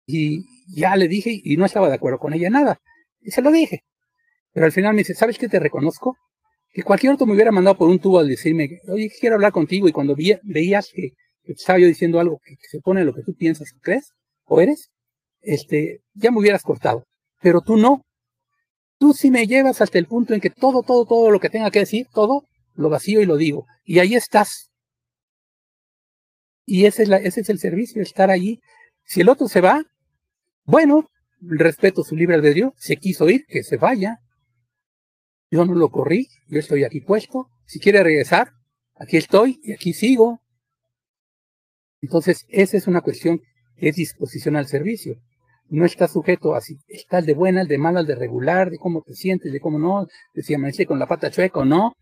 Y 0.06 0.46
ya 0.74 0.96
le 0.96 1.08
dije 1.08 1.40
y 1.44 1.58
no 1.58 1.66
estaba 1.66 1.90
de 1.90 1.96
acuerdo 1.96 2.18
con 2.18 2.34
ella 2.34 2.50
nada. 2.50 2.80
Y 3.22 3.32
se 3.32 3.42
lo 3.42 3.52
dije. 3.52 3.84
Pero 4.54 4.66
al 4.66 4.72
final 4.72 4.94
me 4.94 5.00
dice, 5.00 5.14
¿sabes 5.14 5.38
qué 5.38 5.50
te 5.50 5.60
reconozco? 5.60 6.18
Que 6.72 6.84
cualquier 6.84 7.14
otro 7.14 7.28
me 7.28 7.34
hubiera 7.34 7.52
mandado 7.52 7.78
por 7.78 7.90
un 7.90 8.00
tubo 8.00 8.20
al 8.20 8.30
decirme, 8.30 8.80
oye, 8.88 9.12
quiero 9.20 9.36
hablar 9.36 9.52
contigo. 9.52 9.88
Y 9.88 9.92
cuando 9.92 10.16
veías 10.16 10.90
que, 10.94 11.12
que, 11.44 11.52
estaba 11.52 11.78
yo 11.78 11.88
diciendo 11.88 12.20
algo 12.20 12.40
que, 12.44 12.56
que 12.56 12.68
se 12.70 12.80
pone 12.80 13.04
lo 13.04 13.14
que 13.14 13.24
tú 13.24 13.36
piensas 13.36 13.74
crees 13.82 14.14
o 14.46 14.62
eres, 14.62 14.90
este, 15.42 16.02
ya 16.14 16.32
me 16.32 16.40
hubieras 16.40 16.64
cortado. 16.64 17.04
Pero 17.42 17.62
tú 17.62 17.78
no. 17.78 18.04
Tú 18.98 19.14
sí 19.14 19.32
me 19.32 19.48
llevas 19.48 19.82
hasta 19.82 19.98
el 19.98 20.08
punto 20.08 20.34
en 20.34 20.42
que 20.42 20.50
todo, 20.50 20.84
todo, 20.84 21.06
todo 21.06 21.32
lo 21.32 21.40
que 21.40 21.50
tenga 21.50 21.72
que 21.72 21.80
decir, 21.80 22.08
todo, 22.14 22.44
lo 22.74 22.90
vacío 22.90 23.22
y 23.22 23.26
lo 23.26 23.38
digo. 23.38 23.66
Y 23.86 24.00
ahí 24.00 24.16
estás. 24.16 24.70
Y 26.66 26.86
ese 26.86 27.04
es, 27.04 27.10
la, 27.10 27.18
ese 27.18 27.42
es 27.42 27.50
el 27.50 27.60
servicio, 27.60 28.02
estar 28.02 28.30
allí. 28.30 28.60
Si 29.04 29.22
el 29.22 29.30
otro 29.30 29.48
se 29.48 29.62
va, 29.62 29.84
bueno, 30.66 31.10
respeto 31.42 32.04
su 32.04 32.16
libre 32.16 32.36
albedrío, 32.36 32.74
se 32.78 32.98
quiso 32.98 33.30
ir, 33.30 33.46
que 33.48 33.64
se 33.64 33.78
vaya. 33.78 34.20
Yo 35.50 35.66
no 35.66 35.74
lo 35.74 35.90
corrí, 35.90 36.28
yo 36.48 36.60
estoy 36.60 36.84
aquí 36.84 37.02
puesto. 37.02 37.50
Si 37.66 37.80
quiere 37.80 38.04
regresar, 38.04 38.52
aquí 38.96 39.18
estoy 39.18 39.60
y 39.64 39.74
aquí 39.74 39.94
sigo. 39.94 40.42
Entonces, 42.02 42.46
esa 42.50 42.78
es 42.78 42.88
una 42.88 43.02
cuestión 43.02 43.42
que 43.78 43.90
es 43.90 43.96
disposición 43.96 44.56
al 44.56 44.68
servicio. 44.68 45.16
No 45.70 45.86
estás 45.86 46.14
sujeto 46.14 46.56
a 46.56 46.62
si 46.62 46.78
estás 46.88 47.26
de 47.26 47.34
buena, 47.34 47.64
de 47.64 47.78
mala, 47.78 48.04
de 48.04 48.16
regular, 48.16 48.72
de 48.72 48.78
cómo 48.78 49.02
te 49.02 49.14
sientes, 49.14 49.54
de 49.54 49.60
cómo 49.60 49.78
no, 49.78 50.08
de 50.34 50.42
si 50.42 50.56
amanece 50.56 50.86
con 50.86 50.98
la 50.98 51.08
pata 51.08 51.30
chueca 51.30 51.60
o 51.60 51.66
no. 51.66 51.94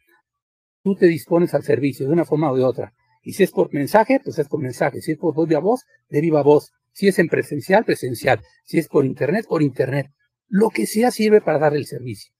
Tú 0.83 0.95
te 0.95 1.07
dispones 1.07 1.53
al 1.53 1.63
servicio 1.63 2.07
de 2.07 2.13
una 2.13 2.23
forma 2.23 2.49
o 2.49 2.55
de 2.55 2.63
otra. 2.63 2.93
Y 3.23 3.33
si 3.33 3.43
es 3.43 3.51
por 3.51 3.73
mensaje, 3.73 4.21
pues 4.23 4.39
es 4.39 4.47
por 4.47 4.61
mensaje. 4.61 5.01
Si 5.01 5.11
es 5.11 5.17
por 5.17 5.33
voz 5.33 5.51
a 5.51 5.59
voz, 5.59 5.81
de 6.07 6.21
viva 6.21 6.41
voz. 6.43 6.71
Si 6.93 7.09
es 7.09 7.19
en 7.19 7.27
presencial, 7.27 7.83
presencial. 7.83 8.41
Si 8.63 8.77
es 8.77 8.87
por 8.87 9.05
internet, 9.05 9.45
por 9.49 9.61
internet. 9.61 10.07
Lo 10.47 10.69
que 10.69 10.87
sea 10.87 11.11
sirve 11.11 11.41
para 11.41 11.59
dar 11.59 11.75
el 11.75 11.85
servicio. 11.85 12.31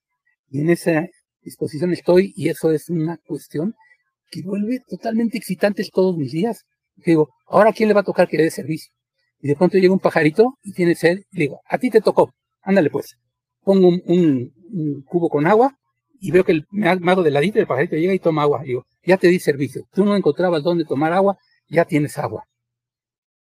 Y 0.50 0.62
en 0.62 0.70
esa 0.70 1.06
disposición 1.42 1.92
estoy, 1.92 2.32
y 2.38 2.48
eso 2.48 2.72
es 2.72 2.90
una 2.90 3.18
cuestión 3.28 3.76
que 4.32 4.42
vuelve 4.44 4.80
totalmente 4.88 5.38
excitantes 5.38 5.90
todos 5.92 6.16
mis 6.16 6.32
días. 6.32 6.64
Digo, 6.96 7.30
ahora 7.48 7.74
quién 7.74 7.90
le 7.90 7.94
va 7.94 8.02
a 8.02 8.06
tocar 8.06 8.30
que 8.30 8.38
dé 8.38 8.50
servicio. 8.50 8.94
Y 9.40 9.48
de 9.48 9.56
pronto 9.56 9.78
llega 9.78 9.94
un 9.94 10.00
pajarito 10.00 10.58
y 10.64 10.74
tiene 10.74 10.96
sed, 10.96 11.20
y 11.32 11.38
le 11.38 11.44
digo, 11.44 11.62
a 11.66 11.78
ti 11.78 11.90
te 11.90 12.02
tocó, 12.02 12.34
ándale 12.62 12.90
pues. 12.90 13.18
pongo 13.64 13.88
un, 13.90 14.54
cubo 15.06 15.30
con 15.30 15.48
agua 15.48 15.78
y 16.20 16.32
veo 16.32 16.44
que 16.44 16.52
el 16.52 16.66
mago 16.72 17.24
de 17.24 17.32
ladito 17.32 17.58
del 17.58 17.68
pajarito 17.68 17.96
llega 17.96 18.14
y 18.14 18.20
toma 18.20 18.42
agua. 18.42 18.64
digo, 18.64 18.86
ya 19.06 19.18
te 19.18 19.28
di 19.28 19.40
servicio. 19.40 19.84
Tú 19.94 20.04
no 20.04 20.16
encontrabas 20.16 20.64
dónde 20.64 20.84
tomar 20.84 21.14
agua, 21.14 21.38
ya 21.70 21.86
tienes 21.86 22.18
agua. 22.18 22.44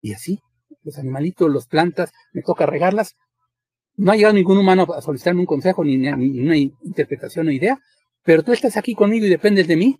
Y 0.01 0.12
así, 0.14 0.41
los 0.83 0.99
animalitos, 0.99 1.53
las 1.53 1.66
plantas, 1.66 2.12
me 2.33 2.43
toca 2.43 2.66
regarlas. 2.66 3.14
No 3.97 4.12
ha 4.12 4.16
llegado 4.16 4.35
ningún 4.35 4.59
humano 4.59 4.87
a 4.95 5.03
solicitarme 5.03 5.41
un 5.41 5.47
consejo, 5.47 5.85
ni, 5.85 5.99
ni 5.99 6.41
una 6.41 6.57
interpretación 6.57 7.49
o 7.49 7.51
idea, 7.51 7.78
pero 8.22 8.43
tú 8.43 8.53
estás 8.53 8.76
aquí 8.76 8.95
conmigo 8.95 9.26
y 9.26 9.30
dependes 9.30 9.66
de 9.66 9.76
mí. 9.76 9.99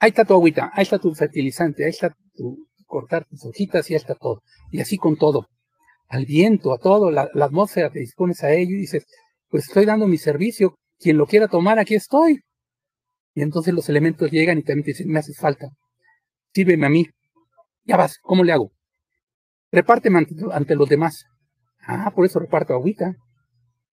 Ahí 0.00 0.10
está 0.10 0.24
tu 0.24 0.34
agüita, 0.34 0.70
ahí 0.74 0.82
está 0.82 0.98
tu 0.98 1.14
fertilizante, 1.14 1.84
ahí 1.84 1.90
está 1.90 2.14
tu 2.34 2.66
cortar 2.94 3.24
tus 3.24 3.44
hojitas 3.44 3.90
y 3.90 3.96
está 3.96 4.14
todo. 4.14 4.44
Y 4.70 4.80
así 4.80 4.98
con 4.98 5.16
todo. 5.16 5.48
Al 6.08 6.26
viento, 6.26 6.72
a 6.72 6.78
todo, 6.78 7.10
la, 7.10 7.28
atmósfera, 7.40 7.90
te 7.90 7.98
dispones 7.98 8.44
a 8.44 8.52
ello 8.52 8.76
y 8.76 8.82
dices, 8.82 9.04
pues 9.48 9.64
estoy 9.64 9.84
dando 9.84 10.06
mi 10.06 10.16
servicio, 10.16 10.76
quien 11.00 11.16
lo 11.16 11.26
quiera 11.26 11.48
tomar, 11.48 11.80
aquí 11.80 11.96
estoy. 11.96 12.38
Y 13.34 13.42
entonces 13.42 13.74
los 13.74 13.88
elementos 13.88 14.30
llegan 14.30 14.58
y 14.58 14.62
también 14.62 14.84
te 14.84 14.90
dicen, 14.92 15.08
me 15.08 15.18
haces 15.18 15.36
falta, 15.36 15.70
sírveme 16.54 16.86
a 16.86 16.88
mí. 16.88 17.04
Ya 17.82 17.96
vas, 17.96 18.16
¿cómo 18.22 18.44
le 18.44 18.52
hago? 18.52 18.70
Repárteme 19.72 20.24
ante, 20.52 20.76
los 20.76 20.88
demás. 20.88 21.24
Ah, 21.80 22.12
por 22.14 22.26
eso 22.26 22.38
reparto 22.38 22.74
agüita. 22.74 23.16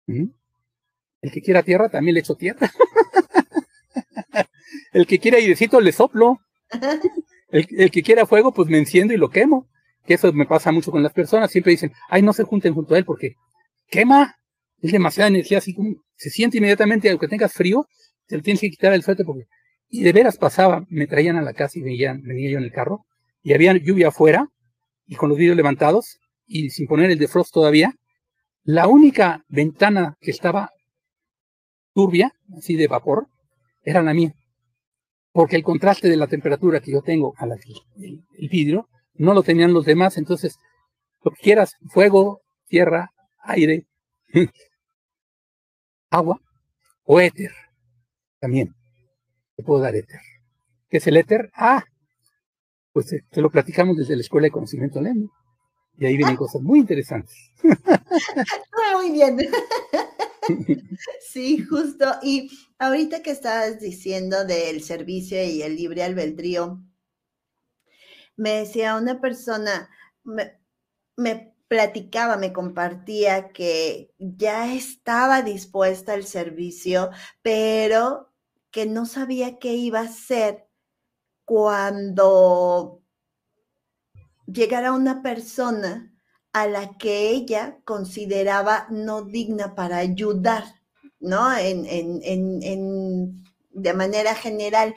El 0.07 1.31
que 1.33 1.41
quiera 1.41 1.63
tierra, 1.63 1.89
también 1.89 2.13
le 2.13 2.21
echo 2.21 2.35
tierra. 2.35 2.71
el 4.93 5.05
que 5.05 5.19
quiera 5.19 5.37
airecito, 5.37 5.81
le 5.81 5.91
soplo. 5.91 6.39
El, 7.55 7.91
que 7.91 8.03
quiera 8.03 8.25
fuego, 8.25 8.53
pues 8.53 8.69
me 8.69 8.77
enciendo 8.77 9.13
y 9.13 9.17
lo 9.17 9.29
quemo. 9.29 9.67
Que 10.05 10.15
eso 10.15 10.31
me 10.33 10.45
pasa 10.45 10.71
mucho 10.71 10.91
con 10.91 11.01
las 11.01 11.13
personas. 11.13 11.51
Siempre 11.51 11.71
dicen, 11.71 11.93
ay, 12.09 12.21
no 12.21 12.33
se 12.33 12.43
junten 12.43 12.73
junto 12.73 12.93
a 12.93 12.97
él 12.97 13.05
porque 13.05 13.35
quema 13.87 14.35
es 14.81 14.91
demasiada 14.91 15.29
energía, 15.29 15.59
así 15.59 15.73
como 15.73 15.95
se 16.15 16.29
siente 16.29 16.57
inmediatamente, 16.57 17.09
aunque 17.09 17.27
tengas 17.27 17.53
frío, 17.53 17.87
te 18.27 18.37
lo 18.37 18.43
tienes 18.43 18.61
que 18.61 18.69
quitar 18.69 18.93
el 18.93 19.03
suéter 19.03 19.25
porque... 19.25 19.45
Y 19.87 20.03
de 20.03 20.11
veras 20.11 20.37
pasaba, 20.37 20.85
me 20.89 21.07
traían 21.07 21.37
a 21.37 21.41
la 21.41 21.53
casa 21.53 21.79
y 21.79 21.81
veían, 21.81 22.21
venía 22.23 22.51
yo 22.51 22.57
en 22.57 22.63
el 22.63 22.71
carro, 22.71 23.05
y 23.41 23.53
había 23.53 23.73
lluvia 23.73 24.09
afuera, 24.09 24.49
y 25.05 25.15
con 25.15 25.29
los 25.29 25.37
vidrios 25.37 25.55
levantados, 25.55 26.17
y 26.45 26.71
sin 26.71 26.87
poner 26.87 27.11
el 27.11 27.19
defrost 27.19 27.53
todavía, 27.53 27.93
la 28.63 28.87
única 28.87 29.43
ventana 29.47 30.17
que 30.19 30.31
estaba 30.31 30.71
turbia, 31.93 32.33
así 32.57 32.75
de 32.75 32.87
vapor, 32.87 33.27
era 33.83 34.01
la 34.01 34.13
mía. 34.13 34.33
Porque 35.35 35.57
el 35.57 35.63
contraste 35.63 36.07
de 36.07 36.15
la 36.15 36.27
temperatura 36.27 36.79
que 36.79 36.93
yo 36.93 37.01
tengo 37.01 37.33
al 37.35 37.51
el, 37.51 38.23
el 38.37 38.47
vidrio, 38.47 38.87
no 39.15 39.33
lo 39.33 39.43
tenían 39.43 39.73
los 39.73 39.83
demás, 39.83 40.17
entonces, 40.17 40.57
lo 41.25 41.31
que 41.31 41.41
quieras, 41.41 41.73
fuego, 41.89 42.39
tierra, 42.69 43.11
aire, 43.43 43.85
agua 46.09 46.39
o 47.03 47.19
éter. 47.19 47.51
También 48.39 48.73
te 49.57 49.63
puedo 49.63 49.81
dar 49.81 49.97
éter. 49.97 50.21
¿Qué 50.87 50.97
es 50.99 51.07
el 51.07 51.17
éter? 51.17 51.49
Ah, 51.53 51.83
pues 52.93 53.07
te, 53.07 53.17
eh, 53.17 53.41
lo 53.41 53.49
platicamos 53.49 53.97
desde 53.97 54.15
la 54.15 54.21
Escuela 54.21 54.45
de 54.45 54.51
Conocimiento 54.51 55.01
Lendo. 55.01 55.29
Y 55.97 56.05
ahí 56.05 56.15
vienen 56.15 56.37
cosas 56.37 56.61
muy 56.61 56.79
interesantes. 56.79 57.35
Ah, 58.87 58.97
muy 59.01 59.11
bien. 59.11 59.37
Sí, 61.21 61.63
justo. 61.63 62.05
Y 62.21 62.49
ahorita 62.79 63.21
que 63.21 63.31
estabas 63.31 63.79
diciendo 63.79 64.45
del 64.45 64.81
servicio 64.83 65.43
y 65.43 65.61
el 65.61 65.75
libre 65.75 66.03
albedrío, 66.03 66.81
me 68.35 68.51
decía 68.51 68.95
una 68.95 69.21
persona, 69.21 69.89
me, 70.23 71.55
platicaba, 71.67 72.37
me 72.37 72.53
compartía 72.53 73.49
que 73.49 74.13
ya 74.19 74.73
estaba 74.73 75.41
dispuesta 75.41 76.13
al 76.13 76.25
servicio, 76.25 77.09
pero 77.41 78.31
que 78.71 78.85
no 78.85 79.05
sabía 79.05 79.57
qué 79.57 79.73
iba 79.73 79.99
a 79.99 80.03
hacer 80.03 80.67
cuando 81.45 83.01
llegara 84.47 84.91
una 84.93 85.21
persona 85.21 86.14
a 86.55 86.67
la 86.67 86.97
que 86.97 87.31
ella 87.31 87.79
consideraba 87.83 88.87
no 88.89 89.23
digna 89.23 89.75
para 89.75 89.97
ayudar, 89.97 90.63
¿no? 91.19 91.53
En, 91.57 93.43
de 93.71 93.93
manera 93.93 94.33
general. 94.35 94.95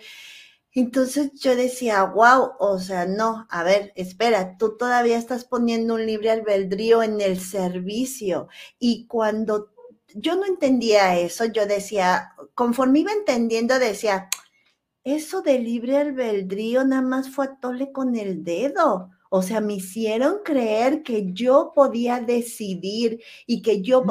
Entonces 0.72 1.32
yo 1.40 1.56
decía, 1.56 2.04
wow, 2.04 2.52
o 2.61 2.78
sea, 2.78 3.06
no, 3.06 3.48
a 3.50 3.64
ver, 3.64 3.92
espera, 3.96 4.56
tú 4.56 4.76
todavía 4.76 5.18
estás 5.18 5.44
poniendo 5.44 5.94
un 5.94 6.06
libre 6.06 6.30
albedrío 6.30 7.02
en 7.02 7.20
el 7.20 7.40
servicio. 7.40 8.46
Y 8.78 9.09
cuando 9.09 9.72
yo 10.14 10.36
no 10.36 10.44
entendía 10.46 11.18
eso, 11.18 11.44
yo 11.46 11.66
decía, 11.66 12.34
conforme 12.54 13.00
iba 13.00 13.11
entendiendo, 13.11 13.80
decía, 13.80 14.28
eso 15.02 15.42
de 15.42 15.59
libre 15.59 15.96
albedrío 15.96 16.84
nada 16.84 17.02
más 17.02 17.30
fue 17.30 17.46
a 17.46 17.56
tole 17.56 17.90
con 17.90 18.14
el 18.14 18.44
dedo. 18.44 19.11
O 19.30 19.42
sea, 19.42 19.60
me 19.60 19.74
hicieron 19.74 20.38
creer 20.44 21.02
que 21.02 21.32
yo 21.32 21.72
podía 21.74 22.20
decidir 22.20 23.22
y 23.46 23.62
que 23.62 23.82
yo, 23.82 24.04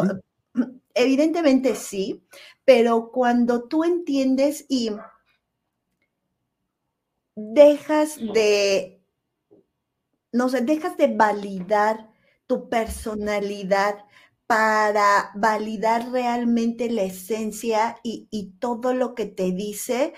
evidentemente 0.94 1.76
sí, 1.76 2.24
pero 2.66 3.12
cuando 3.12 3.64
tú 3.64 3.84
entiendes 3.84 4.66
y 4.68 4.92
dejas 7.36 8.18
de, 8.18 9.02
no 10.32 10.50
sé, 10.50 10.62
dejas 10.62 10.98
de 10.98 11.16
validar 11.16 12.12
tu 12.48 12.70
personalidad 12.70 14.06
para 14.48 15.32
validar 15.36 16.10
realmente 16.12 16.90
la 16.90 17.04
esencia 17.04 17.98
y, 18.04 18.54
todo 18.60 18.94
lo 18.94 19.14
que 19.14 19.26
te 19.26 19.52
dice 19.52 20.14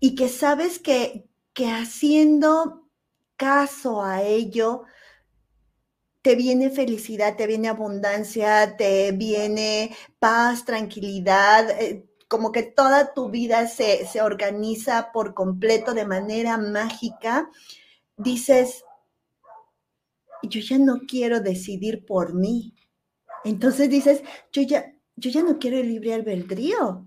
y 0.00 0.14
que 0.14 0.28
sabes 0.28 0.78
que, 0.78 1.26
que 1.54 1.68
haciendo 1.68 2.83
caso 3.36 4.02
a 4.02 4.22
ello, 4.22 4.84
te 6.22 6.36
viene 6.36 6.70
felicidad, 6.70 7.36
te 7.36 7.46
viene 7.46 7.68
abundancia, 7.68 8.76
te 8.78 9.12
viene 9.12 9.94
paz, 10.18 10.64
tranquilidad, 10.64 11.68
eh, 11.70 12.06
como 12.28 12.50
que 12.50 12.62
toda 12.62 13.12
tu 13.12 13.28
vida 13.28 13.66
se, 13.68 14.08
organiza 14.22 15.12
por 15.12 15.34
completo 15.34 15.92
de 15.92 16.06
manera 16.06 16.56
mágica, 16.56 17.50
dices, 18.16 18.84
yo 20.42 20.60
ya 20.60 20.78
no 20.78 21.00
quiero 21.06 21.40
decidir 21.40 22.04
por 22.06 22.34
mí. 22.34 22.74
Entonces 23.44 23.90
dices, 23.90 24.22
yo 24.50 24.62
ya, 24.62 24.94
yo 25.16 25.30
ya 25.30 25.42
no 25.42 25.58
quiero 25.58 25.78
el 25.78 25.88
libre 25.88 26.14
albedrío. 26.14 27.06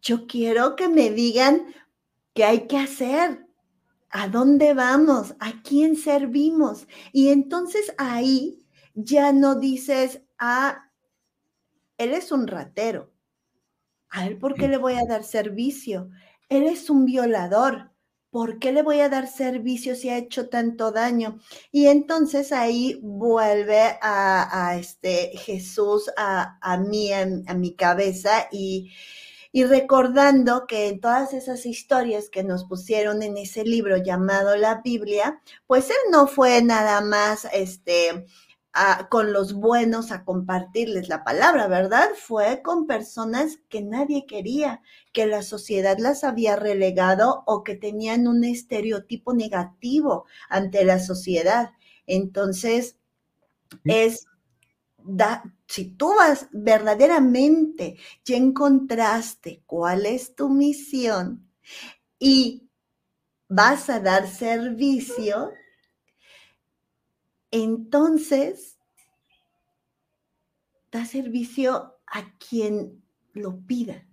Yo 0.00 0.26
quiero 0.26 0.76
que 0.76 0.88
me 0.88 1.10
digan 1.10 1.74
qué 2.34 2.44
hay 2.44 2.66
que 2.66 2.78
hacer, 2.78 3.46
a 4.12 4.28
dónde 4.28 4.74
vamos, 4.74 5.34
a 5.40 5.62
quién 5.62 5.96
servimos. 5.96 6.86
Y 7.12 7.30
entonces 7.30 7.94
ahí 7.96 8.62
ya 8.94 9.32
no 9.32 9.56
dices, 9.56 10.22
ah, 10.38 10.90
él 11.96 12.12
es 12.12 12.30
un 12.30 12.46
ratero. 12.46 13.10
A 14.10 14.26
él, 14.26 14.38
¿por 14.38 14.54
qué 14.54 14.68
le 14.68 14.76
voy 14.76 14.94
a 14.94 15.06
dar 15.08 15.24
servicio? 15.24 16.10
Él 16.50 16.64
es 16.64 16.90
un 16.90 17.06
violador. 17.06 17.90
¿Por 18.30 18.58
qué 18.58 18.72
le 18.72 18.82
voy 18.82 19.00
a 19.00 19.08
dar 19.08 19.26
servicio 19.28 19.94
si 19.94 20.08
ha 20.08 20.16
hecho 20.18 20.48
tanto 20.48 20.90
daño? 20.90 21.38
Y 21.70 21.86
entonces 21.86 22.52
ahí 22.52 22.98
vuelve 23.02 23.98
a, 24.00 24.76
este 24.78 25.36
Jesús 25.36 26.10
a, 26.16 26.58
a 26.60 26.78
mí, 26.78 27.12
a, 27.12 27.26
mi 27.54 27.74
cabeza 27.74 28.48
y, 28.50 28.92
y 29.52 29.64
recordando 29.64 30.66
que 30.66 30.88
en 30.88 31.00
todas 31.00 31.34
esas 31.34 31.66
historias 31.66 32.30
que 32.30 32.42
nos 32.42 32.64
pusieron 32.64 33.22
en 33.22 33.36
ese 33.36 33.64
libro 33.64 33.98
llamado 33.98 34.56
la 34.56 34.80
Biblia, 34.82 35.40
pues 35.66 35.90
él 35.90 36.10
no 36.10 36.26
fue 36.26 36.62
nada 36.62 37.02
más 37.02 37.46
este 37.52 38.26
con 39.10 39.34
los 39.34 39.52
buenos 39.52 40.12
a 40.12 40.24
compartirles 40.24 41.08
la 41.08 41.24
palabra, 41.24 41.68
¿verdad? 41.68 42.08
Fue 42.16 42.62
con 42.62 42.86
personas 42.86 43.58
que 43.68 43.82
nadie 43.82 44.24
quería, 44.26 44.80
que 45.12 45.26
la 45.26 45.42
sociedad 45.42 45.98
las 45.98 46.24
había 46.24 46.56
relegado 46.56 47.42
o 47.46 47.64
que 47.64 47.74
tenían 47.74 48.26
un 48.26 48.44
estereotipo 48.44 49.34
negativo 49.34 50.24
ante 50.48 50.84
la 50.86 50.98
sociedad. 51.00 51.72
Entonces, 52.06 52.96
es, 53.84 54.26
da, 55.04 55.42
si 55.66 55.84
tú 55.90 56.14
vas 56.14 56.48
verdaderamente, 56.52 57.96
ya 58.24 58.36
encontraste 58.36 59.62
cuál 59.66 60.06
es 60.06 60.34
tu 60.34 60.48
misión 60.48 61.48
y 62.18 62.68
vas 63.48 63.90
a 63.90 64.00
dar 64.00 64.28
servicio, 64.28 65.52
entonces 67.50 68.78
da 70.90 71.04
servicio 71.04 71.96
a 72.06 72.36
quien 72.38 73.02
lo 73.32 73.60
pida, 73.66 74.06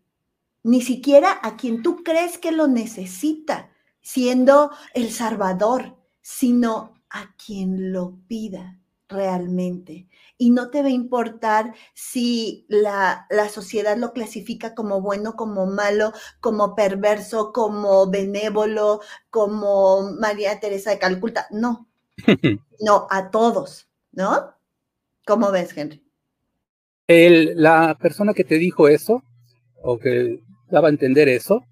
ni 0.63 0.81
siquiera 0.81 1.39
a 1.41 1.57
quien 1.57 1.83
tú 1.83 2.03
crees 2.03 2.37
que 2.37 2.51
lo 2.51 2.67
necesita, 2.67 3.71
siendo 4.01 4.71
el 4.93 5.11
Salvador, 5.11 5.97
sino 6.21 6.93
a 7.09 7.35
quien 7.35 7.91
lo 7.91 8.17
pida. 8.27 8.78
Realmente. 9.09 10.07
Y 10.37 10.51
no 10.51 10.69
te 10.69 10.81
va 10.81 10.87
a 10.87 10.91
importar 10.91 11.73
si 11.93 12.65
la, 12.69 13.25
la, 13.29 13.49
sociedad 13.49 13.97
lo 13.97 14.13
clasifica 14.13 14.73
como 14.73 15.01
bueno, 15.01 15.35
como 15.35 15.65
malo, 15.65 16.13
como 16.39 16.75
perverso, 16.75 17.51
como 17.51 18.09
benévolo, 18.09 19.01
como 19.29 20.13
María 20.13 20.59
Teresa 20.59 20.91
de 20.91 20.99
Calcuta. 20.99 21.47
No, 21.51 21.89
no, 22.79 23.07
a 23.09 23.31
todos, 23.31 23.89
¿no? 24.11 24.53
¿Cómo 25.25 25.51
ves, 25.51 25.75
Henry? 25.75 26.03
El, 27.07 27.61
la 27.61 27.97
persona 27.99 28.33
que 28.33 28.43
te 28.43 28.55
dijo 28.55 28.87
eso, 28.87 29.23
o 29.81 29.97
que 29.97 30.39
daba 30.69 30.87
a 30.87 30.91
entender 30.91 31.27
eso, 31.27 31.65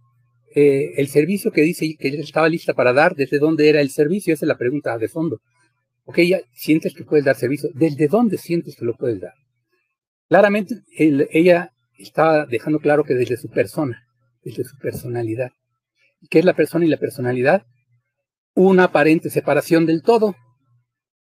eh, 0.56 0.94
el 0.98 1.08
servicio 1.08 1.52
que 1.52 1.62
dice 1.62 1.96
que 2.00 2.08
estaba 2.08 2.50
lista 2.50 2.74
para 2.74 2.92
dar, 2.92 3.16
¿desde 3.16 3.38
dónde 3.38 3.70
era 3.70 3.80
el 3.80 3.92
servicio? 3.92 4.34
Esa 4.34 4.46
es 4.46 4.48
la 4.48 4.58
pregunta 4.58 4.98
de 4.98 5.08
fondo. 5.08 5.40
Ok, 6.10 6.20
ya 6.20 6.40
sientes 6.54 6.94
que 6.94 7.04
puedes 7.04 7.26
dar 7.26 7.36
servicio. 7.36 7.70
¿Desde 7.74 8.08
dónde 8.08 8.38
sientes 8.38 8.78
que 8.78 8.86
lo 8.86 8.96
puedes 8.96 9.20
dar? 9.20 9.34
Claramente, 10.30 10.76
ella 10.98 11.74
estaba 11.98 12.46
dejando 12.46 12.80
claro 12.80 13.04
que 13.04 13.14
desde 13.14 13.36
su 13.36 13.50
persona, 13.50 14.08
desde 14.42 14.64
su 14.64 14.78
personalidad. 14.78 15.52
¿Qué 16.30 16.40
es 16.40 16.46
la 16.46 16.56
persona 16.56 16.86
y 16.86 16.88
la 16.88 16.96
personalidad? 16.96 17.66
Una 18.54 18.86
aparente 18.86 19.30
separación 19.30 19.86
del 19.86 20.02
todo, 20.02 20.38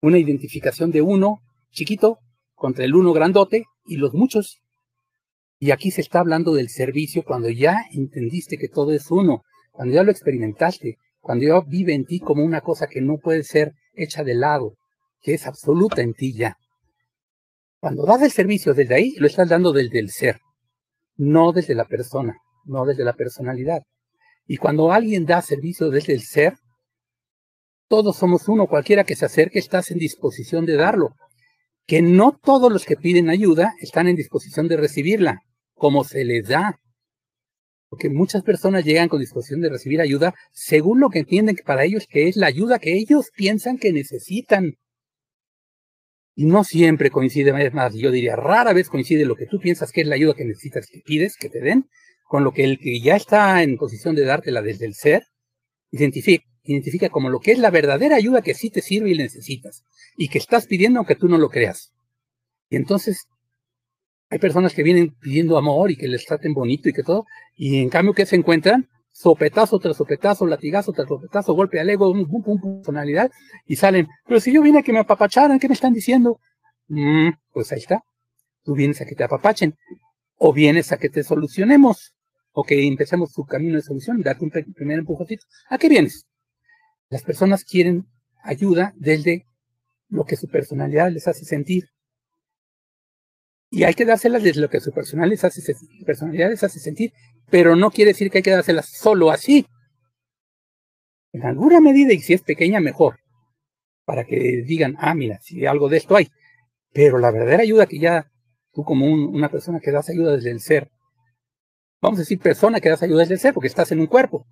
una 0.02 0.18
identificación 0.18 0.90
de 0.90 1.00
uno 1.00 1.40
chiquito 1.70 2.18
contra 2.54 2.84
el 2.84 2.94
uno 2.94 3.14
grandote 3.14 3.64
y 3.86 3.96
los 3.96 4.12
muchos. 4.12 4.58
Y 5.58 5.70
aquí 5.70 5.90
se 5.90 6.02
está 6.02 6.20
hablando 6.20 6.52
del 6.52 6.68
servicio 6.68 7.24
cuando 7.24 7.48
ya 7.48 7.78
entendiste 7.94 8.58
que 8.58 8.68
todo 8.68 8.92
es 8.92 9.10
uno, 9.10 9.42
cuando 9.72 9.94
ya 9.94 10.02
lo 10.02 10.10
experimentaste, 10.10 10.98
cuando 11.20 11.46
ya 11.46 11.60
vive 11.66 11.94
en 11.94 12.04
ti 12.04 12.20
como 12.20 12.44
una 12.44 12.60
cosa 12.60 12.88
que 12.88 13.00
no 13.00 13.16
puede 13.16 13.42
ser 13.42 13.72
hecha 13.96 14.22
de 14.24 14.34
lado, 14.34 14.74
que 15.20 15.34
es 15.34 15.46
absoluta 15.46 16.02
en 16.02 16.14
ti 16.14 16.32
ya. 16.34 16.56
Cuando 17.80 18.04
das 18.04 18.22
el 18.22 18.30
servicio 18.30 18.74
desde 18.74 18.94
ahí, 18.94 19.14
lo 19.16 19.26
estás 19.26 19.48
dando 19.48 19.72
desde 19.72 19.98
el 19.98 20.10
ser, 20.10 20.40
no 21.16 21.52
desde 21.52 21.74
la 21.74 21.84
persona, 21.84 22.36
no 22.64 22.84
desde 22.84 23.04
la 23.04 23.12
personalidad. 23.14 23.82
Y 24.46 24.56
cuando 24.58 24.92
alguien 24.92 25.26
da 25.26 25.42
servicio 25.42 25.90
desde 25.90 26.14
el 26.14 26.22
ser, 26.22 26.54
todos 27.88 28.16
somos 28.16 28.48
uno, 28.48 28.66
cualquiera 28.66 29.04
que 29.04 29.14
se 29.14 29.26
acerque 29.26 29.58
estás 29.58 29.90
en 29.90 29.98
disposición 29.98 30.66
de 30.66 30.76
darlo. 30.76 31.14
Que 31.86 32.02
no 32.02 32.32
todos 32.32 32.72
los 32.72 32.84
que 32.84 32.96
piden 32.96 33.30
ayuda 33.30 33.74
están 33.80 34.08
en 34.08 34.16
disposición 34.16 34.66
de 34.66 34.76
recibirla, 34.76 35.38
como 35.74 36.02
se 36.02 36.24
les 36.24 36.48
da. 36.48 36.80
Porque 37.96 38.10
muchas 38.10 38.42
personas 38.42 38.84
llegan 38.84 39.08
con 39.08 39.20
disposición 39.20 39.62
de 39.62 39.70
recibir 39.70 40.02
ayuda 40.02 40.34
según 40.52 41.00
lo 41.00 41.08
que 41.08 41.20
entienden 41.20 41.56
que 41.56 41.62
para 41.62 41.82
ellos 41.82 42.06
que 42.06 42.28
es 42.28 42.36
la 42.36 42.46
ayuda 42.46 42.78
que 42.78 42.92
ellos 42.92 43.30
piensan 43.34 43.78
que 43.78 43.90
necesitan. 43.90 44.74
Y 46.34 46.44
no 46.44 46.62
siempre 46.62 47.10
coincide, 47.10 47.54
es 47.64 47.72
más, 47.72 47.94
yo 47.94 48.10
diría, 48.10 48.36
rara 48.36 48.74
vez 48.74 48.90
coincide 48.90 49.24
lo 49.24 49.34
que 49.34 49.46
tú 49.46 49.58
piensas 49.60 49.92
que 49.92 50.02
es 50.02 50.06
la 50.06 50.16
ayuda 50.16 50.34
que 50.34 50.44
necesitas, 50.44 50.86
que 50.88 51.00
pides, 51.00 51.38
que 51.38 51.48
te 51.48 51.60
den, 51.60 51.88
con 52.28 52.44
lo 52.44 52.52
que 52.52 52.64
el 52.64 52.78
que 52.78 53.00
ya 53.00 53.16
está 53.16 53.62
en 53.62 53.78
posición 53.78 54.14
de 54.14 54.26
dártela 54.26 54.60
desde 54.60 54.84
el 54.84 54.92
ser, 54.92 55.22
identifica, 55.90 56.44
identifica 56.64 57.08
como 57.08 57.30
lo 57.30 57.40
que 57.40 57.52
es 57.52 57.58
la 57.58 57.70
verdadera 57.70 58.16
ayuda 58.16 58.42
que 58.42 58.52
sí 58.52 58.68
te 58.68 58.82
sirve 58.82 59.12
y 59.12 59.16
necesitas, 59.16 59.84
y 60.18 60.28
que 60.28 60.36
estás 60.36 60.66
pidiendo 60.66 60.98
aunque 60.98 61.16
tú 61.16 61.28
no 61.28 61.38
lo 61.38 61.48
creas. 61.48 61.94
Y 62.68 62.76
entonces 62.76 63.26
hay 64.28 64.38
personas 64.38 64.74
que 64.74 64.82
vienen 64.82 65.14
pidiendo 65.20 65.56
amor 65.56 65.90
y 65.90 65.96
que 65.96 66.08
les 66.08 66.24
traten 66.24 66.52
bonito 66.52 66.88
y 66.88 66.92
que 66.92 67.02
todo, 67.02 67.26
y 67.54 67.80
en 67.80 67.88
cambio, 67.88 68.12
¿qué 68.12 68.26
se 68.26 68.36
encuentran? 68.36 68.88
Sopetazo 69.12 69.78
tras 69.78 69.96
sopetazo, 69.96 70.46
latigazo 70.46 70.92
tras 70.92 71.08
sopetazo, 71.08 71.54
golpe 71.54 71.80
al 71.80 71.88
ego, 71.88 72.12
pum, 72.12 72.42
pum, 72.42 72.78
personalidad, 72.78 73.30
y 73.66 73.76
salen, 73.76 74.08
pero 74.26 74.40
si 74.40 74.52
yo 74.52 74.62
vine 74.62 74.80
a 74.80 74.82
que 74.82 74.92
me 74.92 74.98
apapacharan, 74.98 75.58
¿qué 75.58 75.68
me 75.68 75.74
están 75.74 75.94
diciendo? 75.94 76.40
Mm, 76.88 77.30
pues 77.52 77.72
ahí 77.72 77.78
está. 77.78 78.02
Tú 78.64 78.74
vienes 78.74 79.00
a 79.00 79.06
que 79.06 79.14
te 79.14 79.24
apapachen, 79.24 79.74
o 80.36 80.52
vienes 80.52 80.92
a 80.92 80.98
que 80.98 81.08
te 81.08 81.22
solucionemos, 81.22 82.14
o 82.52 82.64
que 82.64 82.86
empecemos 82.86 83.32
tu 83.32 83.44
camino 83.44 83.76
de 83.76 83.82
solución, 83.82 84.20
darte 84.22 84.44
un 84.44 84.50
primer 84.50 84.98
empujocito. 84.98 85.44
¿A 85.70 85.78
qué 85.78 85.88
vienes? 85.88 86.26
Las 87.08 87.22
personas 87.22 87.64
quieren 87.64 88.06
ayuda 88.42 88.92
desde 88.96 89.46
lo 90.08 90.24
que 90.24 90.36
su 90.36 90.48
personalidad 90.48 91.10
les 91.10 91.28
hace 91.28 91.44
sentir. 91.44 91.88
Y 93.70 93.84
hay 93.84 93.94
que 93.94 94.04
dárselas 94.04 94.42
desde 94.42 94.60
lo 94.60 94.70
que 94.70 94.80
su 94.80 94.92
personalidad 94.92 95.30
les 95.30 95.44
hace, 95.44 95.74
personalidad 96.04 96.50
les 96.50 96.62
hace 96.62 96.78
sentir, 96.78 97.12
pero 97.50 97.74
no 97.76 97.90
quiere 97.90 98.12
decir 98.12 98.30
que 98.30 98.38
hay 98.38 98.42
que 98.42 98.50
dárselas 98.50 98.88
solo 98.88 99.30
así. 99.30 99.66
En 101.32 101.44
alguna 101.44 101.80
medida, 101.80 102.12
y 102.12 102.20
si 102.20 102.32
es 102.32 102.42
pequeña, 102.42 102.80
mejor, 102.80 103.18
para 104.04 104.24
que 104.24 104.62
digan, 104.64 104.96
ah, 104.98 105.14
mira, 105.14 105.38
si 105.40 105.66
algo 105.66 105.88
de 105.88 105.98
esto 105.98 106.16
hay. 106.16 106.28
Pero 106.92 107.18
la 107.18 107.30
verdadera 107.30 107.62
ayuda 107.62 107.86
que 107.86 107.98
ya 107.98 108.30
tú 108.72 108.84
como 108.84 109.06
una 109.06 109.50
persona 109.50 109.80
que 109.80 109.90
das 109.90 110.08
ayuda 110.08 110.36
desde 110.36 110.50
el 110.50 110.60
ser, 110.60 110.90
vamos 112.00 112.18
a 112.18 112.22
decir 112.22 112.38
persona 112.38 112.80
que 112.80 112.88
das 112.88 113.02
ayuda 113.02 113.20
desde 113.20 113.34
el 113.34 113.40
ser, 113.40 113.52
porque 113.52 113.68
estás 113.68 113.90
en 113.92 114.00
un 114.00 114.06
cuerpo, 114.06 114.46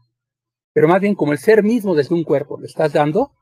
pero 0.72 0.88
más 0.88 1.00
bien 1.00 1.14
como 1.14 1.32
el 1.32 1.38
ser 1.38 1.62
mismo 1.62 1.94
desde 1.94 2.14
un 2.14 2.24
cuerpo, 2.24 2.58
lo 2.58 2.66
estás 2.66 2.92
dando, 2.92 3.32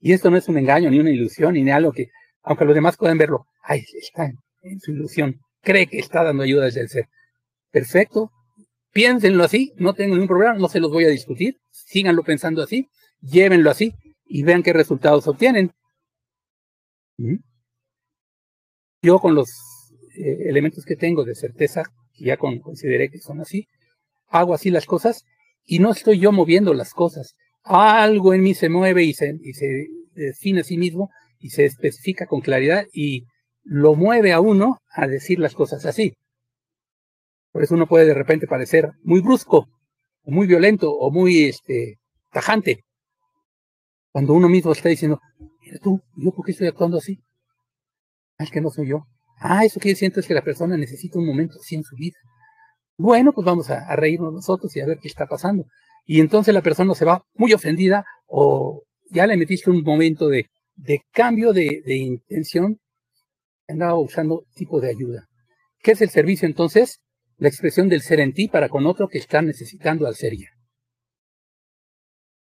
y 0.00 0.12
esto 0.12 0.30
no 0.30 0.36
es 0.36 0.48
un 0.48 0.58
engaño, 0.58 0.90
ni 0.90 0.98
una 0.98 1.10
ilusión, 1.10 1.54
ni 1.54 1.70
algo 1.70 1.92
que, 1.92 2.08
aunque 2.42 2.64
los 2.64 2.74
demás 2.74 2.96
puedan 2.96 3.18
verlo, 3.18 3.46
ay, 3.62 3.84
está 4.00 4.32
su 4.80 4.92
ilusión, 4.92 5.40
cree 5.62 5.86
que 5.86 5.98
está 5.98 6.22
dando 6.22 6.42
ayuda 6.42 6.66
desde 6.66 6.88
ser. 6.88 7.08
Perfecto, 7.70 8.30
piénsenlo 8.92 9.44
así, 9.44 9.72
no 9.76 9.94
tengo 9.94 10.14
ningún 10.14 10.28
problema, 10.28 10.54
no 10.54 10.68
se 10.68 10.80
los 10.80 10.90
voy 10.90 11.04
a 11.04 11.08
discutir, 11.08 11.56
síganlo 11.70 12.22
pensando 12.22 12.62
así, 12.62 12.88
llévenlo 13.20 13.70
así 13.70 13.92
y 14.26 14.42
vean 14.42 14.62
qué 14.62 14.72
resultados 14.72 15.26
obtienen. 15.26 15.72
Yo 19.02 19.18
con 19.18 19.34
los 19.34 19.48
eh, 20.16 20.48
elementos 20.48 20.84
que 20.84 20.96
tengo 20.96 21.24
de 21.24 21.34
certeza, 21.34 21.82
ya 22.18 22.36
consideré 22.36 23.10
que 23.10 23.18
son 23.18 23.40
así, 23.40 23.66
hago 24.28 24.54
así 24.54 24.70
las 24.70 24.86
cosas 24.86 25.24
y 25.64 25.78
no 25.78 25.92
estoy 25.92 26.18
yo 26.18 26.32
moviendo 26.32 26.74
las 26.74 26.92
cosas. 26.92 27.34
Algo 27.62 28.34
en 28.34 28.42
mí 28.42 28.54
se 28.54 28.68
mueve 28.68 29.04
y 29.04 29.12
se, 29.12 29.34
y 29.42 29.52
se 29.52 29.86
define 30.14 30.60
a 30.60 30.64
sí 30.64 30.78
mismo 30.78 31.10
y 31.38 31.50
se 31.50 31.64
especifica 31.64 32.26
con 32.26 32.40
claridad 32.40 32.84
y 32.92 33.24
lo 33.68 33.94
mueve 33.94 34.32
a 34.32 34.40
uno 34.40 34.78
a 34.90 35.06
decir 35.06 35.38
las 35.38 35.54
cosas 35.54 35.84
así. 35.84 36.14
Por 37.52 37.62
eso 37.62 37.74
uno 37.74 37.86
puede 37.86 38.06
de 38.06 38.14
repente 38.14 38.46
parecer 38.46 38.92
muy 39.02 39.20
brusco, 39.20 39.68
o 40.22 40.30
muy 40.30 40.46
violento, 40.46 40.90
o 40.90 41.10
muy 41.10 41.44
este, 41.44 41.98
tajante. 42.32 42.84
Cuando 44.10 44.32
uno 44.32 44.48
mismo 44.48 44.72
está 44.72 44.88
diciendo, 44.88 45.20
mira 45.60 45.78
tú, 45.82 46.00
¿yo 46.16 46.32
por 46.32 46.46
qué 46.46 46.52
estoy 46.52 46.66
actuando 46.66 46.96
así? 46.96 47.20
Ah, 48.38 48.44
es 48.44 48.50
que 48.50 48.60
no 48.60 48.70
soy 48.70 48.88
yo. 48.88 49.06
Ah, 49.38 49.64
eso 49.64 49.80
que 49.80 49.90
yo 49.90 49.96
siento 49.96 50.20
es 50.20 50.26
que 50.26 50.34
la 50.34 50.42
persona 50.42 50.76
necesita 50.76 51.18
un 51.18 51.26
momento 51.26 51.58
así 51.60 51.74
en 51.74 51.84
su 51.84 51.94
vida. 51.94 52.16
Bueno, 52.96 53.32
pues 53.32 53.44
vamos 53.44 53.68
a, 53.70 53.94
reírnos 53.96 54.32
nosotros 54.32 54.74
y 54.76 54.80
a 54.80 54.86
ver 54.86 54.98
qué 54.98 55.08
está 55.08 55.26
pasando. 55.26 55.66
Y 56.06 56.20
entonces 56.20 56.54
la 56.54 56.62
persona 56.62 56.94
se 56.94 57.04
va 57.04 57.22
muy 57.34 57.52
ofendida 57.52 58.04
o 58.26 58.82
ya 59.10 59.26
le 59.26 59.36
metiste 59.36 59.70
un 59.70 59.82
momento 59.82 60.28
de, 60.28 60.46
cambio 61.12 61.52
de 61.52 61.96
intención 61.96 62.78
andaba 63.68 63.98
usando 63.98 64.44
tipo 64.54 64.80
de 64.80 64.90
ayuda. 64.90 65.28
¿Qué 65.80 65.92
es 65.92 66.00
el 66.00 66.10
servicio 66.10 66.46
entonces? 66.46 67.00
La 67.36 67.48
expresión 67.48 67.88
del 67.88 68.02
ser 68.02 68.20
en 68.20 68.32
ti 68.32 68.48
para 68.48 68.68
con 68.68 68.86
otro 68.86 69.08
que 69.08 69.18
está 69.18 69.42
necesitando 69.42 70.06
al 70.06 70.16
ser 70.16 70.36
ya. 70.36 70.48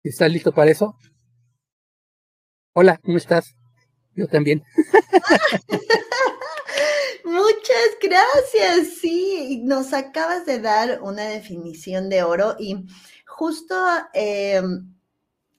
¿Estás 0.05 0.31
listo 0.31 0.53
para 0.53 0.71
eso? 0.71 0.97
Hola, 2.75 3.01
¿cómo 3.03 3.17
estás? 3.17 3.55
Yo 4.15 4.29
también. 4.29 4.63
Muchas 7.25 7.99
gracias. 8.01 8.99
Sí, 9.01 9.63
nos 9.65 9.93
acabas 9.93 10.47
de 10.47 10.61
dar 10.61 11.01
una 11.03 11.25
definición 11.25 12.09
de 12.11 12.23
oro 12.23 12.55
y 12.59 12.85
justo 13.27 13.75
eh, 14.13 14.63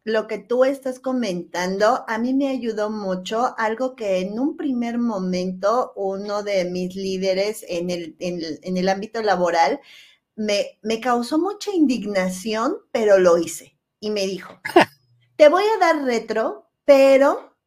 lo 0.05 0.27
que 0.27 0.37
tú 0.37 0.63
estás 0.63 0.99
comentando 0.99 2.05
a 2.07 2.17
mí 2.19 2.35
me 2.35 2.49
ayudó 2.49 2.91
mucho, 2.91 3.55
algo 3.57 3.95
que 3.95 4.19
en 4.19 4.39
un 4.39 4.55
primer 4.55 4.99
momento 4.99 5.93
uno 5.95 6.43
de 6.43 6.65
mis 6.65 6.95
líderes 6.95 7.65
en 7.67 7.89
el, 7.89 8.15
en 8.19 8.77
el, 8.77 8.87
ámbito 8.87 9.23
laboral 9.23 9.79
me, 10.35 10.77
me 10.83 11.01
causó 11.01 11.39
mucha 11.39 11.73
indignación, 11.73 12.77
pero 12.91 13.17
lo 13.17 13.39
hice 13.39 13.79
y 13.99 14.11
me 14.11 14.27
dijo, 14.27 14.61
te 15.37 15.49
voy 15.49 15.63
a 15.63 15.79
dar 15.79 16.03
retro, 16.03 16.69
pero 16.85 17.57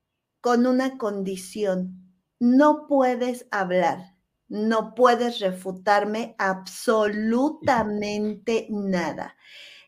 con 0.40 0.64
una 0.64 0.96
condición, 0.96 2.14
no 2.38 2.86
puedes 2.86 3.48
hablar, 3.50 4.14
no 4.46 4.94
puedes 4.94 5.40
refutarme 5.40 6.36
absolutamente 6.38 8.68
nada. 8.70 9.36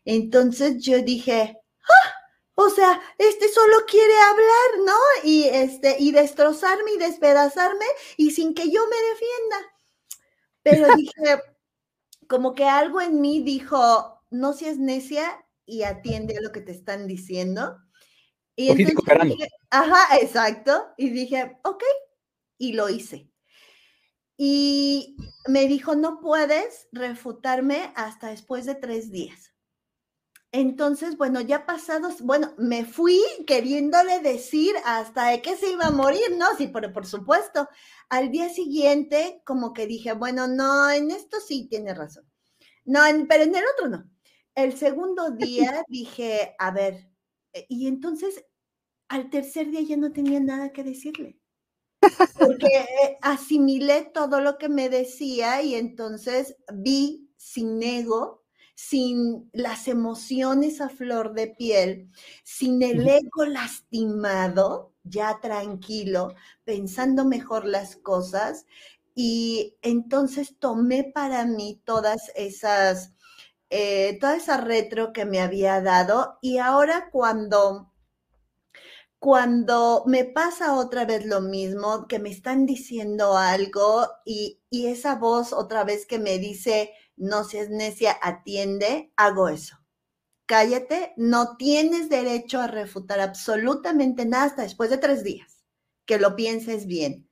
Entonces 0.04 0.82
yo 0.82 1.00
dije, 1.00 1.56
¡ah! 1.84 2.19
O 2.62 2.68
sea, 2.68 3.00
este 3.16 3.48
solo 3.48 3.86
quiere 3.86 4.12
hablar, 4.18 4.84
¿no? 4.84 5.24
Y 5.24 5.44
este, 5.44 5.96
y 5.98 6.12
destrozarme 6.12 6.92
y 6.92 6.98
despedazarme 6.98 7.86
y 8.18 8.32
sin 8.32 8.52
que 8.52 8.70
yo 8.70 8.82
me 8.86 8.96
defienda. 8.96 9.74
Pero 10.62 10.86
dije, 10.96 11.40
como 12.28 12.54
que 12.54 12.66
algo 12.66 13.00
en 13.00 13.22
mí 13.22 13.42
dijo, 13.42 14.22
no 14.28 14.52
seas 14.52 14.76
necia 14.76 15.42
y 15.64 15.84
atiende 15.84 16.36
a 16.36 16.42
lo 16.42 16.52
que 16.52 16.60
te 16.60 16.72
están 16.72 17.06
diciendo. 17.06 17.78
Y 18.56 18.68
entonces 18.68 18.94
dije, 19.22 19.48
ajá, 19.70 20.18
exacto. 20.18 20.86
Y 20.98 21.08
dije, 21.08 21.58
ok, 21.64 21.82
y 22.58 22.74
lo 22.74 22.90
hice. 22.90 23.30
Y 24.36 25.16
me 25.48 25.66
dijo, 25.66 25.96
no 25.96 26.20
puedes 26.20 26.88
refutarme 26.92 27.90
hasta 27.96 28.28
después 28.28 28.66
de 28.66 28.74
tres 28.74 29.10
días. 29.10 29.49
Entonces, 30.52 31.16
bueno, 31.16 31.40
ya 31.40 31.64
pasados, 31.64 32.22
bueno, 32.22 32.54
me 32.58 32.84
fui 32.84 33.20
queriéndole 33.46 34.18
decir 34.18 34.74
hasta 34.84 35.28
de 35.28 35.42
que 35.42 35.56
se 35.56 35.70
iba 35.70 35.86
a 35.86 35.90
morir, 35.92 36.36
¿no? 36.36 36.46
Sí, 36.58 36.68
pero 36.68 36.92
por 36.92 37.06
supuesto. 37.06 37.68
Al 38.08 38.32
día 38.32 38.48
siguiente, 38.48 39.42
como 39.44 39.72
que 39.72 39.86
dije, 39.86 40.12
bueno, 40.12 40.48
no, 40.48 40.90
en 40.90 41.12
esto 41.12 41.38
sí 41.40 41.68
tiene 41.68 41.94
razón. 41.94 42.24
No, 42.84 43.00
pero 43.28 43.44
en 43.44 43.54
el 43.54 43.64
otro 43.74 43.88
no. 43.88 44.10
El 44.56 44.76
segundo 44.76 45.30
día 45.30 45.84
dije, 45.88 46.56
a 46.58 46.72
ver, 46.72 47.08
eh, 47.52 47.66
y 47.68 47.86
entonces 47.86 48.44
al 49.08 49.30
tercer 49.30 49.70
día 49.70 49.82
ya 49.82 49.96
no 49.96 50.12
tenía 50.12 50.40
nada 50.40 50.72
que 50.72 50.84
decirle. 50.84 51.38
Porque 52.38 52.66
eh, 52.66 53.18
asimilé 53.22 54.02
todo 54.14 54.40
lo 54.40 54.58
que 54.58 54.68
me 54.68 54.88
decía 54.88 55.62
y 55.62 55.74
entonces 55.74 56.56
vi 56.72 57.30
sin 57.36 57.82
ego 57.82 58.39
sin 58.88 59.50
las 59.52 59.88
emociones 59.88 60.80
a 60.80 60.88
flor 60.88 61.34
de 61.34 61.48
piel, 61.48 62.10
sin 62.42 62.82
el 62.82 63.06
ego 63.06 63.44
lastimado, 63.44 64.94
ya 65.04 65.38
tranquilo, 65.38 66.34
pensando 66.64 67.26
mejor 67.26 67.66
las 67.66 67.96
cosas. 67.96 68.64
Y 69.14 69.76
entonces 69.82 70.56
tomé 70.58 71.04
para 71.04 71.44
mí 71.44 71.82
todas 71.84 72.32
esas, 72.34 73.12
eh, 73.68 74.16
toda 74.18 74.36
esa 74.36 74.56
retro 74.56 75.12
que 75.12 75.26
me 75.26 75.40
había 75.40 75.82
dado 75.82 76.38
y 76.40 76.56
ahora 76.56 77.10
cuando 77.12 77.92
cuando 79.18 80.04
me 80.06 80.24
pasa 80.24 80.74
otra 80.74 81.04
vez 81.04 81.26
lo 81.26 81.42
mismo, 81.42 82.08
que 82.08 82.18
me 82.18 82.30
están 82.30 82.64
diciendo 82.64 83.36
algo 83.36 84.08
y, 84.24 84.60
y, 84.70 84.86
esa 84.86 85.16
voz 85.16 85.52
otra 85.52 85.84
vez 85.84 86.06
que 86.06 86.18
me 86.18 86.38
dice, 86.38 86.94
no 87.20 87.44
seas 87.44 87.68
necia, 87.68 88.16
atiende, 88.20 89.12
hago 89.16 89.48
eso. 89.48 89.76
Cállate, 90.46 91.12
no 91.16 91.56
tienes 91.56 92.08
derecho 92.08 92.60
a 92.60 92.66
refutar 92.66 93.20
absolutamente 93.20 94.24
nada 94.24 94.44
hasta 94.44 94.62
después 94.62 94.90
de 94.90 94.98
tres 94.98 95.22
días, 95.22 95.64
que 96.06 96.18
lo 96.18 96.34
pienses 96.34 96.86
bien, 96.86 97.30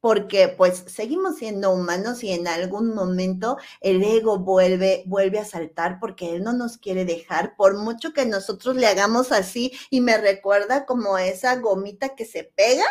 porque 0.00 0.48
pues 0.48 0.84
seguimos 0.86 1.38
siendo 1.38 1.72
humanos 1.72 2.22
y 2.22 2.32
en 2.32 2.46
algún 2.46 2.94
momento 2.94 3.56
el 3.80 4.02
ego 4.02 4.38
vuelve, 4.38 5.04
vuelve 5.06 5.38
a 5.38 5.44
saltar 5.44 5.98
porque 5.98 6.34
él 6.34 6.42
no 6.42 6.52
nos 6.52 6.76
quiere 6.76 7.04
dejar, 7.04 7.56
por 7.56 7.78
mucho 7.78 8.12
que 8.12 8.26
nosotros 8.26 8.76
le 8.76 8.86
hagamos 8.86 9.32
así 9.32 9.72
y 9.88 10.00
me 10.00 10.18
recuerda 10.18 10.84
como 10.84 11.16
esa 11.16 11.56
gomita 11.56 12.14
que 12.14 12.26
se 12.26 12.44
pega 12.44 12.84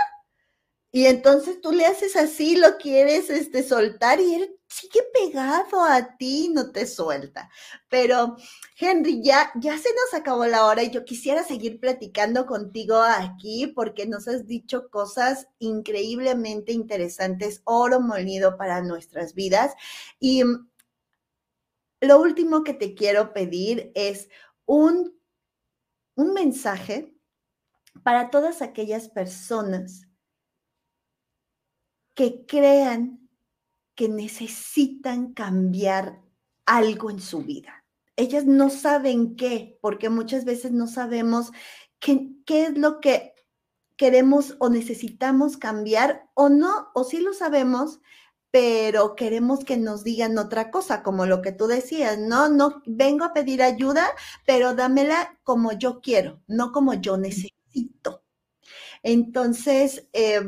y 0.92 1.06
entonces 1.06 1.60
tú 1.62 1.72
le 1.72 1.86
haces 1.86 2.16
así, 2.16 2.56
lo 2.56 2.78
quieres 2.78 3.30
este, 3.30 3.62
soltar 3.62 4.22
y 4.22 4.36
él 4.36 4.58
sigue 4.70 5.02
pegado 5.14 5.84
a 5.84 6.18
ti, 6.18 6.50
no 6.54 6.72
te 6.72 6.88
suelta. 6.88 7.50
Pero 7.90 8.38
Henry, 8.80 9.22
ya, 9.22 9.52
ya 9.56 9.78
se 9.78 9.90
nos 9.90 10.20
acabó 10.20 10.46
la 10.46 10.66
hora 10.66 10.84
y 10.84 10.90
yo 10.90 11.04
quisiera 11.04 11.44
seguir 11.44 11.80
platicando 11.80 12.46
contigo 12.46 12.98
aquí 12.98 13.68
porque 13.68 14.06
nos 14.06 14.28
has 14.28 14.48
dicho 14.48 14.90
cosas 14.90 15.48
increíblemente 15.60 16.72
interesantes, 16.72 17.62
oro 17.66 18.00
molido 18.00 18.58
para 18.58 18.82
nuestras 18.82 19.34
vidas. 19.34 19.74
Y 20.20 20.44
mm, 20.46 20.70
lo 22.02 22.22
último 22.22 22.64
que 22.64 22.74
te 22.74 22.94
quiero 22.96 23.34
pedir 23.34 23.92
es 23.94 24.30
un, 24.66 25.20
un 26.16 26.34
mensaje 26.34 27.14
para 28.04 28.30
todas 28.30 28.62
aquellas 28.62 29.10
personas 29.10 30.07
que 32.18 32.47
crean 32.47 33.30
que 33.93 34.09
necesitan 34.09 35.34
cambiar 35.34 36.20
algo 36.65 37.11
en 37.11 37.22
su 37.22 37.43
vida. 37.43 37.86
Ellas 38.15 38.43
no 38.45 38.72
saben 38.72 39.36
qué, 39.36 39.78
porque 39.82 40.09
muchas 40.09 40.43
veces 40.43 40.72
no 40.72 40.88
sabemos 40.88 41.51
qué, 41.99 42.32
qué 42.47 42.63
es 42.63 42.78
lo 42.78 43.01
que 43.01 43.36
queremos 43.97 44.55
o 44.57 44.70
necesitamos 44.70 45.57
cambiar 45.57 46.28
o 46.34 46.49
no, 46.49 46.88
o 46.95 47.03
sí 47.03 47.20
lo 47.20 47.34
sabemos, 47.34 47.99
pero 48.49 49.15
queremos 49.15 49.63
que 49.63 49.78
nos 49.78 50.03
digan 50.03 50.39
otra 50.39 50.72
cosa, 50.72 51.03
como 51.03 51.28
lo 51.28 51.43
que 51.43 51.51
tú 51.51 51.68
decías, 51.68 52.18
no, 52.18 52.49
no, 52.49 52.82
vengo 52.88 53.26
a 53.26 53.34
pedir 53.34 53.61
ayuda, 53.61 54.07
pero 54.43 54.74
dámela 54.74 55.38
como 55.43 55.72
yo 55.74 56.01
quiero, 56.01 56.41
no 56.47 56.72
como 56.72 56.95
yo 56.95 57.15
necesito. 57.15 58.24
Entonces, 59.03 60.07
eh, 60.13 60.41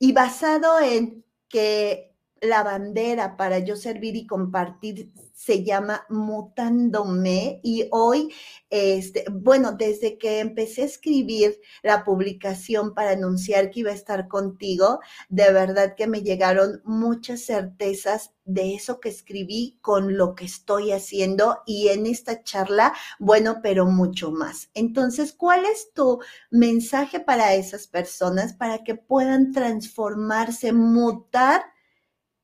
y 0.00 0.12
basado 0.12 0.80
en 0.80 1.24
que 1.48 2.09
la 2.40 2.62
bandera 2.62 3.36
para 3.36 3.58
yo 3.58 3.76
servir 3.76 4.16
y 4.16 4.26
compartir 4.26 5.12
se 5.34 5.64
llama 5.64 6.04
Mutándome 6.10 7.60
y 7.62 7.88
hoy, 7.92 8.32
este, 8.68 9.24
bueno, 9.30 9.72
desde 9.72 10.18
que 10.18 10.40
empecé 10.40 10.82
a 10.82 10.86
escribir 10.86 11.58
la 11.82 12.04
publicación 12.04 12.92
para 12.92 13.12
anunciar 13.12 13.70
que 13.70 13.80
iba 13.80 13.90
a 13.90 13.94
estar 13.94 14.28
contigo, 14.28 15.00
de 15.30 15.50
verdad 15.50 15.94
que 15.96 16.06
me 16.06 16.22
llegaron 16.22 16.82
muchas 16.84 17.40
certezas 17.40 18.34
de 18.44 18.74
eso 18.74 19.00
que 19.00 19.08
escribí 19.08 19.78
con 19.80 20.18
lo 20.18 20.34
que 20.34 20.44
estoy 20.44 20.92
haciendo 20.92 21.60
y 21.64 21.88
en 21.88 22.04
esta 22.04 22.42
charla, 22.42 22.92
bueno, 23.18 23.60
pero 23.62 23.86
mucho 23.86 24.32
más. 24.32 24.68
Entonces, 24.74 25.32
¿cuál 25.32 25.64
es 25.64 25.92
tu 25.94 26.20
mensaje 26.50 27.20
para 27.20 27.54
esas 27.54 27.86
personas 27.86 28.52
para 28.52 28.84
que 28.84 28.94
puedan 28.94 29.52
transformarse, 29.52 30.72
mutar 30.72 31.62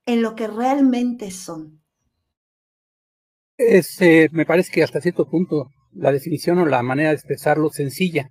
en 0.07 0.23
lo 0.23 0.35
que 0.35 0.47
realmente 0.47 1.31
son? 1.31 1.83
Es, 3.59 4.01
eh, 4.01 4.29
me 4.33 4.47
parece 4.47 4.71
que 4.73 4.83
hasta 4.83 5.01
cierto 5.01 5.29
punto 5.29 5.71
la 5.93 6.13
definición 6.13 6.59
o 6.59 6.67
la 6.67 6.83
manera 6.83 7.11
de 7.11 7.17
expresarlo 7.17 7.71
sencilla. 7.71 8.31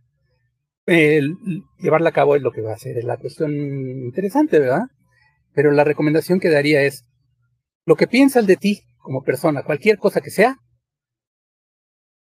llevarla 0.88 2.10
a 2.10 2.14
cabo 2.14 2.36
es 2.36 2.42
lo 2.42 2.52
que 2.52 2.62
va 2.62 2.74
a 2.74 2.78
ser 2.78 3.04
la 3.04 3.18
cuestión 3.18 3.52
interesante, 3.54 4.60
¿verdad? 4.60 4.84
Pero 5.54 5.72
la 5.72 5.84
recomendación 5.84 6.40
que 6.40 6.50
daría 6.50 6.84
es, 6.84 7.06
lo 7.86 7.96
que 7.96 8.08
piensas 8.08 8.48
de 8.48 8.58
ti 8.58 8.82
como 8.98 9.24
persona, 9.24 9.64
cualquier 9.64 9.98
cosa 9.98 10.22
que 10.22 10.32
sea, 10.32 10.58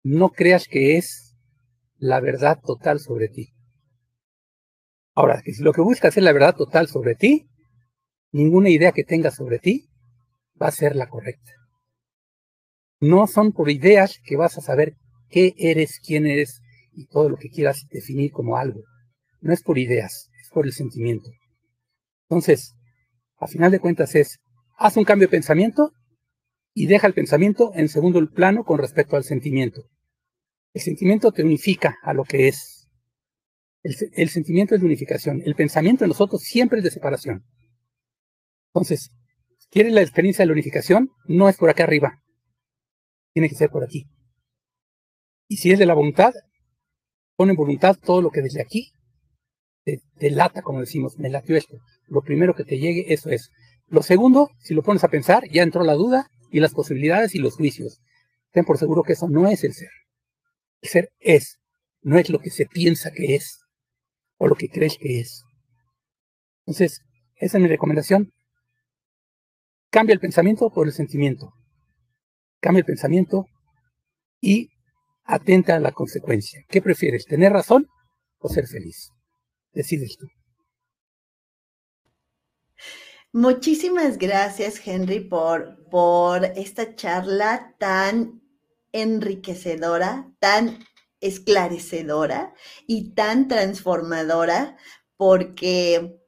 no 0.03 0.31
creas 0.31 0.67
que 0.69 0.97
es 0.97 1.37
la 1.97 2.21
verdad 2.21 2.61
total 2.63 3.01
sobre 3.01 3.29
ti. 3.29 3.55
Ahora, 5.15 5.41
que 5.43 5.53
si 5.53 5.63
lo 5.63 5.73
que 5.73 5.81
buscas 5.81 6.17
es 6.17 6.23
la 6.23 6.33
verdad 6.33 6.55
total 6.57 6.89
sobre 6.89 7.15
ti, 7.15 7.49
ninguna 8.35 8.69
idea 8.69 8.91
que 8.91 9.05
tengas 9.05 9.37
sobre 9.37 9.61
ti 9.61 9.89
va 10.61 10.67
a 10.67 10.73
ser 10.73 10.97
la 10.97 11.09
correcta. 11.09 11.53
No 13.01 13.29
son 13.29 13.53
por 13.53 13.71
ideas 13.71 14.19
que 14.25 14.37
vas 14.37 14.59
a 14.59 14.61
saber 14.61 14.97
qué 15.29 15.55
eres, 15.57 16.01
quién 16.05 16.27
eres 16.27 16.61
y 16.93 17.07
todo 17.07 17.29
lo 17.29 17.37
que 17.37 17.49
quieras 17.49 17.87
definir 17.91 18.33
como 18.33 18.57
algo. 18.57 18.83
No 19.41 19.53
es 19.53 19.63
por 19.63 19.79
ideas, 19.79 20.31
es 20.43 20.51
por 20.51 20.67
el 20.67 20.73
sentimiento. 20.73 21.31
Entonces, 22.29 22.75
a 23.39 23.47
final 23.47 23.71
de 23.71 23.79
cuentas 23.79 24.17
es, 24.17 24.41
haz 24.79 24.97
un 24.97 25.05
cambio 25.05 25.29
de 25.29 25.33
pensamiento 25.33 25.93
y 26.73 26.87
deja 26.87 27.07
el 27.07 27.15
pensamiento 27.15 27.71
en 27.75 27.89
segundo 27.89 28.29
plano 28.33 28.65
con 28.65 28.79
respecto 28.79 29.17
al 29.17 29.23
sentimiento. 29.23 29.83
El 30.73 30.83
sentimiento 30.83 31.31
te 31.31 31.45
unifica 31.45 31.99
a 32.03 32.13
lo 32.13 32.25
que 32.25 32.49
es. 32.49 32.89
El, 33.85 33.95
el 34.15 34.29
sentimiento 34.29 34.75
es 34.75 34.81
de 34.81 34.87
unificación. 34.87 35.41
El 35.45 35.55
pensamiento 35.55 36.03
en 36.03 36.09
nosotros 36.09 36.43
siempre 36.43 36.79
es 36.79 36.85
de 36.85 36.91
separación. 36.91 37.45
Entonces, 38.75 39.11
¿quieres 39.71 39.93
la 39.93 40.03
experiencia 40.03 40.43
de 40.43 40.47
la 40.49 40.53
unificación? 40.53 41.11
No 41.27 41.49
es 41.49 41.57
por 41.57 41.71
acá 41.71 41.85
arriba, 41.85 42.21
tiene 43.33 43.49
que 43.49 43.55
ser 43.55 43.71
por 43.71 43.85
aquí. 43.85 44.07
Y 45.49 45.59
si 45.59 45.71
es 45.71 45.79
de 45.79 45.87
la 45.87 45.95
voluntad, 45.95 46.33
pon 47.37 47.51
en 47.51 47.57
voluntad 47.57 47.97
todo 47.97 48.21
lo 48.21 48.31
que 48.31 48.43
desde 48.43 48.61
aquí 48.61 48.91
te, 49.85 50.31
lata, 50.31 50.63
como 50.63 50.81
decimos, 50.81 51.19
me 51.19 51.29
latió 51.29 51.57
esto. 51.57 51.77
Lo 52.09 52.23
primero 52.23 52.55
que 52.55 52.65
te 52.65 52.79
llegue, 52.79 53.13
eso 53.13 53.31
es. 53.31 53.51
Lo 53.87 54.03
segundo, 54.03 54.51
si 54.61 54.75
lo 54.75 54.83
pones 54.83 55.05
a 55.05 55.09
pensar, 55.09 55.45
ya 55.51 55.63
entró 55.63 55.85
la 55.85 55.95
duda 55.95 56.31
y 56.51 56.61
las 56.61 56.73
posibilidades 56.73 57.35
y 57.35 57.39
los 57.39 57.55
juicios. 57.55 58.01
Ten 58.51 58.65
por 58.65 58.79
seguro 58.79 59.03
que 59.03 59.13
eso 59.13 59.29
no 59.29 59.47
es 59.49 59.63
el 59.63 59.75
ser. 59.75 59.91
El 60.81 60.89
ser 60.89 61.13
es, 61.19 61.59
no 62.03 62.19
es 62.19 62.31
lo 62.31 62.39
que 62.39 62.51
se 62.51 62.67
piensa 62.67 63.11
que 63.11 63.35
es 63.35 63.61
o 64.39 64.49
lo 64.49 64.55
que 64.55 64.69
crees 64.69 64.97
que 64.99 65.21
es. 65.21 65.45
Entonces, 66.67 67.03
esa 67.37 67.59
es 67.59 67.63
mi 67.63 67.69
recomendación. 67.69 68.33
Cambia 69.95 70.15
el 70.15 70.19
pensamiento 70.19 70.71
por 70.71 70.89
el 70.89 70.93
sentimiento 70.93 71.55
cambia 72.65 72.81
el 72.81 72.87
pensamiento 72.87 73.47
y 74.41 74.71
atenta 75.23 75.77
a 75.77 75.81
la 75.81 75.93
consecuencia. 75.93 76.65
¿Qué 76.69 76.81
prefieres, 76.83 77.27
tener 77.27 77.53
razón 77.53 77.87
o 78.39 78.49
ser 78.49 78.67
feliz? 78.67 79.11
Decides 79.73 80.17
tú. 80.17 80.27
Muchísimas 83.33 84.17
gracias, 84.17 84.81
Henry, 84.85 85.21
por, 85.21 85.89
por 85.91 86.45
esta 86.57 86.97
charla 86.97 87.77
tan 87.79 88.41
enriquecedora, 88.93 90.33
tan 90.41 90.79
esclarecedora 91.21 92.55
y 92.89 93.13
tan 93.15 93.47
transformadora 93.47 94.77
porque 95.17 96.19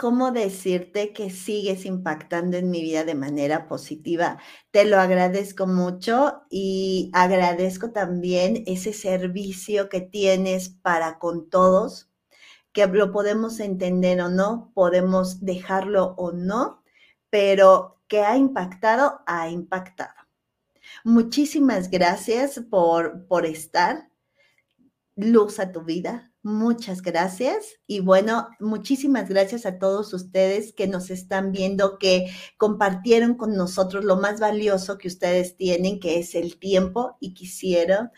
¿cómo 0.00 0.30
decirte 0.32 1.12
que 1.12 1.28
sigues 1.28 1.84
impactando 1.84 2.56
en 2.56 2.70
mi 2.70 2.80
vida 2.80 3.04
de 3.04 3.14
manera 3.14 3.68
positiva? 3.68 4.38
Te 4.70 4.86
lo 4.86 4.98
agradezco 4.98 5.66
mucho 5.66 6.40
y 6.48 7.10
agradezco 7.12 7.90
también 7.90 8.64
ese 8.66 8.94
servicio 8.94 9.90
que 9.90 10.00
tienes 10.00 10.70
para 10.70 11.18
con 11.18 11.50
todos, 11.50 12.10
que 12.72 12.86
lo 12.86 13.12
podemos 13.12 13.60
entender 13.60 14.22
o 14.22 14.30
no, 14.30 14.72
podemos 14.74 15.44
dejarlo 15.44 16.14
o 16.16 16.32
no, 16.32 16.82
pero 17.28 18.00
que 18.08 18.22
ha 18.22 18.38
impactado, 18.38 19.20
ha 19.26 19.50
impactado. 19.50 20.14
Muchísimas 21.04 21.90
gracias 21.90 22.58
por, 22.70 23.26
por 23.26 23.44
estar. 23.44 24.08
Luz 25.14 25.60
a 25.60 25.72
tu 25.72 25.82
vida, 25.82 26.29
Muchas 26.42 27.02
gracias. 27.02 27.80
Y 27.86 28.00
bueno, 28.00 28.48
muchísimas 28.60 29.28
gracias 29.28 29.66
a 29.66 29.78
todos 29.78 30.14
ustedes 30.14 30.72
que 30.72 30.88
nos 30.88 31.10
están 31.10 31.52
viendo, 31.52 31.98
que 31.98 32.32
compartieron 32.56 33.34
con 33.34 33.54
nosotros 33.56 34.04
lo 34.04 34.16
más 34.16 34.40
valioso 34.40 34.96
que 34.96 35.08
ustedes 35.08 35.58
tienen, 35.58 36.00
que 36.00 36.18
es 36.18 36.34
el 36.34 36.58
tiempo, 36.58 37.18
y 37.20 37.34
quisieron 37.34 38.10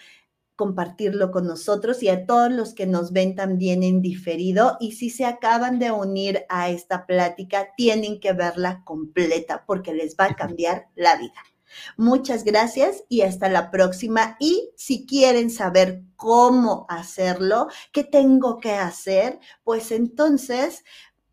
compartirlo 0.55 1.33
con 1.33 1.49
nosotros 1.49 2.01
y 2.05 2.11
a 2.11 2.25
todos 2.27 2.53
los 2.53 2.75
que 2.75 2.87
nos 2.87 3.13
ven 3.13 3.35
también 3.35 3.83
en 3.83 4.03
diferido. 4.03 4.77
Y 4.79 4.93
si 4.93 5.11
se 5.11 5.25
acaban 5.25 5.81
de 5.81 5.91
unir 5.91 6.45
a 6.49 6.71
esta 6.71 7.07
plática, 7.07 7.71
tienen 7.77 8.21
que 8.21 8.33
verla 8.35 8.83
completa 8.85 9.65
porque 9.67 9.95
les 9.95 10.15
va 10.15 10.27
a 10.27 10.37
cambiar 10.37 10.87
la 10.95 11.17
vida. 11.17 11.52
Muchas 11.97 12.45
gracias 12.45 13.05
y 13.09 13.23
hasta 13.23 13.49
la 13.49 13.71
próxima. 13.71 14.37
Y 14.41 14.71
si 14.77 15.07
quieren 15.07 15.51
saber 15.51 16.03
cómo 16.17 16.87
hacerlo, 16.89 17.69
qué 17.93 18.05
tengo 18.05 18.59
que 18.59 18.73
hacer, 18.73 19.41
pues 19.65 19.91
entonces 19.93 20.85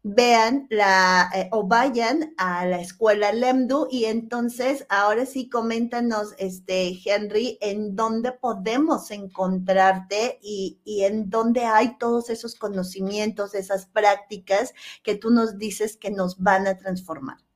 vean 0.03 0.65
la 0.69 1.29
eh, 1.35 1.49
o 1.51 1.67
vayan 1.67 2.33
a 2.37 2.65
la 2.65 2.79
escuela 2.79 3.33
Lemdu 3.33 3.87
y 3.91 4.05
entonces 4.05 4.85
ahora 4.89 5.25
sí 5.25 5.49
coméntanos 5.49 6.33
este 6.37 6.97
Henry 7.03 7.57
en 7.61 7.95
dónde 7.95 8.31
podemos 8.31 9.11
encontrarte 9.11 10.39
y, 10.41 10.79
y 10.85 11.03
en 11.03 11.29
dónde 11.29 11.65
hay 11.65 11.97
todos 11.97 12.29
esos 12.29 12.55
conocimientos, 12.55 13.53
esas 13.55 13.87
prácticas 13.87 14.73
que 15.03 15.15
tú 15.15 15.31
nos 15.31 15.57
dices 15.57 15.97
que 15.97 16.11
nos 16.11 16.39
van 16.39 16.67
a 16.67 16.77
transformar. 16.77 17.48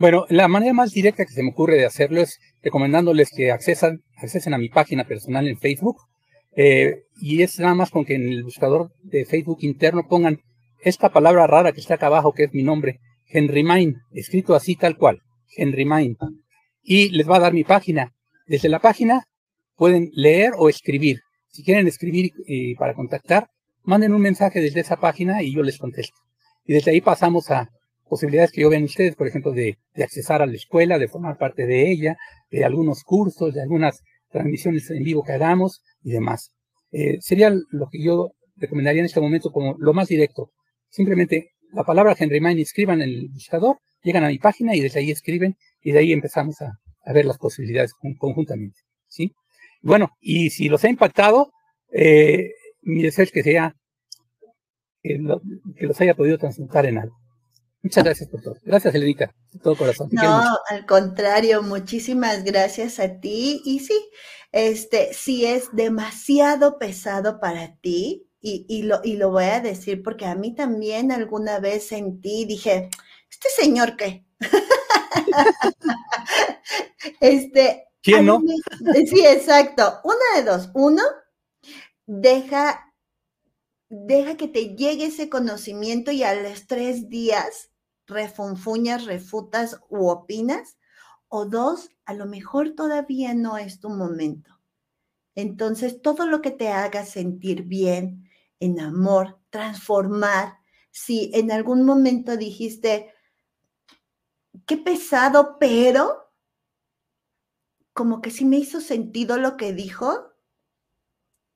Bueno, 0.00 0.26
la 0.28 0.46
manera 0.46 0.72
más 0.72 0.92
directa 0.92 1.26
que 1.26 1.32
se 1.32 1.42
me 1.42 1.50
ocurre 1.50 1.74
de 1.74 1.84
hacerlo 1.84 2.20
es 2.20 2.38
recomendándoles 2.62 3.30
que 3.30 3.50
accesen, 3.50 4.04
accesen 4.16 4.54
a 4.54 4.58
mi 4.58 4.68
página 4.68 5.02
personal 5.02 5.48
en 5.48 5.58
Facebook. 5.58 5.96
Eh, 6.54 7.02
y 7.20 7.42
es 7.42 7.58
nada 7.58 7.74
más 7.74 7.90
con 7.90 8.04
que 8.04 8.14
en 8.14 8.28
el 8.28 8.44
buscador 8.44 8.92
de 9.02 9.24
Facebook 9.24 9.58
interno 9.62 10.06
pongan 10.08 10.40
esta 10.82 11.08
palabra 11.08 11.48
rara 11.48 11.72
que 11.72 11.80
está 11.80 11.94
acá 11.94 12.06
abajo, 12.06 12.32
que 12.32 12.44
es 12.44 12.54
mi 12.54 12.62
nombre, 12.62 13.00
Henry 13.26 13.64
Mine, 13.64 13.96
escrito 14.12 14.54
así 14.54 14.76
tal 14.76 14.96
cual, 14.96 15.20
Henry 15.56 15.84
Mine. 15.84 16.16
Y 16.80 17.08
les 17.08 17.28
va 17.28 17.36
a 17.36 17.40
dar 17.40 17.52
mi 17.52 17.64
página. 17.64 18.14
Desde 18.46 18.68
la 18.68 18.78
página 18.78 19.24
pueden 19.74 20.10
leer 20.14 20.52
o 20.56 20.68
escribir. 20.68 21.22
Si 21.48 21.64
quieren 21.64 21.88
escribir 21.88 22.30
eh, 22.46 22.76
para 22.78 22.94
contactar, 22.94 23.48
manden 23.82 24.14
un 24.14 24.22
mensaje 24.22 24.60
desde 24.60 24.78
esa 24.78 24.98
página 24.98 25.42
y 25.42 25.52
yo 25.52 25.64
les 25.64 25.76
contesto. 25.76 26.16
Y 26.64 26.74
desde 26.74 26.92
ahí 26.92 27.00
pasamos 27.00 27.50
a 27.50 27.68
posibilidades 28.08 28.52
que 28.52 28.62
yo 28.62 28.70
vean 28.70 28.84
ustedes, 28.84 29.14
por 29.14 29.26
ejemplo, 29.26 29.52
de, 29.52 29.78
de, 29.94 30.04
accesar 30.04 30.42
a 30.42 30.46
la 30.46 30.54
escuela, 30.54 30.98
de 30.98 31.08
formar 31.08 31.38
parte 31.38 31.66
de 31.66 31.90
ella, 31.90 32.16
de 32.50 32.64
algunos 32.64 33.04
cursos, 33.04 33.54
de 33.54 33.62
algunas 33.62 34.02
transmisiones 34.30 34.90
en 34.90 35.02
vivo 35.02 35.22
que 35.22 35.32
hagamos 35.32 35.82
y 36.02 36.10
demás. 36.10 36.52
Eh, 36.90 37.18
sería 37.20 37.50
lo 37.50 37.88
que 37.90 38.02
yo 38.02 38.32
recomendaría 38.56 39.00
en 39.00 39.06
este 39.06 39.20
momento 39.20 39.50
como 39.50 39.76
lo 39.78 39.92
más 39.92 40.08
directo. 40.08 40.50
Simplemente 40.88 41.50
la 41.72 41.84
palabra 41.84 42.16
Henry 42.18 42.40
Mine 42.40 42.62
escriban 42.62 43.02
en 43.02 43.10
el 43.10 43.28
buscador, 43.28 43.76
llegan 44.02 44.24
a 44.24 44.28
mi 44.28 44.38
página 44.38 44.74
y 44.74 44.80
desde 44.80 45.00
ahí 45.00 45.10
escriben 45.10 45.56
y 45.82 45.92
de 45.92 45.98
ahí 45.98 46.12
empezamos 46.12 46.60
a, 46.62 46.78
a 47.04 47.12
ver 47.12 47.26
las 47.26 47.38
posibilidades 47.38 47.92
conjuntamente. 48.18 48.80
¿sí? 49.06 49.32
Bueno, 49.82 50.10
y 50.20 50.50
si 50.50 50.68
los 50.68 50.84
ha 50.84 50.88
impactado, 50.88 51.52
eh, 51.92 52.52
mi 52.82 53.02
deseo 53.02 53.24
es 53.24 53.32
que 53.32 53.42
sea 53.42 53.74
que, 55.02 55.18
lo, 55.18 55.40
que 55.76 55.86
los 55.86 56.00
haya 56.00 56.14
podido 56.14 56.38
transmutar 56.38 56.86
en 56.86 56.98
algo. 56.98 57.16
Muchas 57.82 58.04
gracias 58.04 58.28
por 58.28 58.42
todo. 58.42 58.56
Gracias, 58.62 58.94
Elenita, 58.94 59.32
de 59.52 59.60
todo 59.60 59.76
corazón. 59.76 60.08
no, 60.12 60.58
al 60.68 60.86
contrario, 60.86 61.62
muchísimas 61.62 62.44
gracias 62.44 62.98
a 62.98 63.20
ti. 63.20 63.62
Y 63.64 63.80
sí, 63.80 64.10
este, 64.50 65.14
si 65.14 65.46
es 65.46 65.68
demasiado 65.72 66.78
pesado 66.78 67.38
para 67.38 67.76
ti, 67.76 68.24
y, 68.40 68.66
y, 68.68 68.82
lo, 68.82 69.00
y 69.02 69.16
lo 69.16 69.30
voy 69.30 69.44
a 69.44 69.60
decir 69.60 70.02
porque 70.02 70.24
a 70.24 70.36
mí 70.36 70.54
también 70.54 71.10
alguna 71.10 71.58
vez 71.58 71.88
sentí, 71.88 72.44
dije, 72.44 72.88
¿este 73.30 73.48
señor 73.50 73.96
qué? 73.96 74.24
este. 77.20 77.84
¿Quién 78.00 78.26
no? 78.26 78.40
sí, 78.94 79.26
exacto. 79.26 80.00
Una 80.04 80.36
de 80.36 80.50
dos. 80.50 80.70
Uno, 80.74 81.02
deja 82.06 82.88
deja 83.88 84.36
que 84.36 84.48
te 84.48 84.76
llegue 84.76 85.06
ese 85.06 85.28
conocimiento 85.28 86.10
y 86.10 86.22
a 86.22 86.34
los 86.34 86.66
tres 86.66 87.08
días 87.08 87.67
refunfuñas, 88.08 89.04
refutas 89.04 89.80
u 89.88 90.08
opinas. 90.08 90.78
O 91.28 91.44
dos, 91.44 91.90
a 92.06 92.14
lo 92.14 92.26
mejor 92.26 92.70
todavía 92.70 93.34
no 93.34 93.58
es 93.58 93.80
tu 93.80 93.90
momento. 93.90 94.58
Entonces, 95.34 96.02
todo 96.02 96.26
lo 96.26 96.40
que 96.40 96.50
te 96.50 96.68
haga 96.68 97.04
sentir 97.04 97.62
bien, 97.62 98.28
en 98.60 98.80
amor, 98.80 99.38
transformar, 99.50 100.58
si 100.90 101.30
en 101.34 101.52
algún 101.52 101.84
momento 101.84 102.36
dijiste, 102.36 103.14
qué 104.66 104.76
pesado, 104.78 105.58
pero 105.60 106.32
como 107.92 108.20
que 108.20 108.30
sí 108.30 108.44
me 108.44 108.56
hizo 108.56 108.80
sentido 108.80 109.36
lo 109.38 109.56
que 109.56 109.72
dijo, 109.72 110.32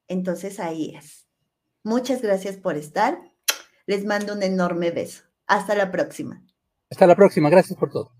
entonces 0.07 0.61
ahí 0.61 0.95
es. 0.95 1.27
Muchas 1.83 2.23
gracias 2.23 2.57
por 2.57 2.77
estar. 2.77 3.33
Les 3.87 4.05
mando 4.05 4.35
un 4.35 4.43
enorme 4.43 4.91
beso. 4.91 5.32
Hasta 5.53 5.75
la 5.75 5.91
próxima. 5.91 6.43
Hasta 6.91 7.07
la 7.07 7.15
próxima. 7.15 7.51
Gracias 7.51 7.79
por 7.79 7.91
todo. 7.91 8.11